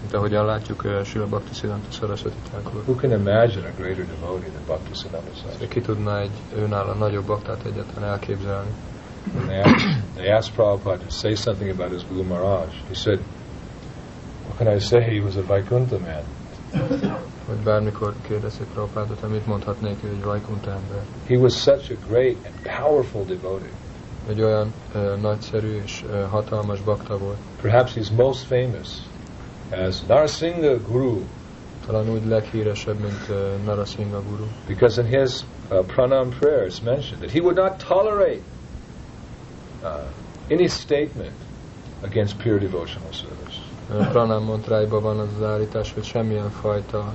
Mint 0.00 0.14
ahogyan 0.14 0.44
látjuk 0.44 0.84
ö, 0.84 1.00
Srila 1.04 1.26
Bhakti 1.26 1.54
Siddhanta 1.54 1.90
Saraswati 1.90 2.36
Thakur. 2.50 2.82
Who 2.86 2.94
can 2.94 3.10
imagine 3.10 3.66
a 3.66 3.72
greater 3.80 4.04
devotee 4.04 4.50
than 4.50 4.62
Bhakti 4.66 4.94
Siddhanta 4.94 5.34
Saraswati? 5.34 5.68
Ki 5.68 5.80
tudna 5.80 6.20
egy 6.20 6.30
őnála 6.56 6.92
nagyobb 6.94 7.26
baktát 7.26 7.64
egyáltalán 7.66 8.08
elképzelni? 8.10 8.70
When 9.34 9.46
they 9.48 9.58
asked, 9.60 10.14
they 10.14 10.28
asked 10.30 10.54
Prabhupada 10.54 11.04
to 11.04 11.10
say 11.10 11.34
something 11.34 11.70
about 11.70 11.90
his 11.92 12.04
Guru 12.04 12.22
Maharaj. 12.22 12.70
He 12.88 12.94
said, 12.94 13.18
What 14.46 14.56
can 14.58 14.76
I 14.76 14.78
say? 14.78 15.00
He 15.02 15.20
was 15.20 15.36
a 15.36 15.42
Vaikuntha 15.42 15.98
man. 15.98 16.22
Hogy 17.46 17.56
bármikor 17.56 18.14
Prabhupádot, 18.74 19.22
amit 19.22 19.46
mondhatnék, 19.46 19.96
ő 20.04 20.08
egy 20.08 20.22
Vajkunta 20.24 20.70
ember. 20.70 21.02
He 21.26 21.36
was 21.36 21.52
such 21.54 21.90
a 21.90 21.94
great 22.08 22.36
and 22.44 22.78
powerful 22.78 23.24
devotee. 23.24 23.70
Egy 24.28 24.42
olyan 24.42 24.72
ö, 24.94 25.16
nagyszerű 25.20 25.80
és 25.84 26.04
ö, 26.10 26.24
hatalmas 26.30 26.80
bakta 26.80 27.18
volt. 27.18 27.36
Perhaps 27.60 27.92
he's 27.94 28.12
most 28.16 28.40
famous 28.46 28.88
as 29.70 30.02
Narasingha 30.08 30.76
Guru, 30.88 31.20
Talán 31.86 32.08
úgy 32.08 32.26
leghíresebb, 32.26 32.98
mint 33.00 33.28
ö, 33.28 33.54
Narasingha 33.64 34.22
Guru. 34.22 34.44
because 34.66 35.00
in 35.02 35.06
his 35.20 35.44
uh, 35.70 35.84
pranam 35.86 36.28
prayer 36.38 36.66
it's 36.66 36.82
mentioned 36.82 37.20
that 37.20 37.30
he 37.30 37.40
would 37.40 37.56
not 37.56 37.78
tolerate 37.88 38.42
uh, 39.82 40.04
any 40.50 40.68
statement 40.68 41.34
against 42.02 42.38
pure 42.38 42.58
devotional 42.58 43.12
service. 43.12 43.55
Pranam 43.88 44.44
mantráiban 44.44 45.02
van 45.02 45.18
az 45.18 45.28
az 45.40 45.46
állítás, 45.46 45.92
hogy 45.94 46.04
semmilyen 46.04 46.50
fajta 46.50 47.14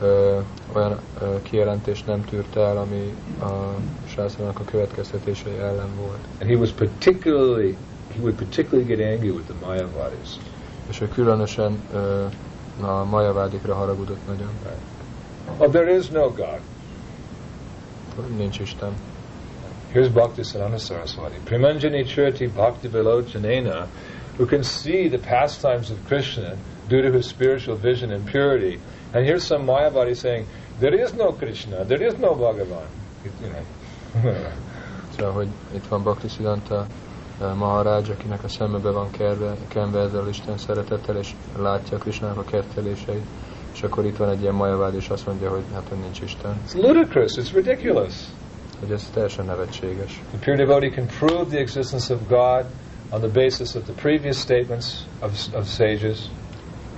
ö, 0.00 0.38
olyan 0.72 0.98
ö, 1.20 1.42
kijelentést 1.42 2.06
nem 2.06 2.24
tűrt 2.24 2.56
el, 2.56 2.76
ami 2.76 3.14
a 3.40 3.74
sászrának 4.06 4.58
a 4.58 4.64
következtetései 4.64 5.58
ellen 5.58 5.96
volt. 5.96 6.18
And 6.40 6.50
he 6.50 6.56
was 6.56 6.70
particularly, 6.70 7.76
he 8.14 8.20
would 8.20 8.34
particularly 8.34 8.94
get 8.94 9.12
angry 9.12 9.30
with 9.30 9.46
the 9.46 9.66
Mayavadis. 9.66 10.28
És 10.88 11.00
ő 11.00 11.08
különösen 11.08 11.82
ö, 11.92 12.24
a 12.80 13.04
majavádikra 13.04 13.74
haragudott 13.74 14.26
nagyon. 14.26 14.48
Oh, 15.58 15.70
there 15.70 15.96
is 15.96 16.08
no 16.08 16.30
God. 16.30 16.60
Nincs 18.36 18.58
Isten. 18.58 18.92
Here's 19.92 20.08
Bhaktisiddhanta 20.12 20.78
Saraswati. 20.78 21.36
Primanjani 21.44 22.04
Chirti 22.04 22.46
Bhakti 22.46 22.88
Vilochanena, 22.88 23.88
who 24.40 24.46
can 24.46 24.64
see 24.64 25.06
the 25.08 25.18
pastimes 25.18 25.90
of 25.90 25.98
Krishna 26.06 26.56
due 26.88 27.02
to 27.02 27.12
his 27.12 27.26
spiritual 27.26 27.76
vision 27.76 28.10
and 28.10 28.26
purity. 28.26 28.80
And 29.12 29.26
here's 29.26 29.44
some 29.44 29.66
Mayavadi 29.66 30.16
saying, 30.16 30.46
there 30.78 30.94
is 30.94 31.12
no 31.12 31.32
Krishna, 31.32 31.84
there 31.84 32.02
is 32.02 32.16
no 32.16 32.34
Bhagavan. 32.34 32.88
You 33.42 33.48
know. 33.52 34.34
Szóval, 35.16 35.32
hogy 35.32 35.48
itt 35.74 35.86
van 35.86 36.02
Bhakti 36.02 36.28
Siddhanta 36.28 36.86
uh, 37.40 37.54
Maharaj, 37.54 38.02
akinek 38.10 38.44
a 38.44 38.48
szemebe 38.48 38.90
van 38.90 39.10
kerve, 39.10 39.56
kenve 39.68 40.00
ezzel 40.00 40.28
Isten 40.28 40.58
szeretettel, 40.58 41.16
és 41.16 41.34
látja 41.58 41.98
Krisnának 41.98 42.36
a 42.36 42.44
kerteléseit. 42.44 43.24
És 43.72 43.82
akkor 43.82 44.04
itt 44.04 44.16
van 44.16 44.28
egy 44.28 44.40
ilyen 44.40 44.54
majavád, 44.54 44.94
és 44.94 45.08
azt 45.08 45.26
mondja, 45.26 45.50
hogy 45.50 45.62
hát, 45.72 45.82
hogy 45.88 45.98
nincs 45.98 46.20
Isten. 46.20 46.60
It's 46.68 46.74
ludicrous, 46.74 47.32
it's 47.36 47.50
ridiculous. 47.54 48.14
Hogy 48.80 48.90
ez 48.90 49.10
teljesen 49.14 49.44
nevetséges. 49.44 50.22
The 50.30 50.38
pure 50.38 50.56
devotee 50.56 50.90
can 50.90 51.06
prove 51.18 51.44
the 51.44 51.58
existence 51.58 52.14
of 52.14 52.20
God 52.28 52.64
on 53.10 53.20
the 53.20 53.28
basis 53.28 53.74
of 53.74 53.84
the 53.86 53.92
previous 53.92 54.38
statements 54.38 55.04
of, 55.20 55.54
of 55.54 55.68
sages. 55.68 56.18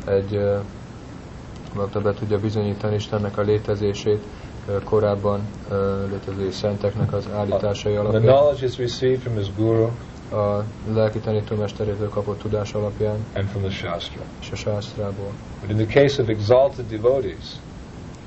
Egy 0.06 0.36
uh, 0.36 2.02
be 2.02 2.14
tudja 2.14 2.38
bizonyítani 2.38 2.94
Istennek 2.94 3.38
a 3.38 3.42
létezését 3.42 4.22
uh, 4.68 4.82
korábban 4.84 5.40
uh, 5.70 5.76
létező 6.10 6.50
szenteknek 6.50 7.12
az 7.12 7.28
állításai 7.34 7.92
The 7.92 8.00
alapján. 8.00 8.22
knowledge 8.22 8.66
is 8.66 8.78
received 8.78 9.20
from 9.20 9.36
his 9.36 9.54
guru 9.56 9.88
a 10.32 10.64
lelki 10.92 11.18
tanítómesterétől 11.18 12.08
kapott 12.08 12.38
tudás 12.38 12.74
alapján, 12.74 13.16
and 13.34 13.48
from 13.48 13.62
the 13.62 13.70
Shastra. 13.70 14.22
és 14.40 14.50
a 14.50 14.56
sásztrából. 14.56 15.32
But 15.60 15.70
in 15.70 15.86
the 15.86 16.00
case 16.00 16.22
of 16.22 16.28
exalted 16.28 16.86
devotees, 16.86 17.60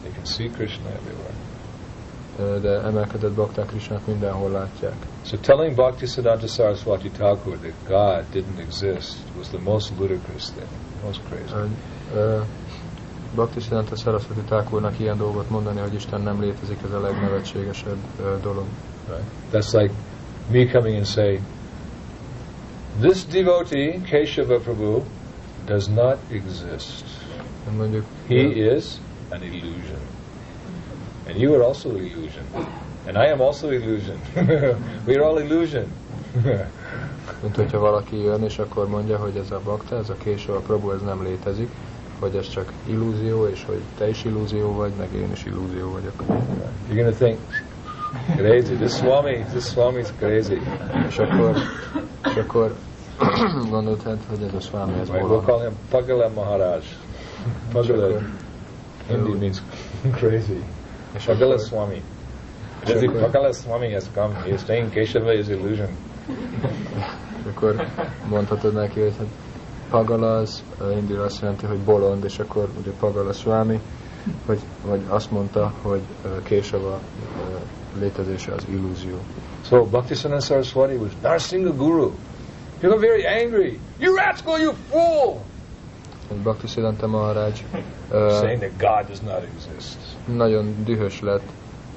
they 0.01 0.11
can 0.13 0.25
see 0.25 0.49
Krishna 0.49 0.89
everywhere. 0.89 1.34
De 2.37 2.81
emelkedett 2.81 3.31
bakták 3.31 3.65
Krisnát 3.65 4.07
mindenhol 4.07 4.51
látják. 4.51 4.93
So 5.21 5.37
telling 5.37 5.75
Bhaktisiddhanta 5.75 6.47
Saraswati 6.47 7.09
Thakur 7.09 7.57
that 7.57 7.73
God 7.87 8.25
didn't 8.33 8.59
exist 8.59 9.17
was 9.37 9.47
the 9.47 9.59
most 9.63 9.91
ludicrous 9.99 10.45
thing, 10.45 10.67
most 11.05 11.21
crazy. 11.29 11.53
Hogy, 11.53 11.69
ö, 12.15 12.39
Bhakti 13.35 13.59
Siddhanta 13.59 13.95
Saraswati 13.95 14.41
Thakurnak 14.41 14.99
ilyen 14.99 15.17
dolgot 15.17 15.49
mondani, 15.49 15.79
hogy 15.79 15.93
Isten 15.93 16.21
nem 16.21 16.41
létezik, 16.41 16.77
ez 16.85 16.91
a 16.91 16.99
legnevetségesebb 16.99 17.97
ö, 18.21 18.35
dolog. 18.41 18.65
Right? 19.07 19.23
That's 19.51 19.81
like 19.81 19.93
me 20.51 20.65
coming 20.65 20.95
and 20.95 21.05
saying, 21.05 21.41
this 23.01 23.25
devotee, 23.25 24.01
Keshava 24.09 24.59
Prabhu, 24.59 25.01
does 25.65 25.87
not 25.87 26.17
exist. 26.31 27.05
Mondjuk, 27.77 28.05
He 28.27 28.41
is 28.75 28.99
an 29.29 29.41
illusion. 29.41 30.14
And 31.27 31.37
you 31.37 31.55
are 31.55 31.63
also 31.63 31.89
illusion. 31.89 32.45
And 33.07 33.17
I 33.17 33.31
am 33.31 33.41
also 33.41 33.71
illusion. 33.71 34.19
we 35.07 35.15
are 35.15 35.23
all 35.23 35.37
illusion. 35.39 35.85
mint 37.41 37.55
hogyha 37.55 37.79
valaki 37.79 38.23
jön, 38.23 38.43
és 38.43 38.57
akkor 38.57 38.87
mondja, 38.87 39.17
hogy 39.17 39.35
ez 39.37 39.51
a 39.51 39.59
bakta, 39.63 39.97
ez 39.97 40.09
a 40.09 40.15
késő, 40.23 40.51
a 40.51 40.59
Prabhu, 40.59 40.91
ez 40.91 41.01
nem 41.01 41.23
létezik, 41.23 41.69
hogy 42.19 42.35
ez 42.35 42.49
csak 42.49 42.71
illúzió, 42.85 43.47
és 43.47 43.63
hogy 43.65 43.81
te 43.97 44.09
is 44.09 44.23
illúzió 44.23 44.73
vagy, 44.73 44.91
meg 44.97 45.07
én 45.13 45.31
is 45.31 45.45
illúzió 45.45 45.91
vagyok. 45.91 46.23
You're 46.89 46.95
going 46.95 47.17
to 47.17 47.25
think, 47.25 47.37
crazy, 48.35 48.73
this 48.73 48.93
Swami, 48.93 49.45
this 49.51 49.63
Swami 49.63 49.99
is 49.99 50.07
crazy. 50.17 50.61
És 51.07 51.17
akkor, 51.17 51.55
és 52.25 52.35
akkor 52.35 52.75
hogy 54.29 54.41
ez 54.47 54.53
a 54.53 54.59
Swami, 54.59 54.93
ez 54.99 55.09
Right? 55.09 55.25
We'll 55.27 55.45
call 55.45 55.61
him 55.61 55.77
Pagala 55.89 56.29
Maharaj. 56.29 56.81
Pagala, 57.71 58.21
Hindi 59.07 59.37
means 59.39 59.61
crazy. 60.11 60.63
És 61.15 61.23
Pagala 61.23 61.57
Swami. 61.57 62.01
As 62.83 62.89
if 62.89 62.99
Sure. 62.99 63.19
Pagala 63.19 63.53
Swami 63.53 63.93
has 63.93 64.03
come. 64.13 64.33
He 64.43 64.49
is 64.49 64.61
saying 64.65 64.89
Keshava 64.91 65.33
is 65.33 65.47
illusion. 65.47 65.89
és 67.39 67.45
akkor 67.55 67.87
mondhatod 68.29 68.73
neki, 68.73 68.99
hogy 68.99 69.13
hát 69.17 69.27
Pagala 69.89 70.35
az 70.35 70.63
eh, 70.79 70.87
ö, 70.87 70.91
indira 70.91 71.23
azt 71.23 71.41
jelenti, 71.41 71.65
hogy 71.65 71.79
bolond, 71.79 72.23
és 72.23 72.39
akkor 72.39 72.69
ugye 72.79 72.91
Pagala 72.99 73.33
Swami, 73.33 73.79
vagy, 74.45 74.59
vagy 74.85 75.01
azt 75.07 75.31
mondta, 75.31 75.73
hogy 75.81 76.01
eh, 76.25 76.31
ö, 76.31 76.41
Késava 76.43 76.89
ö, 76.89 77.55
eh, 77.55 77.61
létezése 77.99 78.53
az 78.53 78.65
illúzió. 78.69 79.17
So 79.63 79.85
Bhaktisiddhanta 79.85 80.45
Saraswati 80.45 80.95
was 80.95 81.11
Narsingha 81.21 81.73
Guru. 81.73 82.11
He 82.81 82.87
got 82.87 82.99
very 82.99 83.25
angry. 83.43 83.79
You 83.99 84.15
rascal, 84.15 84.59
you 84.59 84.73
fool! 84.89 85.41
Egy 86.29 86.37
Bhakti 86.37 86.67
Siddhanta 86.67 87.07
Maharaj 87.07 87.51
Saying 88.09 88.59
that 88.59 88.77
God 88.77 89.07
does 89.07 89.19
not 89.19 89.43
exist. 89.55 89.97
nagyon 90.25 90.83
dühös 90.83 91.21
lett, 91.21 91.49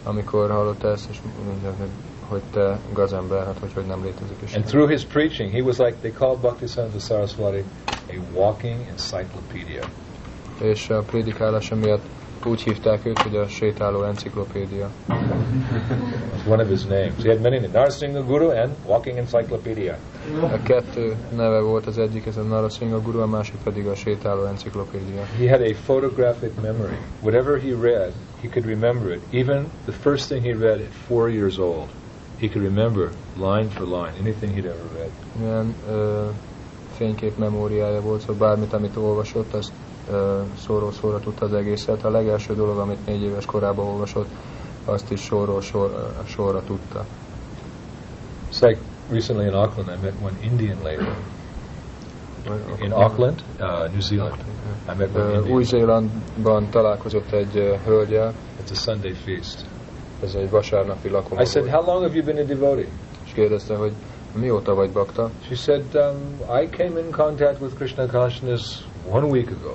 amikor 0.04 0.50
hallotta 0.50 0.88
ezt, 0.90 1.10
és 1.10 1.18
mondja, 1.46 1.74
hogy- 1.78 2.40
te 2.52 2.78
gazember, 2.92 3.44
hát 3.44 3.58
hogy, 3.58 3.72
hogy 3.72 3.86
nem 3.86 4.02
létezik 4.04 4.36
is. 4.44 4.54
And 4.54 4.64
through 4.64 4.90
his 4.90 5.04
preaching, 5.04 5.52
he 5.52 5.60
was 5.60 5.76
like, 5.78 5.96
they 6.00 6.10
called 6.12 6.40
Bhaktisiddhanta 6.40 6.98
Saraswati 6.98 7.64
a 8.08 8.14
walking 8.32 8.86
encyclopedia. 8.90 9.82
És 10.60 10.90
a 10.90 11.02
prédikálása 11.02 11.74
miatt 11.74 12.04
úgy 12.46 12.60
hívták 12.60 13.06
őt, 13.06 13.22
hogy 13.22 13.36
a 13.36 13.48
sétáló 13.48 14.02
enciklopédia. 14.02 14.90
That's 15.08 16.46
one 16.46 16.62
of 16.62 16.68
his 16.68 16.84
names. 16.84 17.22
He 17.22 17.28
had 17.28 17.40
many 17.40 17.58
names. 17.58 17.72
Narsingha 17.72 18.22
Guru 18.22 18.50
and 18.50 18.70
Walking 18.86 19.18
Encyclopedia. 19.18 19.96
A 20.42 20.62
kettő 20.62 21.16
neve 21.36 21.60
volt, 21.60 21.86
az 21.86 21.98
egyik 21.98 22.26
ez 22.26 22.36
a 22.36 22.42
Narasingha 22.42 23.00
Guru, 23.00 23.20
a 23.20 23.26
másik 23.26 23.56
pedig 23.64 23.86
a 23.86 23.94
sétáló 23.94 24.44
enciklopédia. 24.44 25.22
He 25.38 25.50
had 25.50 25.60
a 25.60 25.74
photographic 25.74 26.50
memory. 26.62 26.96
Whatever 27.22 27.60
he 27.60 27.74
read, 27.80 28.12
he 28.40 28.48
could 28.48 28.66
remember 28.66 29.12
it. 29.12 29.22
Even 29.30 29.66
the 29.84 29.92
first 29.92 30.26
thing 30.28 30.44
he 30.44 30.52
read 30.52 30.80
at 30.80 30.92
four 31.06 31.30
years 31.30 31.58
old, 31.58 31.88
he 32.40 32.48
could 32.48 32.62
remember 32.62 33.10
line 33.36 33.68
for 33.68 33.86
line 33.86 34.12
anything 34.20 34.54
he'd 34.54 34.66
ever 34.66 34.86
read. 34.96 35.10
Milyen 35.40 35.74
ö, 35.90 36.26
fénykép 36.96 37.38
memóriája 37.38 38.00
volt, 38.00 38.20
szóval 38.20 38.36
bármit, 38.36 38.72
amit 38.72 38.96
olvasott, 38.96 39.54
azt 39.54 39.72
szóról 40.66 40.92
szóra 40.92 41.20
tudta 41.20 41.44
az 41.44 41.52
egészet. 41.52 42.04
A 42.04 42.10
legelső 42.10 42.54
dolog, 42.54 42.78
amit 42.78 43.06
négy 43.06 43.22
éves 43.22 43.44
korában 43.44 43.86
olvasott, 43.86 44.28
azt 44.84 45.10
is 45.10 45.20
sorról 45.20 45.60
sor, 45.60 46.12
sorra 46.26 46.62
tudta. 46.66 47.04
It's 48.50 48.60
like 48.60 48.80
recently 49.10 49.44
in 49.46 49.52
Auckland, 49.54 49.88
I 49.88 50.04
met 50.04 50.14
one 50.22 50.36
Indian 50.40 50.78
lady. 50.82 51.08
In 52.80 52.92
Auckland, 52.92 53.42
uh, 53.60 53.90
New 53.90 54.00
Zealand, 54.00 54.36
I 54.88 54.96
met 54.96 55.14
one 55.14 55.24
Indian. 55.24 55.50
Új-Zélandban 55.50 56.68
találkozott 56.70 57.32
egy 57.32 57.78
hölgyel, 57.84 58.32
It's 58.64 58.70
a 58.70 58.74
Sunday 58.74 59.12
feast. 59.12 59.64
ez 60.22 60.34
egy 60.34 60.50
vasárnapi 60.50 61.08
lakoma 61.08 61.40
I 61.42 61.44
said, 61.44 61.68
How 61.68 61.84
long 61.86 62.02
have 62.02 62.14
you 62.14 62.24
been 62.24 62.36
a 62.36 62.46
devotee? 62.46 62.86
és 63.24 63.32
kérdezte, 63.32 63.76
hogy 63.76 63.92
mióta 64.32 64.74
vagy 64.74 64.90
bakta, 64.90 65.30
She 65.46 65.54
said, 65.54 65.84
um, 65.94 66.40
I 66.62 66.68
came 66.68 67.00
in 67.00 67.10
contact 67.10 67.60
with 67.60 67.74
Krishna 67.74 68.06
consciousness 68.06 68.84
one 69.10 69.26
week 69.26 69.50
ago. 69.50 69.74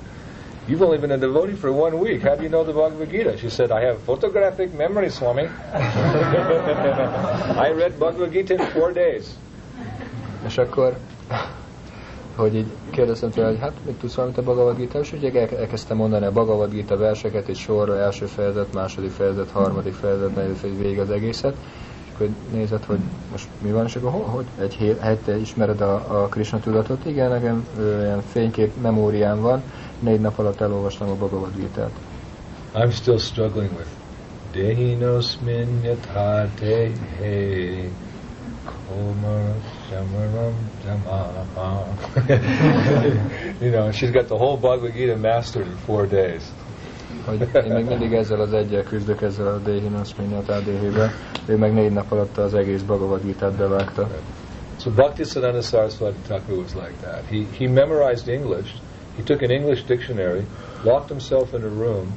You've 0.71 0.83
only 0.83 0.99
been 0.99 1.11
a 1.11 1.17
devotee 1.17 1.55
for 1.55 1.69
one 1.69 1.99
week. 1.99 2.21
How 2.21 2.35
do 2.35 2.43
you 2.43 2.49
know 2.49 2.63
the 2.63 2.71
Bhagavad 2.71 3.09
Gita? 3.11 3.37
She 3.37 3.49
said, 3.49 3.73
I 3.73 3.81
have 3.81 4.01
photographic 4.03 4.73
memory, 4.73 5.09
Swami. 5.09 5.49
I 5.73 7.73
read 7.75 7.99
Bhagavad 7.99 8.31
Gita 8.31 8.53
in 8.53 8.65
four 8.71 8.93
days. 8.93 9.27
És 10.45 10.57
akkor, 10.57 10.97
hogy 12.35 12.55
így 12.55 12.65
kérdeztem 12.89 13.29
tőle, 13.29 13.47
hogy 13.47 13.59
hát 13.59 13.71
mit 13.85 13.95
tudsz 13.95 14.15
valamit 14.15 14.37
a 14.37 14.41
Bhagavad 14.41 14.75
Gita, 14.77 14.99
és 14.99 15.13
ugye 15.13 15.31
el- 15.41 15.57
elkezdtem 15.57 15.97
mondani 15.97 16.25
a 16.25 16.31
Bhagavad 16.31 16.71
Gita 16.71 16.97
verseket, 16.97 17.47
egy 17.47 17.55
sorra, 17.57 17.97
első 17.97 18.25
fejezet, 18.25 18.73
második 18.73 19.11
fejezet, 19.11 19.49
harmadik 19.51 19.93
fejezet, 19.93 20.35
negyedik 20.35 20.57
fejezet, 20.57 20.81
végig 20.81 20.99
az 20.99 21.09
egészet, 21.09 21.55
akkor 22.21 22.35
nézed, 22.51 22.83
hogy 22.85 22.99
most 23.31 23.47
mi 23.61 23.71
van, 23.71 23.85
és 23.85 23.95
akkor 23.95 24.11
ho- 24.11 24.27
hogy 24.27 24.45
egy 24.59 24.97
hete 25.01 25.37
ismered 25.37 25.81
a, 25.81 26.23
a 26.23 26.27
Krishna 26.27 26.59
tudatot, 26.59 27.05
igen, 27.05 27.29
nekem 27.29 27.67
ö, 27.77 28.03
ilyen 28.03 28.21
fénykép 28.21 28.81
memóriám 28.81 29.39
van, 29.41 29.63
négy 29.99 30.19
nap 30.19 30.39
alatt 30.39 30.61
elolvastam 30.61 31.09
a 31.09 31.15
Bhagavad 31.15 31.55
Gita-t. 31.55 31.91
I'm 32.73 32.91
still 32.91 33.17
struggling 33.17 33.71
with 33.77 33.89
Dehinosmin 34.53 35.83
yatha 35.83 36.47
dehe 36.59 37.89
koma 38.65 39.55
shamaram 39.89 40.53
jamaha. 40.85 41.85
You 43.61 43.71
know, 43.71 43.91
she's 43.91 44.11
got 44.11 44.27
the 44.27 44.37
whole 44.37 44.57
Bhagavad 44.57 44.93
Gita 44.93 45.15
mastered 45.17 45.67
in 45.67 45.77
four 45.77 46.07
days. 46.07 46.43
Hogy 47.25 47.41
én 47.65 47.73
még 47.73 47.85
mindig 47.85 48.13
ezzel 48.13 48.39
az 48.39 48.53
egyel 48.53 48.83
küzdök, 48.83 49.21
ezzel 49.21 49.47
a 49.47 49.57
Dehinos 49.57 50.15
Minyat 50.15 50.49
ADH-vel, 50.49 51.11
ő 51.45 51.57
meg 51.57 51.73
négy 51.73 51.91
nap 51.91 52.11
alatt 52.11 52.37
az 52.37 52.53
egész 52.53 52.81
Bhagavad 52.81 53.21
Gita-t 53.23 53.57
bevágta. 53.57 54.07
So 54.77 54.91
Bhaktisiddhanta 54.91 55.61
Saraswati 55.61 56.19
Thakur 56.27 56.57
was 56.57 56.73
like 56.73 56.93
that. 57.01 57.23
He, 57.29 57.45
he 57.57 57.67
memorized 57.67 58.27
English 58.27 58.73
He 59.17 59.23
took 59.23 59.41
an 59.41 59.51
English 59.51 59.83
dictionary, 59.83 60.45
locked 60.83 61.09
himself 61.09 61.53
in 61.53 61.63
a 61.63 61.67
room 61.67 62.13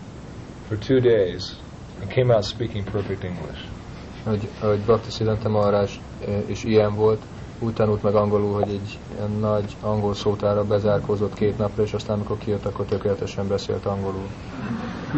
for 0.68 0.76
two 0.76 1.00
days, 1.00 1.54
and 2.00 2.10
came 2.10 2.30
out 2.30 2.44
speaking 2.44 2.84
perfect 2.84 3.24
English. 3.24 3.58
Hogy, 4.24 4.48
hogy 4.60 4.78
Bhakti 4.80 5.10
Siddhanta 5.10 5.48
Maharaj 5.48 5.88
eh, 6.26 6.50
is 6.50 6.64
ilyen 6.64 6.94
volt, 6.94 7.22
úgy 7.58 7.72
tanult 7.72 8.02
meg 8.02 8.14
angolul, 8.14 8.52
hogy 8.52 8.68
egy 8.68 8.98
ilyen 9.16 9.30
nagy 9.30 9.76
angol 9.80 10.14
szótára 10.14 10.64
bezárkózott 10.64 11.34
két 11.34 11.58
napra, 11.58 11.82
és 11.82 11.92
aztán 11.92 12.16
amikor 12.16 12.38
kijött, 12.38 12.64
akkor 12.64 12.84
tökéletesen 12.84 13.48
beszélt 13.48 13.86
angolul. 13.86 14.28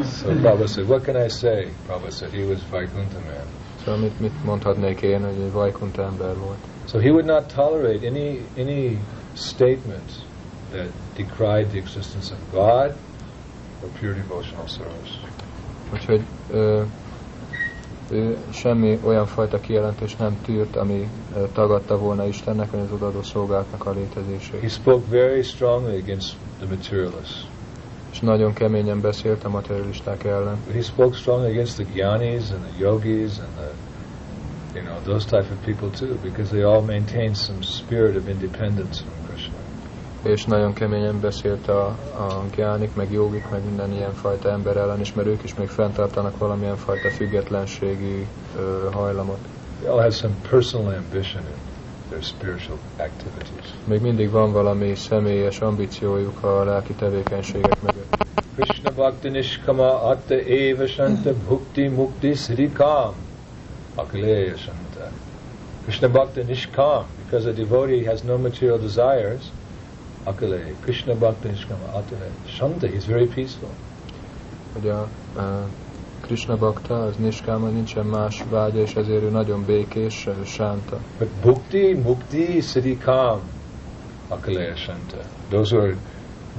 So 0.04 0.28
Prabhupada 0.28 0.66
said, 0.66 0.88
what 0.88 1.02
can 1.02 1.24
I 1.24 1.28
say? 1.28 1.72
Prabhupada 1.86 2.14
said 2.14 2.32
he 2.32 2.44
was 2.44 2.58
Vaikuntha 2.70 3.18
man. 3.18 3.46
Szóval 3.84 4.00
mit, 4.00 4.20
mit 4.20 4.44
mondhatnék 4.44 5.00
én, 5.00 5.24
hogy 5.24 5.40
egy 5.40 5.52
Vajkunta 5.52 6.02
ember 6.02 6.36
volt. 6.38 6.58
So 6.88 6.98
he 6.98 7.10
would 7.10 7.24
not 7.24 7.54
tolerate 7.54 8.06
any 8.06 8.46
any 8.56 8.98
statement 9.32 10.10
that 10.72 10.88
decried 11.16 11.66
the 11.66 11.78
existence 11.78 12.32
of 12.32 12.38
God 12.52 12.94
or 13.82 13.88
pure 14.00 14.12
devotional 14.12 14.66
service. 14.66 15.18
Úgyhogy 15.92 16.20
ö, 16.50 16.82
ő 18.10 18.36
semmi 18.50 18.98
olyan 19.04 19.26
fajta 19.26 19.60
kijelentést 19.60 20.18
nem 20.18 20.36
tűrt, 20.44 20.76
ami 20.76 21.08
tagadta 21.52 21.96
volna 21.98 22.26
Istennek, 22.26 22.70
vagy 22.70 22.80
az 22.80 22.92
odaadó 22.92 23.22
szolgálatnak 23.22 23.86
a 23.86 23.90
He 23.90 23.96
létezését. 23.98 24.70
spoke 24.70 25.06
very 25.10 25.42
strongly 25.42 25.96
against 25.98 26.36
the 26.58 26.66
materialists. 26.68 27.46
És 28.12 28.20
nagyon 28.20 28.52
keményen 28.52 29.00
beszélt 29.00 29.44
a 29.44 29.48
materialisták 29.48 30.24
ellen. 30.24 30.58
He 30.72 30.80
spoke 30.80 31.16
strongly 31.16 31.50
against 31.50 31.76
the 31.76 31.84
gyanis 31.94 32.50
and 32.50 32.60
the 32.64 32.78
yogis 32.78 33.38
and 33.38 33.48
the, 33.56 33.70
you 34.74 34.84
know, 34.84 34.98
those 35.04 35.24
type 35.26 35.52
of 35.52 35.64
people 35.64 35.90
too, 36.06 36.16
because 36.22 36.50
they 36.50 36.62
all 36.62 36.82
maintain 36.82 37.34
some 37.34 37.62
spirit 37.62 38.16
of 38.16 38.28
independence 38.28 39.02
from. 39.02 39.25
És 40.22 40.44
nagyon 40.44 40.72
keményen 40.72 41.20
beszélt 41.20 41.68
a, 41.68 41.86
a 42.16 42.44
gyánik, 42.56 42.94
meg 42.94 43.12
jogik, 43.12 43.50
meg 43.50 43.64
minden 43.64 43.92
ilyen 43.92 44.12
fajta 44.12 44.50
ember 44.50 44.76
ellen 44.76 45.00
is, 45.00 45.12
mert 45.12 45.28
ők 45.28 45.42
is 45.42 45.54
még 45.54 45.68
fenntartanak 45.68 46.38
valamilyen 46.38 46.76
fajta 46.76 47.10
függetlenségi 47.10 48.26
ö, 48.56 48.88
hajlamot. 48.92 49.38
They 49.80 49.88
all 49.88 50.00
have 50.00 50.10
some 50.14 50.34
personal 50.50 50.94
ambition 50.94 51.42
in 51.42 51.58
their 52.08 52.22
spiritual 52.22 52.78
activities. 52.96 53.74
Még 53.84 54.00
mindig 54.00 54.30
van 54.30 54.52
valami 54.52 54.94
személyes 54.94 55.60
ambíciójuk 55.60 56.42
a 56.42 56.64
lelki 56.64 56.92
tevékenységek 56.92 57.82
mögött. 57.82 58.16
Krishna 58.54 58.90
Bhakti 58.90 59.28
Nishkama 59.28 60.02
Atta 60.02 60.34
Eva 60.34 60.86
Shanta 60.86 61.32
Bhukti 61.32 61.88
Mukti 61.88 62.34
Srikam 62.34 63.14
Akaleya 63.94 64.56
Shanta. 64.56 65.10
Krishna 65.82 66.08
Bhakti 66.08 66.42
Nishkam, 66.42 67.04
because 67.24 67.46
a 67.46 67.52
devotee 67.52 68.04
has 68.04 68.22
no 68.22 68.38
material 68.38 68.78
desires, 68.78 69.50
Akaleya. 70.26 70.74
Krishna 70.80 71.14
Bhakti 71.14 71.48
Nishkama 71.48 71.88
Atta 71.94 72.16
Shanta, 72.46 72.86
he's 72.88 73.06
very 73.06 73.26
peaceful. 73.26 73.70
hogy 74.72 74.88
a, 74.88 75.00
a 75.40 75.68
Krishna 76.20 76.56
Bhakta, 76.56 76.94
az 77.02 77.16
Niskáma, 77.16 77.68
nincsen 77.68 78.06
más 78.06 78.44
vágya, 78.50 78.80
és 78.80 78.94
ezért 78.94 79.22
ő 79.22 79.30
nagyon 79.30 79.64
békés, 79.64 80.26
ö, 80.26 80.44
sánta. 80.44 80.98
But 81.18 81.28
Bhukti 81.40 81.92
Mukti 81.94 82.60
Srikam 82.60 83.40
Akaleya 84.28 84.76
Shanta. 84.76 85.16
Those 85.48 85.76
who 85.76 85.84
are 85.84 85.96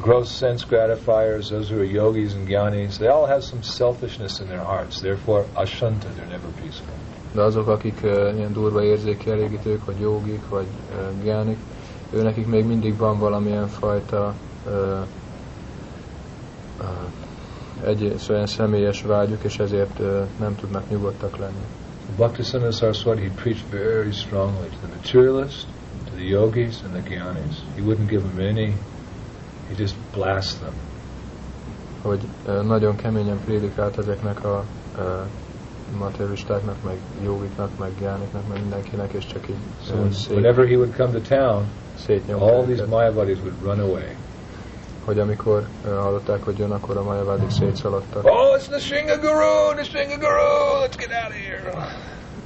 gross 0.01 0.30
sense 0.30 0.65
gratifiers, 0.70 1.47
those 1.47 1.74
who 1.74 1.82
are 1.82 1.91
yogis 1.91 2.34
and 2.34 2.47
gyanis, 2.47 2.97
they 2.97 3.07
all 3.07 3.26
have 3.26 3.41
some 3.41 3.61
selfishness 3.61 4.39
in 4.39 4.47
their 4.47 4.63
hearts. 4.63 4.99
Therefore, 5.01 5.45
Ashanta, 5.53 6.07
they're 6.15 6.30
never 6.30 6.51
peaceful. 6.61 6.93
De 7.34 7.41
azok, 7.41 7.68
akik 7.68 8.03
ö, 8.03 8.34
ilyen 8.36 8.53
durva 8.53 8.84
érzékielégítők, 8.84 9.86
vagy 9.86 9.99
jogik, 9.99 10.49
vagy 10.49 10.68
uh, 10.91 11.24
gyánik, 11.24 11.57
ő 12.13 12.21
nekik 12.21 12.47
még 12.47 12.65
mindig 12.65 12.97
van 12.97 13.19
valamilyen 13.19 13.67
fajta 13.67 14.33
ö, 14.65 14.99
ö, 16.79 16.83
egy 17.83 18.01
ilyen 18.01 18.45
személyes 18.45 19.01
vágyuk, 19.01 19.43
és 19.43 19.59
ezért 19.59 19.99
ö, 19.99 20.23
nem 20.39 20.55
tudnak 20.55 20.89
nyugodtak 20.89 21.37
lenni. 21.37 21.65
Bhaktisiddhanta 22.15 22.75
Saraswati, 22.75 23.21
he 23.21 23.31
preached 23.35 23.69
very 23.69 24.11
strongly 24.11 24.69
to 24.69 24.77
the 24.81 24.95
materialists, 24.95 25.65
to 26.05 26.11
the 26.15 26.23
yogis, 26.23 26.83
and 26.83 26.93
the 26.93 27.09
gyanis. 27.09 27.55
He 27.75 27.81
wouldn't 27.81 28.07
give 28.07 28.21
them 28.21 28.39
any, 28.39 28.73
he 29.67 29.75
just 29.77 29.95
blasts 30.13 30.59
them. 30.59 30.73
Hogy 32.01 32.19
ö, 32.45 32.63
nagyon 32.63 32.95
keményen 32.95 33.39
prédikált 33.45 33.97
ezeknek 33.97 34.43
a 34.43 34.63
ö, 34.97 35.21
materialistáknak, 35.97 36.83
meg 36.83 36.97
jogiknak, 37.23 37.69
meg 37.79 37.91
gyániknak, 37.99 38.47
meg 38.47 38.59
mindenkinek, 38.59 39.13
és 39.13 39.25
csak 39.25 39.49
így 39.49 39.55
So 39.85 40.33
whenever 40.33 40.67
he 40.67 40.75
would 40.75 40.95
come 40.95 41.11
to 41.11 41.19
town, 41.19 41.65
szétnyomta 42.05 42.45
all 42.45 42.63
these 42.63 42.71
őket. 42.71 42.87
Mayavadis 42.87 43.37
would 43.37 43.61
run 43.63 43.79
away. 43.79 44.15
hogy 45.07 45.19
amikor 45.19 45.67
ö, 45.85 45.95
hallották, 45.95 46.43
hogy 46.43 46.57
jön, 46.57 46.71
akkor 46.71 46.97
a 46.97 47.03
majavádik 47.03 47.49
szétszaladtak. 47.49 48.25
Oh, 48.25 48.57
it's 48.57 48.67
the 48.67 48.79
Shinga 48.79 49.17
Guru, 49.17 49.73
Nishinga 49.75 50.17
Guru, 50.17 50.83
let's 50.83 50.97
get 50.97 51.11
out 51.23 51.29
of 51.29 51.35
here. 51.47 51.87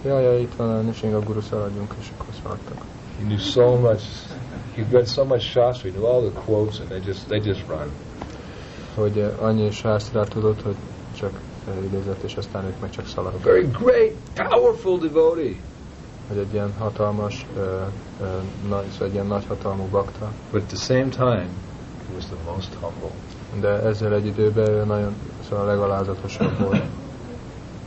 Jaj, 0.05 0.23
jaj, 0.23 0.41
itt 0.41 0.55
van 0.55 0.69
a 0.69 0.81
Nishinga 0.81 1.19
Guru, 1.19 1.41
szaladjunk, 1.41 1.93
és 1.99 2.07
akkor 2.17 2.33
szaladtak. 2.41 2.77
He 3.17 3.23
knew 3.23 3.37
so 3.37 3.75
much, 3.75 4.03
he 4.75 4.85
read 4.91 5.07
so 5.07 5.25
much 5.25 5.41
Shastra, 5.41 5.89
he 5.89 5.95
knew 5.95 6.05
all 6.05 6.21
the 6.29 6.41
quotes, 6.45 6.79
and 6.79 6.87
they 6.89 6.99
just, 7.05 7.27
they 7.27 7.41
just 7.43 7.63
run. 7.67 7.91
Hogy 8.95 9.17
ö, 9.17 9.27
annyi 9.39 9.71
sásztrát 9.71 10.29
tudott, 10.29 10.61
hogy 10.61 10.75
csak 11.17 11.31
idézett, 11.85 12.23
és 12.23 12.35
aztán 12.35 12.65
ők 12.65 12.79
meg 12.79 12.89
csak 12.89 13.07
szaladtak. 13.07 13.43
very 13.43 13.67
great, 13.83 14.13
powerful 14.49 14.97
devotee. 14.97 15.55
Hogy 16.31 16.39
egy 16.39 16.53
ilyen 16.53 16.73
hatalmas, 16.77 17.45
ö, 17.55 17.59
ö, 18.21 18.25
nagy, 18.67 18.89
szóval 18.89 19.07
egy 19.07 19.13
ilyen 19.13 19.27
bakta, 19.91 20.31
But 20.51 20.61
at 20.61 20.67
the 20.67 20.77
same 20.77 21.09
time, 21.09 21.49
he 22.07 22.13
was 22.15 22.25
the 22.25 22.51
most 22.53 22.73
humble. 22.73 23.11
de 23.59 23.67
ezzel 23.67 24.13
egy 24.13 24.25
időben 24.25 24.69
ő 24.69 24.85
nagyon, 24.85 25.15
szóval 25.49 25.65
a 25.65 25.67
legalázatosabb 25.67 26.59
volt. 26.59 26.81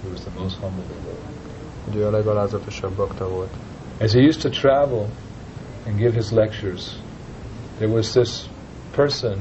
He 0.02 0.08
was 0.10 0.20
the 0.20 0.30
most 0.42 0.56
humble. 0.56 0.84
Hogy 1.84 1.96
ő 1.96 2.06
a 2.06 2.10
legalázatosabb 2.10 2.92
bakta 2.92 3.28
volt. 3.28 3.50
As 4.00 4.12
he 4.12 4.20
used 4.20 4.40
to 4.42 4.48
travel 4.48 5.06
and 5.86 5.96
give 5.96 6.14
his 6.14 6.30
lectures, 6.30 6.96
there 7.78 7.92
was 7.92 8.10
this 8.10 8.48
person 8.90 9.38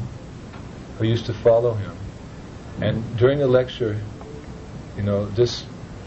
who 0.98 1.06
used 1.06 1.26
to 1.26 1.34
follow 1.34 1.76
him. 1.76 1.94
And 2.80 3.04
during 3.16 3.40
the 3.40 3.50
lecture, 3.50 3.96
you 4.96 5.04
know, 5.06 5.28
this 5.34 5.63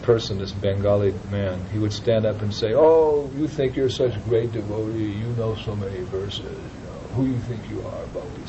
person, 0.07 0.37
this 0.37 0.53
Bengali 0.53 1.13
man, 1.29 1.57
he 1.73 1.77
would 1.79 1.93
stand 1.93 2.25
up 2.25 2.41
and 2.41 2.53
say, 2.53 2.73
Oh, 2.73 3.29
you 3.37 3.47
think 3.57 3.75
you're 3.75 3.95
such 4.03 4.15
a 4.15 4.23
great 4.29 4.49
devotee, 4.53 5.11
you 5.23 5.29
know 5.39 5.51
so 5.55 5.75
many 5.75 6.01
verses, 6.17 6.57
you 6.73 6.81
know, 6.85 6.99
who 7.15 7.23
you 7.31 7.39
think 7.47 7.61
you 7.69 7.79
are, 7.91 8.05
Bhakti 8.13 8.41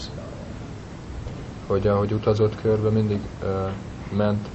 hogy 1.66 1.86
ahogy 1.86 2.12
utazott 2.12 2.61
körbe, 2.61 2.90
mindig 2.90 3.20
ö, 3.42 3.66
ment 4.16 4.48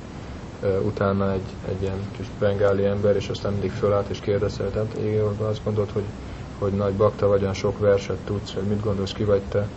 ö, 0.62 0.80
utána 0.80 1.32
egy, 1.32 1.48
egy 1.68 1.82
ilyen 1.82 2.00
kis 2.18 2.26
bengáli 2.40 2.86
ember, 2.86 3.16
és 3.16 3.30
aztán 3.30 3.52
mindig 3.52 3.72
fölállt 3.72 4.10
és 4.10 4.20
kérdezte, 4.20 4.64
tehát 4.64 4.98
igen, 4.98 5.24
azt 5.24 5.64
gondolt, 5.64 5.92
hogy, 5.92 6.04
hogy 6.60 6.72
nagy 6.72 6.94
bakta 6.94 7.28
vagy, 7.28 7.42
olyan 7.42 7.54
sok 7.54 7.80
verset 7.80 8.18
tudsz, 8.26 8.54
hogy 8.54 8.64
mit 8.64 8.82
gondolsz, 8.82 9.12
ki 9.12 9.24
vagy 9.24 9.42
te. 9.50 9.68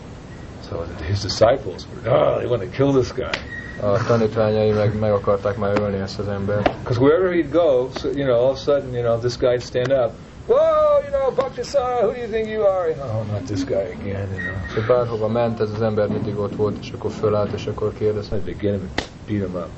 So 0.69 0.77
his 1.07 1.21
disciples 1.21 1.87
were, 1.95 2.17
oh, 2.17 2.37
they 2.37 2.47
want 2.47 2.63
to 2.63 2.69
kill 2.69 2.93
this 2.93 3.13
guy. 3.13 3.65
A 3.81 4.05
tanítványai 4.07 4.71
meg, 4.71 4.99
meg 4.99 5.13
akarták 5.13 5.57
már 5.57 5.79
ölni 5.81 5.99
ezt 5.99 6.19
az 6.19 6.29
embert, 6.29 6.71
Because 6.79 7.01
wherever 7.01 7.33
he'd 7.33 7.51
go, 7.51 7.89
so, 7.95 8.09
you 8.09 8.25
know, 8.25 8.37
all 8.37 8.51
of 8.51 8.57
a 8.57 8.61
sudden, 8.61 8.95
you 8.95 9.03
know, 9.03 9.19
this 9.19 9.37
guy'd 9.37 9.63
stand 9.63 9.91
up. 9.93 10.11
Whoa, 10.47 11.01
you 11.03 11.11
know, 11.11 11.31
Bhaktisara, 11.35 12.03
who 12.03 12.13
do 12.13 12.19
you 12.19 12.29
think 12.29 12.49
you 12.49 12.63
are? 12.65 12.89
You 12.89 12.97
know, 12.97 13.21
oh, 13.21 13.33
not 13.33 13.47
this 13.47 13.65
guy 13.65 13.87
again, 14.01 14.29
you 14.35 14.43
know. 14.43 14.77
és 14.77 14.87
bárhova 14.87 15.29
ment, 15.29 15.61
ez 15.61 15.71
az 15.75 15.83
ember 15.83 16.09
mindig 16.09 16.39
ott 16.39 16.57
volt, 16.57 16.77
és 16.81 16.91
akkor 16.91 17.11
fölállt, 17.11 17.53
és 17.53 17.67
akkor 17.67 17.93
kérdezte, 17.99 18.37
begin 18.37 18.71
him 18.71 18.91
beat 19.27 19.47
him 19.47 19.55
up. 19.55 19.69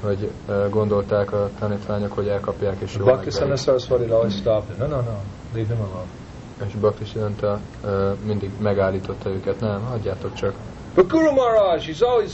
hogy 0.00 0.30
ö, 0.48 0.68
gondolták 0.70 1.32
a 1.32 1.50
tanítványok, 1.58 2.12
hogy 2.12 2.28
elkapják, 2.28 2.76
és 2.80 2.94
jól 2.96 3.06
megverik. 3.06 3.58
Saraswati 3.58 4.10
always 4.10 4.34
stopped. 4.34 4.78
No, 4.78 4.86
no, 4.86 4.96
no, 4.96 5.16
leave 5.54 5.74
him 5.74 5.80
alone. 5.80 6.08
És 6.66 6.74
Bhakti 6.74 7.04
Siddhanta 7.04 7.60
ö, 7.84 8.10
mindig 8.24 8.50
megállította 8.58 9.30
őket, 9.30 9.60
nem, 9.60 9.84
hagyjátok 9.90 10.34
csak. 10.34 10.52
But 10.94 11.08
Guru 11.08 11.32
Maharaj, 11.32 11.78
he's 11.78 12.02
always 12.02 12.32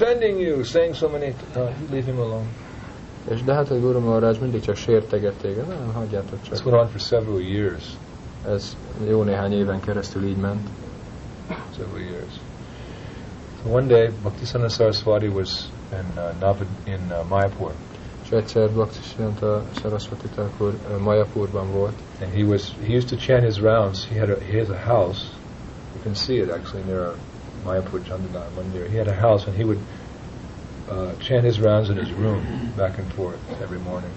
offending 0.00 0.40
you, 0.40 0.64
saying 0.64 0.94
so 0.94 1.08
many. 1.08 1.34
No, 1.54 1.72
leave 1.90 2.06
him 2.06 2.18
alone. 2.18 2.46
És 3.30 3.42
de 3.42 3.54
hát, 3.54 3.68
hogy 3.68 3.80
Guru 3.80 4.00
Maharaj 4.00 4.38
mindig 4.40 4.60
csak 4.60 4.76
sérteget 4.76 5.34
téged, 5.34 5.66
nem, 5.66 5.92
hagyjátok 5.94 6.40
This 6.40 6.58
csak. 6.58 6.66
went 6.66 6.80
on 6.82 6.88
for 6.88 7.00
several 7.00 7.40
years. 7.40 7.84
Ez 8.48 8.76
jó 9.08 9.22
néhány 9.22 9.52
éven 9.52 9.80
keresztül 9.80 10.24
így 10.24 10.36
ment. 10.36 10.68
Several 11.76 12.00
years. 12.00 12.32
So 13.62 13.70
one 13.76 13.86
day, 13.86 14.10
Bhaktisana 14.22 14.68
Saraswati 14.68 15.28
was 15.28 15.68
in 15.92 16.04
uh, 16.16 16.32
Navad, 16.40 16.66
in 16.84 17.00
uh, 17.10 17.28
Mayapur, 17.28 17.72
És 18.24 18.30
egyszer 18.30 18.70
Bhakti 18.70 18.98
Siddhanta 19.02 19.62
Saraswati 19.80 20.28
Thakur 20.34 20.74
ö, 20.92 20.96
Mayapurban 20.98 21.70
volt, 21.72 21.94
and 22.22 22.32
he 22.32 22.42
was 22.44 22.74
he 22.86 22.94
used 22.96 23.08
to 23.08 23.16
chant 23.16 23.44
his 23.44 23.58
rounds. 23.60 24.06
He 24.08 24.18
had 24.18 24.30
a 24.30 24.36
he 24.50 24.58
has 24.58 24.68
a 24.68 24.78
house. 24.92 25.20
You 25.94 26.02
can 26.02 26.14
see 26.14 26.36
it 26.36 26.50
actually 26.50 26.84
near 26.86 27.14
Mayapur 27.64 28.00
Chandana 28.00 28.44
Mandir. 28.56 28.88
He 28.88 28.96
had 28.96 29.08
a 29.08 29.14
house, 29.14 29.46
and 29.46 29.56
he 29.56 29.64
would 29.64 29.78
uh, 30.88 31.12
chant 31.18 31.44
his 31.44 31.60
rounds 31.60 31.90
in 31.90 31.96
his 31.96 32.12
room, 32.12 32.72
back 32.76 32.98
and 32.98 33.12
forth 33.12 33.40
every 33.62 33.78
morning. 33.78 34.12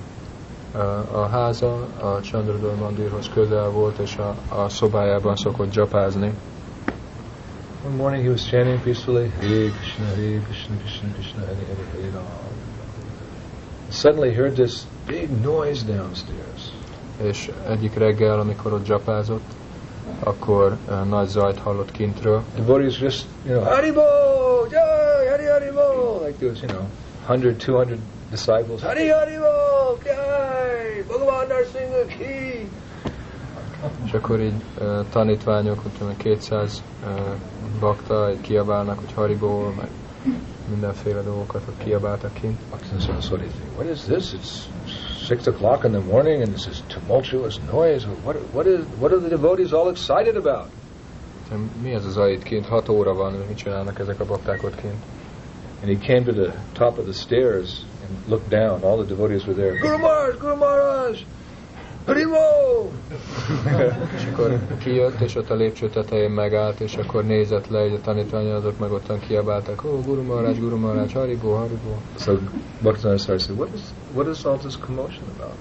Ö, 0.76 0.80
a 1.12 1.28
háza 1.28 1.88
a 2.00 2.20
Chandrador 2.22 2.76
Mandirhoz 2.76 3.30
közel 3.34 3.70
volt, 3.70 3.98
és 3.98 4.18
a, 4.18 4.36
a 4.50 4.70
szobájában 4.70 5.36
szokott 5.36 5.70
dzsapázni. 5.70 6.34
One 7.86 7.96
morning 7.96 8.24
he 8.24 8.30
was 8.30 8.46
chanting 8.46 8.80
peacefully, 8.82 9.30
Hare 9.30 9.70
Krishna, 9.70 10.06
Hare 10.06 10.40
Krishna, 10.46 10.76
Krishna 10.78 11.10
Krishna, 11.14 11.40
Hare 11.40 11.56
Hare, 11.56 11.86
Hare 11.92 12.12
Ram. 12.14 12.26
Suddenly 13.90 14.30
he 14.30 14.36
heard 14.36 14.56
this 14.56 14.86
big 15.06 15.30
noise 15.42 15.86
downstairs. 15.86 16.72
És 17.22 17.52
egyik 17.68 17.94
reggel, 17.94 18.40
amikor 18.40 18.74
ott 18.74 18.84
dzsapázott, 18.84 19.44
akkor 20.24 20.78
uh, 20.90 21.04
nagy 21.04 21.28
zajt 21.28 21.60
hallott 21.60 21.92
kintről, 21.92 22.44
Devotees 22.56 23.00
just, 23.00 23.26
you 23.46 23.56
know, 23.56 23.74
Haribo, 23.74 24.02
Jai, 24.70 25.28
Hari 25.30 25.46
Haribo, 25.46 26.20
like 26.26 26.38
there 26.38 26.50
was, 26.50 26.62
you 26.62 26.72
know, 26.72 26.86
100, 27.28 27.56
200 27.58 27.98
disciples, 28.30 28.82
Hari 28.82 29.10
Haribo, 29.10 29.98
Jai, 30.04 31.04
Bhagavan 31.08 31.48
Narsingha 31.48 32.06
Ki. 32.06 32.70
és 34.06 34.14
akkor 34.14 34.40
így 34.40 34.62
uh, 34.82 35.06
tanítványok, 35.12 35.82
úgy 35.86 36.18
200 36.18 36.84
uh, 37.04 37.10
bakta, 37.80 38.32
így 38.32 38.42
kiabálnak, 38.42 39.00
hogy 39.00 39.14
Hariból, 39.14 39.74
meg 39.78 39.88
mindenféle 40.70 41.22
dolgokat 41.22 41.62
ott 41.68 41.84
kiabáltak 41.84 42.34
kint. 42.34 42.60
Think, 42.70 43.78
what 43.78 43.90
is 43.90 44.00
this? 44.00 44.34
It's 44.34 44.68
six 45.24 45.48
o'clock 45.48 45.86
in 45.86 45.92
the 45.92 46.02
morning 46.02 46.42
and 46.42 46.54
this 46.54 46.68
is 46.68 46.82
tumultuous 46.90 47.60
noise. 47.72 48.06
What, 48.06 48.36
what, 48.54 48.68
is, 48.68 48.86
what 49.00 49.12
are 49.14 49.20
the 49.20 49.30
devotees 49.30 49.74
all 49.74 49.90
excited 49.90 50.36
about? 50.38 50.70
Mi 51.82 51.94
ez 51.94 52.06
az 52.06 52.30
itt 52.30 52.44
kint? 52.44 52.66
6 52.66 52.90
óra 52.90 53.14
van, 53.14 53.34
mit 53.48 53.58
csinálnak 53.58 54.00
ezek 54.00 54.20
a 54.20 54.26
bakták 54.26 54.64
ott 54.64 54.76
kint? 54.76 55.04
And 55.82 55.98
he 55.98 56.14
came 56.14 56.24
to 56.24 56.32
the 56.32 56.54
top 56.74 56.98
of 56.98 57.04
the 57.04 57.14
stairs 57.14 57.86
and 58.08 58.28
looked 58.28 58.50
down. 58.50 58.84
All 58.84 58.98
the 58.98 59.06
devotees 59.06 59.46
were 59.46 59.56
there. 59.56 59.78
Guru 59.80 59.98
Maharaj, 59.98 60.38
Guru 60.38 60.56
Maharaj, 60.56 61.22
Harimo! 62.06 62.38
És 64.16 64.26
akkor 64.32 64.60
kijött, 64.78 65.20
és 65.20 65.36
ott 65.36 65.50
a 65.50 65.56
lépcső 65.56 65.90
tetején 65.90 66.30
megállt, 66.30 66.80
és 66.80 66.96
akkor 66.96 67.26
nézett 67.26 67.68
le, 67.68 67.82
hogy 67.82 67.94
a 67.94 68.02
tanítványok 68.02 68.56
azok 68.56 68.80
meg 68.80 68.92
ottan 68.92 69.20
kiabáltak, 69.20 69.84
ó, 69.84 69.90
oh, 69.90 70.06
Guru 70.06 70.22
Maharaj, 70.22 70.54
Guru 70.54 70.78
Maharaj, 70.78 71.08
Haribo, 71.14 71.54
Haribo. 71.54 71.98
so 72.18 72.38
Bhaktivinoda 72.82 73.18
Saraswati 73.18 73.44
said, 73.44 73.58
what 73.58 73.70
is, 73.74 73.82
what 74.14 74.28
is 74.28 74.44
all 74.44 74.58
this 74.58 74.78
commotion 74.78 75.24
about? 75.38 75.56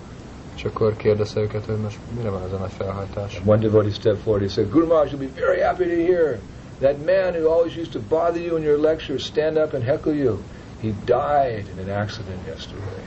És 0.57 0.65
akkor 0.65 0.97
kérdezte 0.97 1.41
őket, 1.41 1.65
hogy 1.65 1.77
most 1.77 1.99
mire 2.17 2.31
van 2.31 2.43
ez 2.43 2.53
a 2.53 2.57
nagy 2.57 2.73
felhajtás. 2.73 3.37
And 3.37 3.49
one 3.49 3.59
devotee 3.59 3.93
stepped 3.93 4.21
forward. 4.21 4.43
He 4.43 4.49
said, 4.49 4.71
Guru 4.71 4.87
Maharaj, 4.87 5.13
you'll 5.13 5.29
be 5.29 5.41
very 5.41 5.61
happy 5.61 5.85
to 5.85 6.13
hear 6.13 6.39
that 6.81 6.97
man 7.05 7.35
who 7.35 7.49
always 7.55 7.77
used 7.77 7.93
to 7.93 8.01
bother 8.09 8.41
you 8.41 8.57
in 8.57 8.63
your 8.63 8.79
lectures, 8.79 9.25
stand 9.25 9.57
up 9.57 9.75
and 9.75 9.85
heckle 9.85 10.15
you. 10.15 10.39
He 10.81 10.95
died 11.07 11.65
in 11.73 11.79
an 11.79 11.91
accident 11.91 12.41
yesterday. 12.47 13.05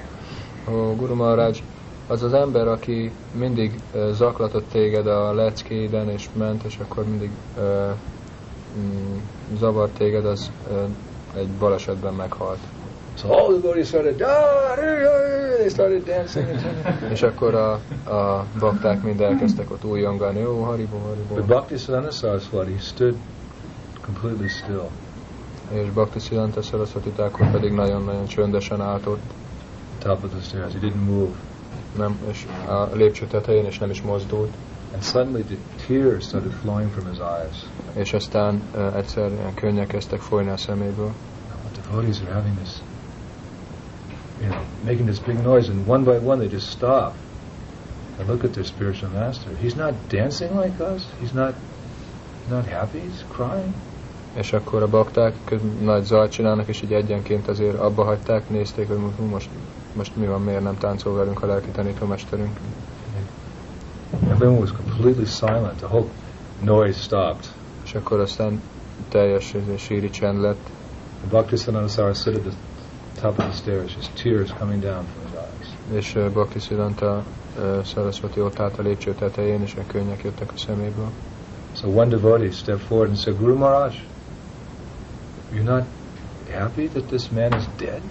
Ó, 0.68 0.96
Guru 0.96 1.16
Maharaj, 1.16 1.62
az 2.08 2.24
az 2.24 2.34
ember, 2.34 2.68
aki 2.68 3.12
mindig 3.32 3.80
uh, 3.94 4.12
zaklatott 4.12 4.70
téged 4.72 5.08
a 5.08 5.34
leckéiden, 5.34 6.10
és 6.10 6.30
ment, 6.34 6.64
és 6.64 6.78
akkor 6.80 7.04
mindig 7.04 7.30
uh, 7.58 7.64
mm, 8.78 9.18
zavart 9.58 9.92
téged, 9.92 10.26
az 10.26 10.52
uh, 10.72 10.90
egy 11.36 11.48
balesetben 11.48 12.14
meghalt. 12.14 12.60
So 13.18 13.32
all 13.32 13.46
the 13.46 13.62
devotees 13.62 13.88
started, 15.70 16.04
dancing. 16.04 16.48
És 17.12 17.22
akkor 17.22 17.56
a, 17.56 17.72
a 18.14 18.46
bakták 18.60 19.02
mind 19.02 19.22
elkezdtek 19.22 19.72
ott 19.72 19.86
újongani, 19.86 20.46
ó, 20.46 20.64
Haribo, 20.64 20.98
But 20.98 21.28
Haribo. 21.30 21.46
Bhakti 21.46 21.78
Saraswati 21.78 22.72
he 22.72 22.80
stood 22.80 23.16
completely 24.02 24.48
still. 24.48 24.90
És 25.72 25.90
Bhakti 25.90 26.20
Siddhanta 26.20 26.62
Saraswati 26.62 27.10
Thakur 27.10 27.52
pedig 27.52 27.72
nagyon-nagyon 27.72 28.26
csöndesen 28.26 28.82
állt 28.82 29.06
ott, 29.06 29.22
top 30.00 30.24
of 30.24 30.32
the 30.32 30.42
stairs. 30.42 30.74
He 30.74 30.80
didn't 30.80 31.06
move. 31.06 31.32
Nem, 31.98 32.20
és 32.32 32.46
a 32.68 32.96
lépcső 32.96 33.26
tetején, 33.26 33.66
és 33.66 33.78
nem 33.78 33.90
is 33.90 34.02
mozdult. 34.02 34.54
And 34.94 35.04
suddenly 35.04 35.42
the 35.42 35.58
tears 35.88 36.26
started 36.26 36.52
flowing 36.52 36.90
from 36.92 37.10
his 37.10 37.20
eyes. 37.20 37.66
És 37.94 38.14
aztán 38.14 38.62
uh, 38.76 38.96
egyszer 38.96 39.32
ilyen 39.32 39.54
könnyek 39.54 39.88
kezdtek 39.88 40.20
folyni 40.20 40.50
a 40.50 40.58
szeméből. 40.58 41.12
The 41.74 41.82
devotees 41.82 42.22
are 42.22 42.34
having 42.34 42.56
this, 42.58 42.74
you 44.42 44.50
know, 44.50 44.62
making 44.84 45.08
this 45.08 45.20
big 45.20 45.42
noise, 45.44 45.72
and 45.72 45.88
one 45.88 46.04
by 46.04 46.28
one 46.28 46.38
they 46.38 46.52
just 46.52 46.70
stop 46.70 47.14
and 48.20 48.28
look 48.28 48.44
at 48.44 48.52
their 48.52 48.66
spiritual 48.66 49.12
master. 49.12 49.52
He's 49.62 49.76
not 49.76 49.94
dancing 50.08 50.56
like 50.56 50.80
us. 50.80 51.04
He's 51.22 51.34
not 51.34 51.54
not 52.50 52.66
happy. 52.66 53.00
He's 53.00 53.24
crying. 53.32 53.74
És 54.34 54.54
akkor 54.54 54.82
a 54.82 54.88
bakták 54.88 55.34
nagy 55.82 56.04
zajt 56.04 56.32
csinálnak, 56.32 56.68
és 56.68 56.82
így 56.82 56.94
egyenként 56.94 57.48
azért 57.48 57.80
abba 57.80 58.04
hagyták, 58.04 58.50
nézték, 58.50 58.88
hogy 58.88 58.98
most, 59.30 59.50
most, 59.96 60.16
mi 60.16 60.26
van, 60.26 60.42
miért 60.42 60.64
nem 60.64 60.78
táncol 60.78 61.16
velünk 61.16 61.44
a 61.44 61.46
lelki 61.46 61.70
tanítómesterünk. 61.70 62.60
Everyone 64.30 64.60
was 64.60 64.72
completely 64.72 65.26
silent. 65.26 65.78
The 65.78 65.88
whole 65.88 66.08
noise 66.64 67.00
stopped. 67.00 67.46
És 67.84 67.94
akkor 67.94 68.20
aztán 68.20 68.62
teljes 69.10 69.54
síri 69.78 70.10
csend 70.10 70.42
lett, 70.42 70.70
And 71.26 71.32
Bhaktisiddhanta 71.32 71.88
Saraswati 71.88 72.38
at 72.38 72.44
the 72.44 73.22
top 73.22 73.40
of 73.40 73.46
the 73.46 73.54
stairs, 73.54 73.96
his 73.96 74.10
tears 74.14 74.52
coming 74.52 74.82
down 74.82 75.06
from 75.06 75.26
his 75.26 75.34
eyes. 75.34 75.98
és 75.98 76.16
uh, 76.16 76.30
Bhakti 76.30 76.60
Siddhanta 76.60 77.24
uh, 77.58 77.84
Saraswati 77.84 78.42
ott 78.42 78.60
állt 78.60 78.80
a 78.80 78.82
lépcső 78.82 79.14
tetején, 79.14 79.62
és 79.62 79.76
a 79.76 79.82
könnyek 79.88 80.24
jöttek 80.24 80.52
a 80.52 80.58
szeméből. 80.58 81.10
So 81.74 81.88
one 81.88 82.08
devotee 82.08 82.52
stepped 82.52 82.82
forward 82.82 83.10
and 83.10 83.18
said, 83.18 83.38
Guru 83.38 83.58
Maharaj, 83.58 83.96
you're 85.54 85.64
not 85.64 85.84
happy 86.50 86.88
that 86.88 87.04
this 87.04 87.30
man 87.30 87.54
is 87.54 87.64
dead? 87.78 88.02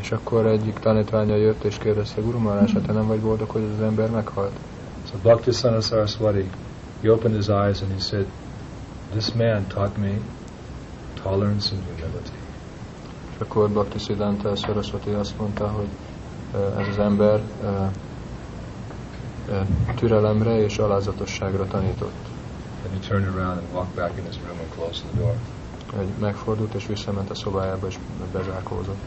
És 0.00 0.12
akkor 0.12 0.46
egyik 0.46 0.78
tanítványa 0.78 1.36
jött, 1.36 1.64
és 1.64 1.78
kérdezte, 1.78 2.20
Guru 2.20 2.38
Maharaj, 2.38 2.68
hát 2.72 2.82
te 2.82 2.92
nem 2.92 3.06
vagy 3.06 3.20
boldog, 3.20 3.50
hogy 3.50 3.62
az 3.76 3.82
ember 3.82 4.10
meghalt? 4.10 4.52
So 5.10 5.16
Bhaktisiddhanta 5.22 5.80
Saraswati, 5.80 6.50
he 7.02 7.10
opened 7.10 7.36
his 7.36 7.48
eyes 7.48 7.82
and 7.82 7.92
he 7.92 7.98
said, 7.98 8.26
this 9.10 9.32
man 9.32 9.66
taught 9.66 9.96
me 9.96 10.20
tolerance 11.22 11.74
and 11.74 11.82
humility. 11.84 12.36
És 13.34 13.44
akkor 13.44 13.70
Bhakti 13.70 13.98
Siddhanta 13.98 14.56
Saraswati 14.56 15.10
azt 15.10 15.38
mondta, 15.38 15.68
hogy 15.68 15.88
uh, 16.54 16.80
ez 16.80 16.88
az 16.88 16.98
ember 16.98 17.40
uh, 17.62 17.68
uh, 19.48 19.66
türelemre 19.94 20.62
és 20.64 20.78
alázatosságra 20.78 21.66
tanított. 21.66 22.26
Then 22.82 23.00
he 23.00 23.08
turned 23.08 23.34
around 23.34 23.58
and 23.58 23.72
walked 23.72 23.94
back 23.94 24.18
in 24.18 24.24
his 24.24 24.36
room 24.46 24.58
and 24.58 24.68
closed 24.74 25.04
the 25.10 25.20
door. 25.20 25.34
Megfordult 26.18 26.74
és 26.74 26.86
visszament 26.86 27.30
a 27.30 27.34
szobájába 27.34 27.86
és 27.86 27.98
bezárkózott. 28.32 29.00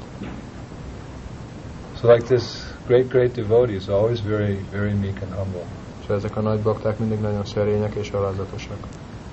So 2.01 2.07
like 2.07 2.25
this 2.27 2.65
great, 2.87 3.09
great 3.09 3.33
devotee 3.33 3.75
is 3.75 3.87
always 3.87 4.21
very, 4.21 4.55
very 4.55 4.93
meek 4.93 5.21
and 5.21 5.31
humble. 5.33 5.65
És 6.01 6.07
ezek 6.09 6.35
a 6.35 6.41
nagy 6.41 6.59
bakták 6.59 6.99
mindig 6.99 7.19
nagyon 7.19 7.45
szerények 7.45 7.95
és 7.95 8.11
alázatosak. 8.11 8.77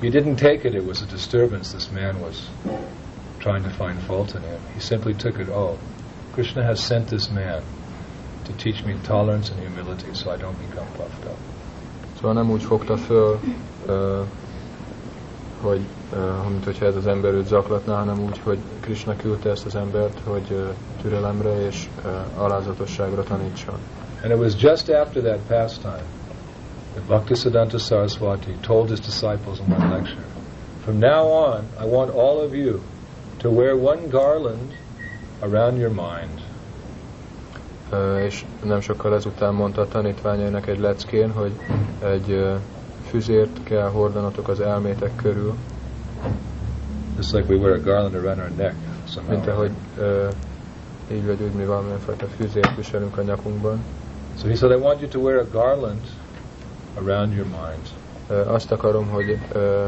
He 0.01 0.09
didn't 0.09 0.35
take 0.35 0.69
it, 0.69 0.75
it 0.75 0.87
was 0.87 1.03
a 1.03 1.05
disturbance. 1.11 1.77
This 1.77 1.89
man 1.89 2.21
was 2.21 2.51
trying 3.39 3.65
to 3.65 3.71
find 3.71 3.99
fault 4.07 4.35
in 4.35 4.41
him. 4.41 4.59
He 4.75 4.81
simply 4.81 5.15
took 5.15 5.39
it, 5.39 5.49
oh, 5.49 5.79
Krishna 6.33 6.63
has 6.63 6.81
sent 6.81 7.07
this 7.07 7.29
man 7.29 7.63
to 8.45 8.53
teach 8.53 8.85
me 8.85 8.95
tolerance 9.03 9.53
and 9.53 9.61
humility 9.61 10.15
so 10.15 10.31
I 10.35 10.37
don't 10.37 10.59
become 10.69 10.87
puffed 10.97 11.25
up. 11.25 11.39
Szóval 12.17 12.33
nem 12.33 12.51
úgy 12.51 12.63
fogta 12.63 12.97
föl, 12.97 13.41
uh, 13.87 14.21
hogy 15.61 15.81
mint 16.49 16.65
hogyha 16.65 16.87
ez 16.87 16.97
az 16.97 17.07
ember 17.07 17.33
őt 17.33 17.47
zaklatná, 17.47 17.99
hanem 17.99 18.21
úgy, 18.21 18.41
hogy 18.45 18.59
Krishna 18.81 19.17
küldte 19.17 19.51
ezt 19.51 19.67
az 19.67 19.75
embert, 19.75 20.19
hogy 20.25 20.75
türelemre 21.03 21.67
és 21.67 21.89
alázatosságra 22.37 23.23
tanítson. 23.23 23.75
And 24.23 24.33
it 24.33 24.39
was 24.39 24.55
just 24.57 24.89
after 24.89 25.23
that 25.23 25.39
pastime 25.39 26.03
that 26.95 27.07
Bhaktisiddhanta 27.07 27.79
Saraswati 27.79 28.57
told 28.61 28.91
his 28.91 29.01
disciples 29.01 29.61
in 29.61 29.73
one 29.73 29.91
lecture, 29.91 30.25
From 30.85 31.01
now 31.01 31.27
on, 31.27 31.69
I 31.79 31.85
want 31.85 32.11
all 32.15 32.41
of 32.41 32.55
you 32.55 32.81
to 33.41 33.51
wear 33.51 33.77
one 33.77 34.09
garland 34.09 34.75
around 35.43 35.79
your 35.79 35.91
mind. 35.91 36.41
Uh, 37.93 38.25
és 38.25 38.45
nem 38.65 38.81
sokkal 38.81 39.15
ezután 39.15 39.55
mondta 39.55 39.81
a 39.81 39.89
tanítványainak 39.89 40.67
egy 40.67 40.79
leckén, 40.79 41.33
hogy 41.33 41.53
egy 42.05 42.31
uh, 42.31 42.57
füzért 43.11 43.63
kell 43.65 43.89
hordanotok 43.89 44.49
az 44.49 44.61
elmétek 44.61 45.17
körül, 45.17 45.55
Just 47.17 47.33
like 47.33 47.53
we 47.53 47.59
wear 47.59 47.73
a 47.79 47.81
garland 47.83 48.15
around 48.15 48.39
our 48.39 48.51
neck. 48.57 48.75
mint 49.29 49.45
Somehow. 49.45 49.49
ahogy 49.55 49.71
uh, 49.99 50.29
így 51.13 51.27
vagy 51.27 51.43
úgy 51.43 51.53
mi 51.53 51.65
valamilyen 51.65 51.99
fajta 51.99 52.27
füzért 52.27 52.77
viselünk 52.77 53.17
a 53.17 53.23
nyakunkban. 53.23 53.79
So 54.41 54.49
he 54.49 54.55
said, 54.55 54.73
I 54.73 54.83
want 54.83 55.01
you 55.01 55.09
to 55.11 55.19
wear 55.19 55.37
a 55.39 55.47
garland 55.53 56.01
around 56.95 57.35
your 57.35 57.47
mind. 57.47 57.89
Uh, 58.47 58.53
azt 58.55 58.73
akarom, 58.73 59.09
hogy 59.09 59.39
uh, 59.55 59.87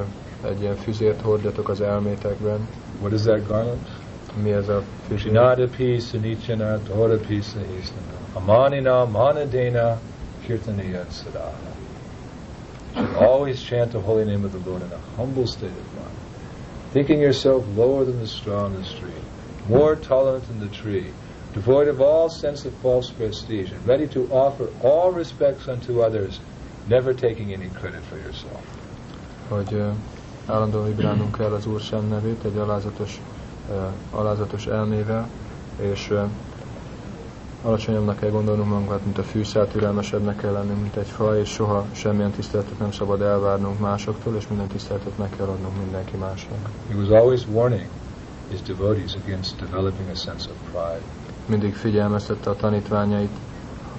egy 0.51 0.61
ilyen 0.61 0.77
füzért 0.77 1.21
hordjatok 1.21 1.69
az 1.69 1.81
elmétekben. 1.81 2.69
What 3.01 3.13
is 3.13 3.21
that 3.21 3.47
garland? 3.47 3.87
Mi 4.43 4.53
ez 4.53 4.69
a 4.69 4.83
füzér? 5.09 5.19
Shinada 5.19 5.67
pi 5.77 5.99
sunichana 5.99 6.79
tora 6.83 7.17
pi 7.17 7.41
sahisnana. 7.41 8.19
Amanina 8.33 9.05
manadena 9.05 9.99
kirtanaya 10.47 11.05
sada. 11.11 11.53
Should 12.95 13.15
always 13.17 13.63
chant 13.63 13.93
the 13.93 14.01
holy 14.01 14.25
name 14.25 14.45
of 14.45 14.53
the 14.53 14.71
Lord 14.71 14.83
in 14.83 14.93
a 14.93 14.99
humble 15.17 15.47
state 15.47 15.71
of 15.71 15.95
mind. 15.95 16.17
Thinking 16.93 17.21
yourself 17.21 17.65
lower 17.77 18.05
than 18.05 18.19
the 18.19 18.27
straw 18.27 18.67
in 18.67 18.75
the 18.75 18.85
street, 18.85 19.25
more 19.69 19.95
tolerant 19.97 20.47
than 20.49 20.61
the 20.61 20.75
tree, 20.83 21.13
devoid 21.55 21.89
of 21.89 22.01
all 22.01 22.29
sense 22.29 22.65
of 22.65 22.75
false 22.83 23.11
prestige, 23.11 23.73
and 23.73 23.87
ready 23.87 24.09
to 24.09 24.29
offer 24.33 24.69
all 24.83 25.13
respects 25.13 25.69
unto 25.69 26.03
others, 26.03 26.41
never 26.89 27.15
taking 27.15 27.53
any 27.53 27.69
credit 27.69 28.03
for 28.03 28.19
yourself. 28.19 28.63
hogy 29.49 29.83
állandóan 30.47 30.87
vibrálnunk 30.87 31.37
kell 31.37 31.53
az 31.53 31.67
Úr 31.67 31.83
nevét 32.09 32.45
egy 32.45 32.57
alázatos, 32.57 33.21
alázatos 34.11 34.67
elmével, 34.67 35.29
és 35.81 36.13
alacsonyabbnak 37.63 38.19
kell 38.19 38.31
gondolnunk 38.31 38.69
magunkat, 38.69 39.05
mint 39.05 39.19
a 39.19 39.23
fűszál, 39.23 39.69
türelmesebbnek 39.69 40.37
kell 40.37 40.53
lennünk, 40.53 40.81
mint 40.81 40.97
egy 40.97 41.07
fa, 41.09 41.39
és 41.39 41.49
soha 41.49 41.85
semmilyen 41.93 42.31
tiszteletet 42.31 42.79
nem 42.79 42.93
szabad 42.93 43.21
elvárnunk 43.23 43.79
másoktól, 43.81 44.37
és 44.37 44.49
minden 44.49 44.67
tiszteletet 44.67 45.19
meg 45.19 45.31
kell 45.37 45.47
adnunk 45.47 45.77
mindenki 45.79 46.17
másnak. 46.17 46.59
He 46.89 46.95
was 46.97 47.09
always 47.09 47.47
warning 47.53 47.87
his 48.51 48.63
devotees 48.63 49.15
against 49.25 49.57
developing 49.61 50.09
a 50.13 50.15
sense 50.15 50.49
of 50.51 50.57
pride. 50.71 51.05
Mindig 51.47 51.75
figyelmeztette 51.75 52.51
a 52.51 52.57
tanítványait 52.57 53.31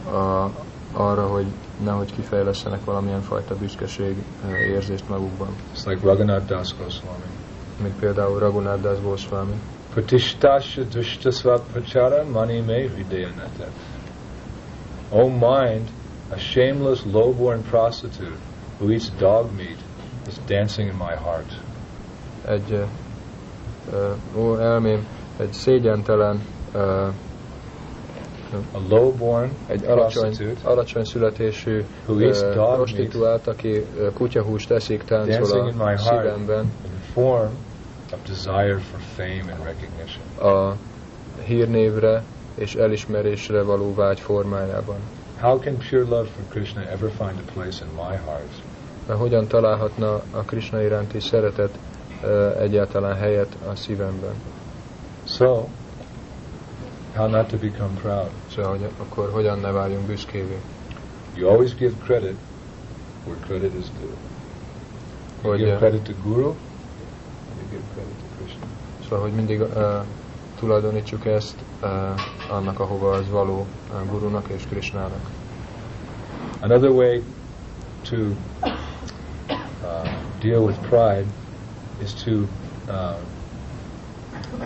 a, 0.05 0.49
arra, 0.93 1.28
hogy 1.28 1.45
nehogy 1.84 2.14
kifejlesztenek 2.16 2.86
valamilyen 2.86 3.22
fajta 3.22 3.55
büszkeség 3.55 4.16
érzést 4.74 5.09
magukban, 5.09 5.47
It's 5.76 5.86
like 5.86 6.05
Raghunath 6.05 6.45
Das 6.45 6.76
Goswami. 6.78 7.24
mint 7.82 7.93
például 7.99 8.39
Raghunath 8.39 8.82
Das 8.82 9.01
Goswami. 9.01 9.53
Pratistasya 9.93 10.83
drishtasva 10.83 11.59
prachara 11.73 12.23
mani 12.23 12.61
me. 12.61 12.89
O 15.11 15.29
mind, 15.29 15.89
a 16.31 16.37
shameless 16.39 17.05
low-born 17.05 17.61
prostitute 17.63 18.39
who 18.79 18.91
eats 18.91 19.09
dog 19.09 19.51
meat 19.53 19.77
is 20.27 20.37
dancing 20.47 20.87
in 20.87 20.95
my 20.97 21.15
heart. 21.15 21.51
Egy 22.45 22.71
eh, 23.93 24.37
ó, 24.37 24.57
elmém, 24.57 25.07
egy 25.37 25.53
szégyentelen 25.53 26.41
eh, 26.73 27.07
A 28.71 28.79
low-born 28.89 29.51
egy 29.67 29.85
alacsony, 29.85 30.21
prostitute 30.23 30.69
alacsony 30.69 31.03
születésű 31.03 31.85
Who 32.05 32.19
eats 32.19 32.41
ö, 32.41 32.53
dog 32.53 32.75
prostituált, 32.75 33.47
aki 33.47 33.85
kutyahúst 34.13 34.71
eszik, 34.71 35.03
táncol 35.03 35.35
Dancing 35.35 35.67
in 35.67 35.75
my 35.75 35.81
a 35.81 35.85
heart. 35.85 36.01
szívemben, 36.01 36.71
form 37.13 37.51
of 38.14 38.24
desire 38.28 38.78
for 38.80 38.99
fame 38.99 39.51
and 39.51 39.64
recognition. 39.64 40.51
a 40.53 40.78
hírnévre 41.43 42.24
és 42.55 42.76
elismerésre 42.76 43.62
való 43.62 43.93
vágy 43.93 44.20
formájában. 44.20 44.95
How 45.39 45.59
can 45.59 45.78
pure 45.89 46.03
love 46.03 46.30
for 46.36 46.43
Krishna 46.49 46.82
ever 46.82 47.09
find 47.09 47.43
a 47.47 47.51
place 47.53 47.86
in 47.86 47.91
my 47.95 48.16
heart? 48.26 48.51
De 49.07 49.14
hogyan 49.14 49.47
találhatna 49.47 50.22
a 50.32 50.41
Krishna 50.45 50.82
iránti 50.82 51.20
szeretet 51.20 51.78
egyáltalán 52.59 53.16
helyet 53.16 53.55
a 53.72 53.76
szívemben? 53.76 54.34
So, 55.28 55.68
how 57.16 57.28
not 57.30 57.47
to 57.47 57.57
become 57.57 57.99
proud? 58.01 58.30
Szóval, 58.55 58.72
hogy 58.72 58.89
akkor 58.97 59.30
hogyan 59.32 59.59
ne 59.59 59.72
váljunk 59.72 60.05
büszkévé? 60.05 60.57
You 61.36 61.49
always 61.49 61.76
give 61.76 61.93
credit 62.03 62.36
where 63.26 63.39
credit 63.45 63.74
is 63.80 63.86
due. 63.99 64.16
You 65.43 65.51
Hogy, 65.51 65.59
give 65.59 65.78
credit 65.78 66.01
to 66.01 66.14
Guru, 66.24 66.53
give 67.72 67.84
credit 67.93 68.15
to 68.19 68.26
Krishna. 68.38 68.65
Szóval, 69.03 69.19
hogy 69.19 69.32
mindig 69.34 69.59
uh, 69.61 69.67
tulajdonítsuk 70.59 71.26
ezt 71.26 71.55
uh, 71.84 71.89
annak, 72.49 72.80
ahova 72.80 73.11
az 73.11 73.30
való 73.30 73.65
uh, 73.91 74.09
gurunak 74.09 74.47
és 74.47 74.63
Krishnának. 74.69 75.30
Another 76.59 76.89
way 76.89 77.24
to 78.09 78.15
uh, 78.15 80.09
deal 80.39 80.61
with 80.63 80.80
pride 80.89 81.26
is 82.03 82.13
to 82.13 82.32
uh, 82.88 83.15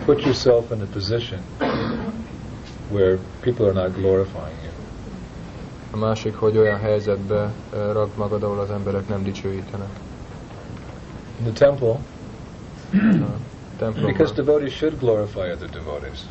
put 0.04 0.20
yourself 0.22 0.70
in 0.70 0.80
a 0.80 0.86
position 0.92 1.40
where 2.90 3.18
people 3.40 3.66
are 3.66 3.72
not 3.74 3.94
glorifying 3.94 4.56
you. 4.62 4.70
A 5.90 5.96
másik, 5.96 6.34
hogy 6.34 6.56
olyan 6.56 6.78
helyzetbe 6.78 7.52
rakd 7.92 8.16
magad, 8.16 8.42
ahol 8.42 8.58
az 8.58 8.70
emberek 8.70 9.08
nem 9.08 9.22
dicsőítenek. 9.22 9.88
In 11.38 11.44
the 11.52 11.66
temple. 11.66 11.98
Because 14.06 14.32
devotees 14.34 14.72
should 14.72 14.98
glorify 14.98 15.50
other 15.52 15.68
devotees. 15.70 16.24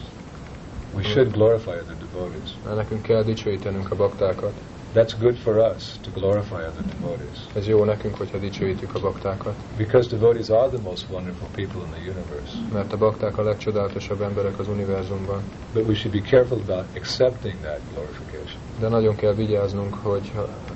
We 0.96 1.04
mm. 1.04 1.12
should 1.12 1.32
glorify 1.32 1.72
other 1.72 1.96
devotees. 2.00 2.58
Nekünk 2.76 3.02
kell 3.02 3.24
dicsőítenünk 3.24 3.92
a 3.92 3.96
baktákat. 3.96 4.54
That's 4.96 5.14
good 5.20 5.36
for 5.36 5.58
us 5.58 5.98
to 6.04 6.10
glorify 6.20 6.64
other 6.64 6.84
devotees. 7.00 7.40
Ez 7.56 7.68
jó 7.68 7.84
nekünk, 7.84 8.18
hogyha 8.18 8.38
dicsőítjük 8.38 8.96
a 8.96 9.00
baktákat. 9.00 9.54
Because 9.78 10.10
devotees 10.10 10.50
are 10.50 10.68
the 10.68 10.82
most 10.82 11.06
wonderful 11.10 11.48
people 11.56 11.82
in 11.86 11.92
the 11.92 12.02
universe. 12.02 12.58
Mert 12.74 12.94
a 12.94 12.98
bakták 12.98 13.38
a 13.38 13.44
legcsodálatosabb 13.44 14.22
emberek 14.22 14.60
az 14.60 14.68
univerzumban. 14.68 15.42
But 15.74 15.88
we 15.88 15.94
should 15.94 16.22
be 16.22 16.30
careful 16.30 16.58
about 16.68 16.86
accepting 16.96 17.56
that 17.62 17.80
glorification. 17.94 18.60
De 18.80 18.88
nagyon 18.88 19.16
kell 19.16 19.34
vigyáznunk, 19.34 19.94
hogy 19.94 20.32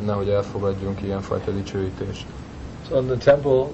nehogy 0.05 0.29
elfogadjunk 0.29 1.01
ilyenfajta 1.01 1.51
dicsőítést. 1.51 2.25
So 2.89 2.97
in 2.99 3.05
the 3.05 3.17
temple, 3.17 3.65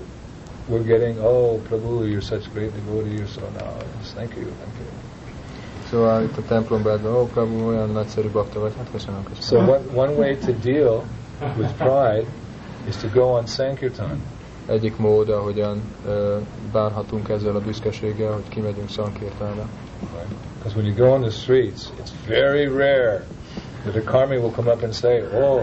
we're 0.68 0.84
getting, 0.84 1.20
oh, 1.20 1.62
Prabhu, 1.70 2.10
you're 2.10 2.22
such 2.22 2.48
a 2.48 2.50
great 2.50 2.74
devotee, 2.74 3.18
you're 3.18 3.28
so 3.28 3.42
nice. 3.52 4.14
Thank 4.14 4.36
you, 4.36 4.46
thank 4.46 4.74
you. 4.80 4.86
Szóval 5.90 6.24
itt 6.24 6.38
a 6.38 6.42
templomban, 6.48 7.06
ó, 7.06 7.28
Prabhu, 7.28 7.68
olyan 7.68 7.90
nagyszerű 7.90 8.30
bakta 8.30 8.60
vagy, 8.60 8.74
hát 8.78 8.88
köszönöm, 8.92 9.24
So 9.40 9.58
one, 9.58 9.80
one 9.94 10.12
way 10.12 10.36
to 10.36 10.52
deal 10.52 11.04
with 11.58 11.74
pride 11.78 12.26
is 12.88 12.96
to 12.96 13.08
go 13.14 13.22
on 13.22 13.46
Sankirtan. 13.46 14.24
Egyik 14.66 14.98
mód, 14.98 15.30
ahogyan 15.30 15.82
ö, 16.08 16.38
bánhatunk 16.72 17.30
ezzel 17.30 17.56
a 17.56 17.60
büszkeséggel, 17.60 18.32
hogy 18.32 18.48
kimegyünk 18.50 18.90
szankértánra. 18.90 19.68
Because 20.58 20.76
when 20.76 20.86
you 20.86 20.96
go 20.96 21.14
on 21.14 21.22
the 21.22 21.32
streets, 21.32 21.82
it's 22.00 22.12
very 22.28 22.68
rare 22.68 23.26
that 23.84 23.96
a 23.96 24.04
karmi 24.04 24.38
will 24.38 24.52
come 24.52 24.72
up 24.72 24.84
and 24.84 24.94
say, 24.94 25.22
oh, 25.22 25.62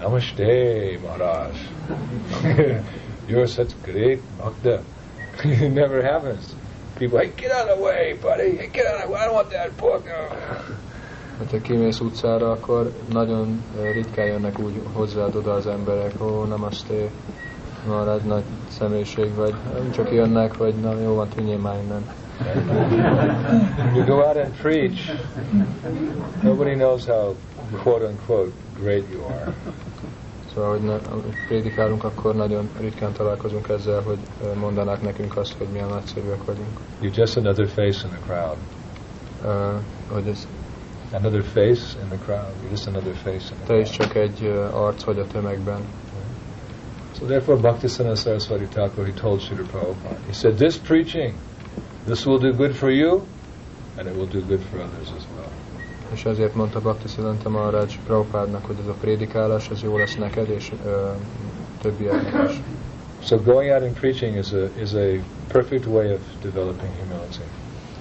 namaste, 0.00 0.98
Maharaj. 1.02 1.56
you're 3.28 3.46
such 3.46 3.72
great 3.82 4.20
bhakta. 4.38 4.82
it 5.44 5.70
never 5.70 6.02
happens. 6.02 6.54
People, 6.96 7.18
hey, 7.18 7.30
get 7.36 7.52
out 7.52 7.68
of 7.68 7.78
the 7.78 7.84
way, 7.84 8.14
buddy. 8.14 8.56
Hey, 8.56 8.68
get 8.68 8.86
out 8.86 8.96
of 8.96 9.02
the 9.02 9.12
way. 9.12 9.20
I 9.20 9.24
don't 9.26 9.34
want 9.34 9.50
that 9.50 9.76
book. 9.76 10.08
Hát, 11.38 11.50
ha 11.50 11.60
kimész 11.60 12.00
utcára, 12.00 12.50
akkor 12.50 12.92
nagyon 13.12 13.62
ritkán 13.92 14.26
jönnek 14.26 14.58
úgy 14.58 14.80
hozzád 14.92 15.36
oda 15.36 15.52
az 15.52 15.66
emberek, 15.66 16.12
ó, 16.20 16.44
nem 16.44 16.62
azt 16.62 16.92
marad 17.86 18.24
nagy 18.24 18.42
személyiség 18.68 19.34
vagy, 19.34 19.54
csak 19.94 20.12
jönnek, 20.12 20.56
vagy 20.56 20.74
na 20.74 21.00
jó 21.00 21.14
van, 21.14 21.28
tűnjél 21.28 21.58
már 21.58 21.76
innen. 21.82 22.04
You 23.94 24.04
go 24.04 24.22
out 24.22 24.36
and 24.36 24.54
preach, 24.60 25.10
nobody 26.42 26.74
knows 26.74 27.06
how 27.06 27.34
quote 27.82 28.04
unquote 28.04 28.52
great 28.80 29.04
you 29.10 29.24
are. 29.24 29.54
Szóval, 30.58 30.72
hogy 30.72 30.82
na, 30.82 30.98
amikor 31.12 31.34
prédikálunk, 31.46 32.04
akkor 32.04 32.34
nagyon 32.34 32.68
ritkán 32.80 33.12
találkozunk 33.12 33.68
ezzel, 33.68 34.02
hogy 34.02 34.18
mondanák 34.60 35.02
nekünk 35.02 35.36
azt, 35.36 35.54
hogy 35.58 35.66
milyen 35.72 35.88
nagyszerűek 35.88 36.44
vagyunk. 36.44 36.80
You're 37.02 37.16
just 37.16 37.36
another 37.36 37.68
face 37.68 38.06
in 38.06 38.10
the 38.10 38.18
crowd. 38.26 38.56
Ö, 39.44 39.76
hogy 40.12 40.26
ez, 40.28 40.46
Another 41.12 41.42
face 41.42 41.98
in 42.02 42.08
the 42.08 42.18
crowd. 42.24 42.52
You're 42.62 42.70
just 42.70 42.86
another 42.86 43.14
face 43.14 43.50
in 43.50 43.56
the 43.56 43.66
te 43.66 43.78
is 43.78 43.90
crowd. 43.90 44.10
csak 44.10 44.16
egy 44.16 44.42
ö, 44.42 44.64
arc 44.72 45.04
vagy 45.04 45.18
a 45.18 45.26
tömegben. 45.26 45.80
So 47.18 47.26
therefore, 47.26 47.60
Bhaktisana 47.60 48.14
Saraswati 48.14 48.66
Thakur, 48.66 49.04
he 49.04 49.12
told 49.12 49.40
Srila 49.40 49.66
Prabhupada, 49.72 50.16
he 50.26 50.32
said, 50.32 50.56
this 50.56 50.76
preaching, 50.78 51.34
this 52.06 52.26
will 52.26 52.38
do 52.38 52.52
good 52.52 52.74
for 52.74 52.90
you, 52.90 53.22
and 53.96 54.08
it 54.08 54.14
will 54.16 54.28
do 54.28 54.40
good 54.40 54.60
for 54.70 54.80
others 54.80 55.12
as 55.16 55.24
well. 55.36 55.37
És 56.12 56.24
ezért 56.24 56.54
mondta 56.54 56.80
Bhaktivedanta 56.80 57.48
Maharaj 57.48 57.86
Prabhupádnak, 58.06 58.64
hogy 58.64 58.76
ez 58.80 58.86
a 58.86 58.94
prédikálás, 59.00 59.70
ez 59.70 59.82
jó 59.82 59.96
lesz 59.98 60.16
neked, 60.16 60.48
és 60.48 60.72
ö, 60.86 61.10
többieknek 61.82 62.50
is. 62.50 62.60
So 63.22 63.36
going 63.36 63.70
out 63.70 63.82
and 63.82 63.94
preaching 63.98 64.36
is 64.36 64.52
a, 64.52 64.68
is 64.80 64.94
a 64.94 65.20
perfect 65.48 65.86
way 65.86 66.12
of 66.12 66.20
developing 66.42 66.90
humility. 67.00 67.44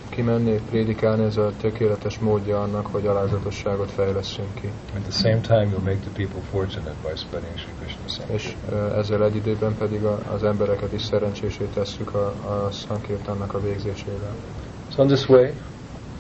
Kimenni, 0.10 0.60
prédikálni, 0.70 1.24
ez 1.24 1.38
a 1.38 1.52
tökéletes 1.62 2.20
módja 2.20 2.62
annak, 2.62 2.88
hogy 2.88 3.08
alázatosságot 3.08 3.92
fejleszünk 3.92 4.54
ki. 4.54 4.72
At 4.96 5.02
the 5.02 5.12
same 5.12 5.42
time, 5.42 5.72
you'll 5.72 5.84
make 5.84 6.00
the 6.00 6.12
people 6.16 6.42
fortunate 6.52 6.96
by 7.04 7.16
spreading 7.16 7.58
Sri 7.58 7.72
Krishna 7.80 8.34
És 8.34 8.56
ö, 8.72 8.98
ezzel 8.98 9.24
egy 9.24 9.36
időben 9.36 9.76
pedig 9.78 10.04
a, 10.04 10.20
az 10.34 10.44
embereket 10.44 10.94
is 10.94 11.02
szerencsésé 11.02 11.68
tesszük 11.74 12.14
a, 12.14 12.26
a 12.28 12.72
Sankirtannak 12.72 13.54
a 13.54 13.62
végzésével. 13.62 14.36
So 14.96 15.02
in 15.02 15.08
this 15.08 15.30
way, 15.30 15.52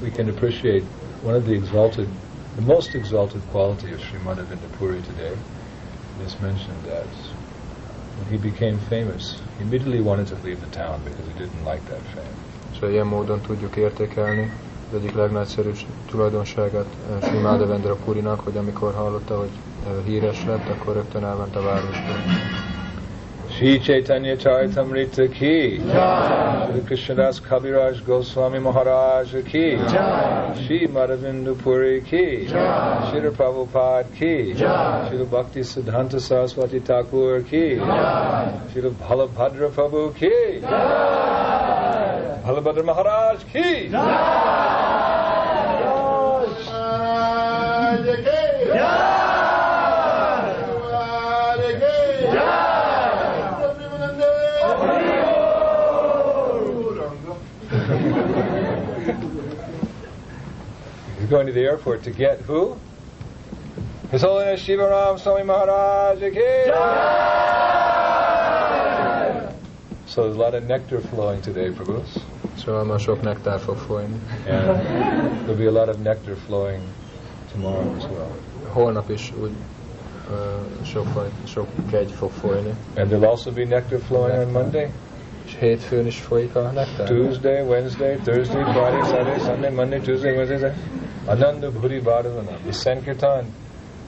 we 0.01 0.09
can 0.09 0.27
appreciate 0.27 0.83
one 1.27 1.35
of 1.35 1.45
the 1.45 1.53
exalted, 1.53 2.07
the 2.55 2.61
most 2.61 2.95
exalted 2.95 3.41
quality 3.51 3.91
of 3.91 3.99
Sri 4.01 4.17
Madhavendra 4.19 5.03
today. 5.05 5.35
is 6.25 6.39
mentioned 6.39 6.81
that 6.85 7.05
when 8.17 8.27
he 8.31 8.37
became 8.37 8.79
famous, 8.89 9.35
he 9.57 9.63
immediately 9.65 9.99
wanted 9.99 10.27
to 10.27 10.35
leave 10.35 10.61
the 10.61 10.71
town 10.83 11.01
because 11.03 11.25
he 11.27 11.33
didn't 11.33 11.65
like 11.65 11.83
that 11.89 12.01
fame. 12.15 12.35
És 12.71 12.89
ilyen 12.89 13.07
módon 13.07 13.41
tudjuk 13.41 13.75
értékelni 13.75 14.51
az 14.89 14.97
egyik 14.97 15.13
legnagyszerűbb 15.13 15.77
tulajdonságát 16.09 16.85
eh, 17.11 17.29
Sri 17.29 17.37
Madhavendra 17.37 17.95
Purinak, 17.95 18.39
hogy 18.39 18.57
amikor 18.57 18.93
hallotta, 18.93 19.37
hogy 19.37 19.51
eh, 19.85 19.91
híres 20.05 20.45
lett, 20.45 20.69
akkor 20.69 20.93
rögtön 20.93 21.23
elment 21.23 21.55
a 21.55 21.61
városba. 21.61 22.13
Shri 23.57 23.79
Chaitanya 23.79 24.37
Charitamrita 24.37 25.33
ki. 25.33 25.77
Shri 25.79 26.81
Krishnadas 26.81 27.41
Kaviraj 27.41 28.05
Goswami 28.05 28.59
Maharaj 28.59 29.31
ki. 29.31 29.77
Jai. 29.77 30.63
Shri 30.63 30.87
Madhavindu 30.87 31.57
Puri 31.57 32.01
ki. 32.01 32.45
Jai. 32.45 33.09
Shri 33.09 33.31
Prabhupada 33.31 34.13
ki. 34.15 34.53
Jai. 34.53 35.09
Shri 35.09 35.25
Bhakti 35.25 35.61
Siddhanta 35.61 36.21
Saraswati 36.21 36.79
Thakur 36.85 37.41
ki. 37.41 37.77
Jai. 37.77 38.59
Shri 38.73 38.91
Bhalabhadra 38.91 39.71
Prabhu 39.71 40.15
ki. 40.15 40.59
Jai. 40.61 42.41
Bhalabhadra 42.45 42.85
Maharaj 42.85 43.43
ki. 43.51 43.89
He's 61.27 61.33
going 61.33 61.47
to 61.47 61.51
the 61.51 61.65
airport 61.65 62.03
to 62.03 62.11
get 62.11 62.39
who? 62.39 62.77
His 64.11 64.21
Holiness 64.21 64.61
Shiva 64.61 64.87
Ram 64.87 65.17
Swami 65.17 65.43
Maharaj 65.43 66.19
ki. 66.19 66.71
So 70.05 70.23
there's 70.23 70.37
a 70.37 70.39
lot 70.39 70.55
of 70.55 70.63
nectar 70.63 71.01
flowing 71.01 71.41
today, 71.41 71.71
Prabhus. 71.71 72.21
Szóval 72.55 72.85
ma 72.85 72.97
sok 72.97 73.21
nektár 73.21 73.59
fog 73.59 73.77
folyni. 73.77 74.15
And 74.47 74.79
there'll 75.43 75.57
be 75.57 75.67
a 75.67 75.71
lot 75.71 75.89
of 75.89 75.99
nectar 75.99 76.35
flowing 76.35 76.81
tomorrow 77.51 77.95
as 77.97 78.05
well. 78.05 78.31
Holnap 78.73 79.09
is 79.09 79.31
úgy 79.41 79.51
ö, 80.31 80.85
sok, 80.85 81.07
faj, 81.07 81.29
sok 81.43 81.67
kegy 81.91 82.13
fog 82.13 82.31
folyni. 82.31 82.73
And 82.95 83.09
there'll 83.09 83.29
also 83.29 83.51
be 83.51 83.65
nectar 83.65 83.99
flowing 83.99 84.37
on 84.39 84.51
Monday, 84.51 84.85
És 84.85 85.06
hétfőn 85.59 86.05
is 86.05 86.19
folyik 86.19 86.55
a 86.55 86.61
nektár? 86.61 87.07
Tuesday, 87.07 87.61
Wednesday, 87.61 88.15
Thursday, 88.15 88.63
Friday, 88.63 89.03
Saturday, 89.03 89.39
Sunday, 89.39 89.71
Monday, 89.71 89.99
Tuesday, 89.99 90.35
Wednesday. 90.35 90.71
Ananda 91.25 91.71
Bhuri 91.71 91.99
Bhadavanam. 91.99 92.61
The 92.63 92.71
Sankirtan, 92.71 93.45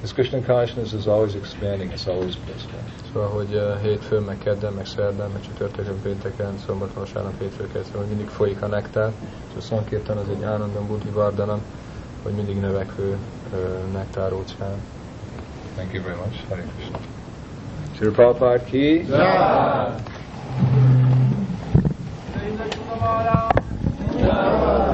this 0.01 0.13
Krishna 0.13 0.41
consciousness 0.41 0.93
is 0.93 1.07
always 1.07 1.35
expanding, 1.35 1.91
it's 1.91 2.07
always 2.07 2.35
blissful. 2.35 2.79
Szóval, 3.13 3.29
hogy 3.29 3.53
ö, 3.53 3.73
hétfőn, 3.81 4.21
meg 4.21 4.37
kedden, 4.37 4.73
meg 4.73 4.85
szerdán, 4.85 5.29
meg 5.29 5.41
csütörtökön, 5.41 6.01
pénteken, 6.01 6.57
szombat, 6.65 6.93
vasárnap, 6.93 7.39
hétfőket, 7.39 7.83
szóval 7.85 8.07
mindig 8.07 8.27
folyik 8.27 8.61
a 8.61 8.67
nektár. 8.67 9.11
És 9.49 9.55
a 9.57 9.61
szankirtan 9.61 10.17
az 10.17 10.29
egy 10.29 10.43
állandóan 10.43 10.87
buddhi 10.87 11.09
vardanam, 11.09 11.61
hogy 12.23 12.31
mindig 12.33 12.59
növekvő 12.59 13.17
ö, 13.53 13.57
nektár 13.93 14.33
óceán. 14.33 14.75
Thank 15.75 15.93
you 15.93 16.03
very 16.03 16.15
much. 16.15 16.47
Hare 16.49 16.63
Krishna. 16.75 16.99
Sri 17.95 18.09
Prabhupada 18.09 18.63
ki. 18.63 19.05
Jai. 19.07 20.97
Thank. 22.99 24.88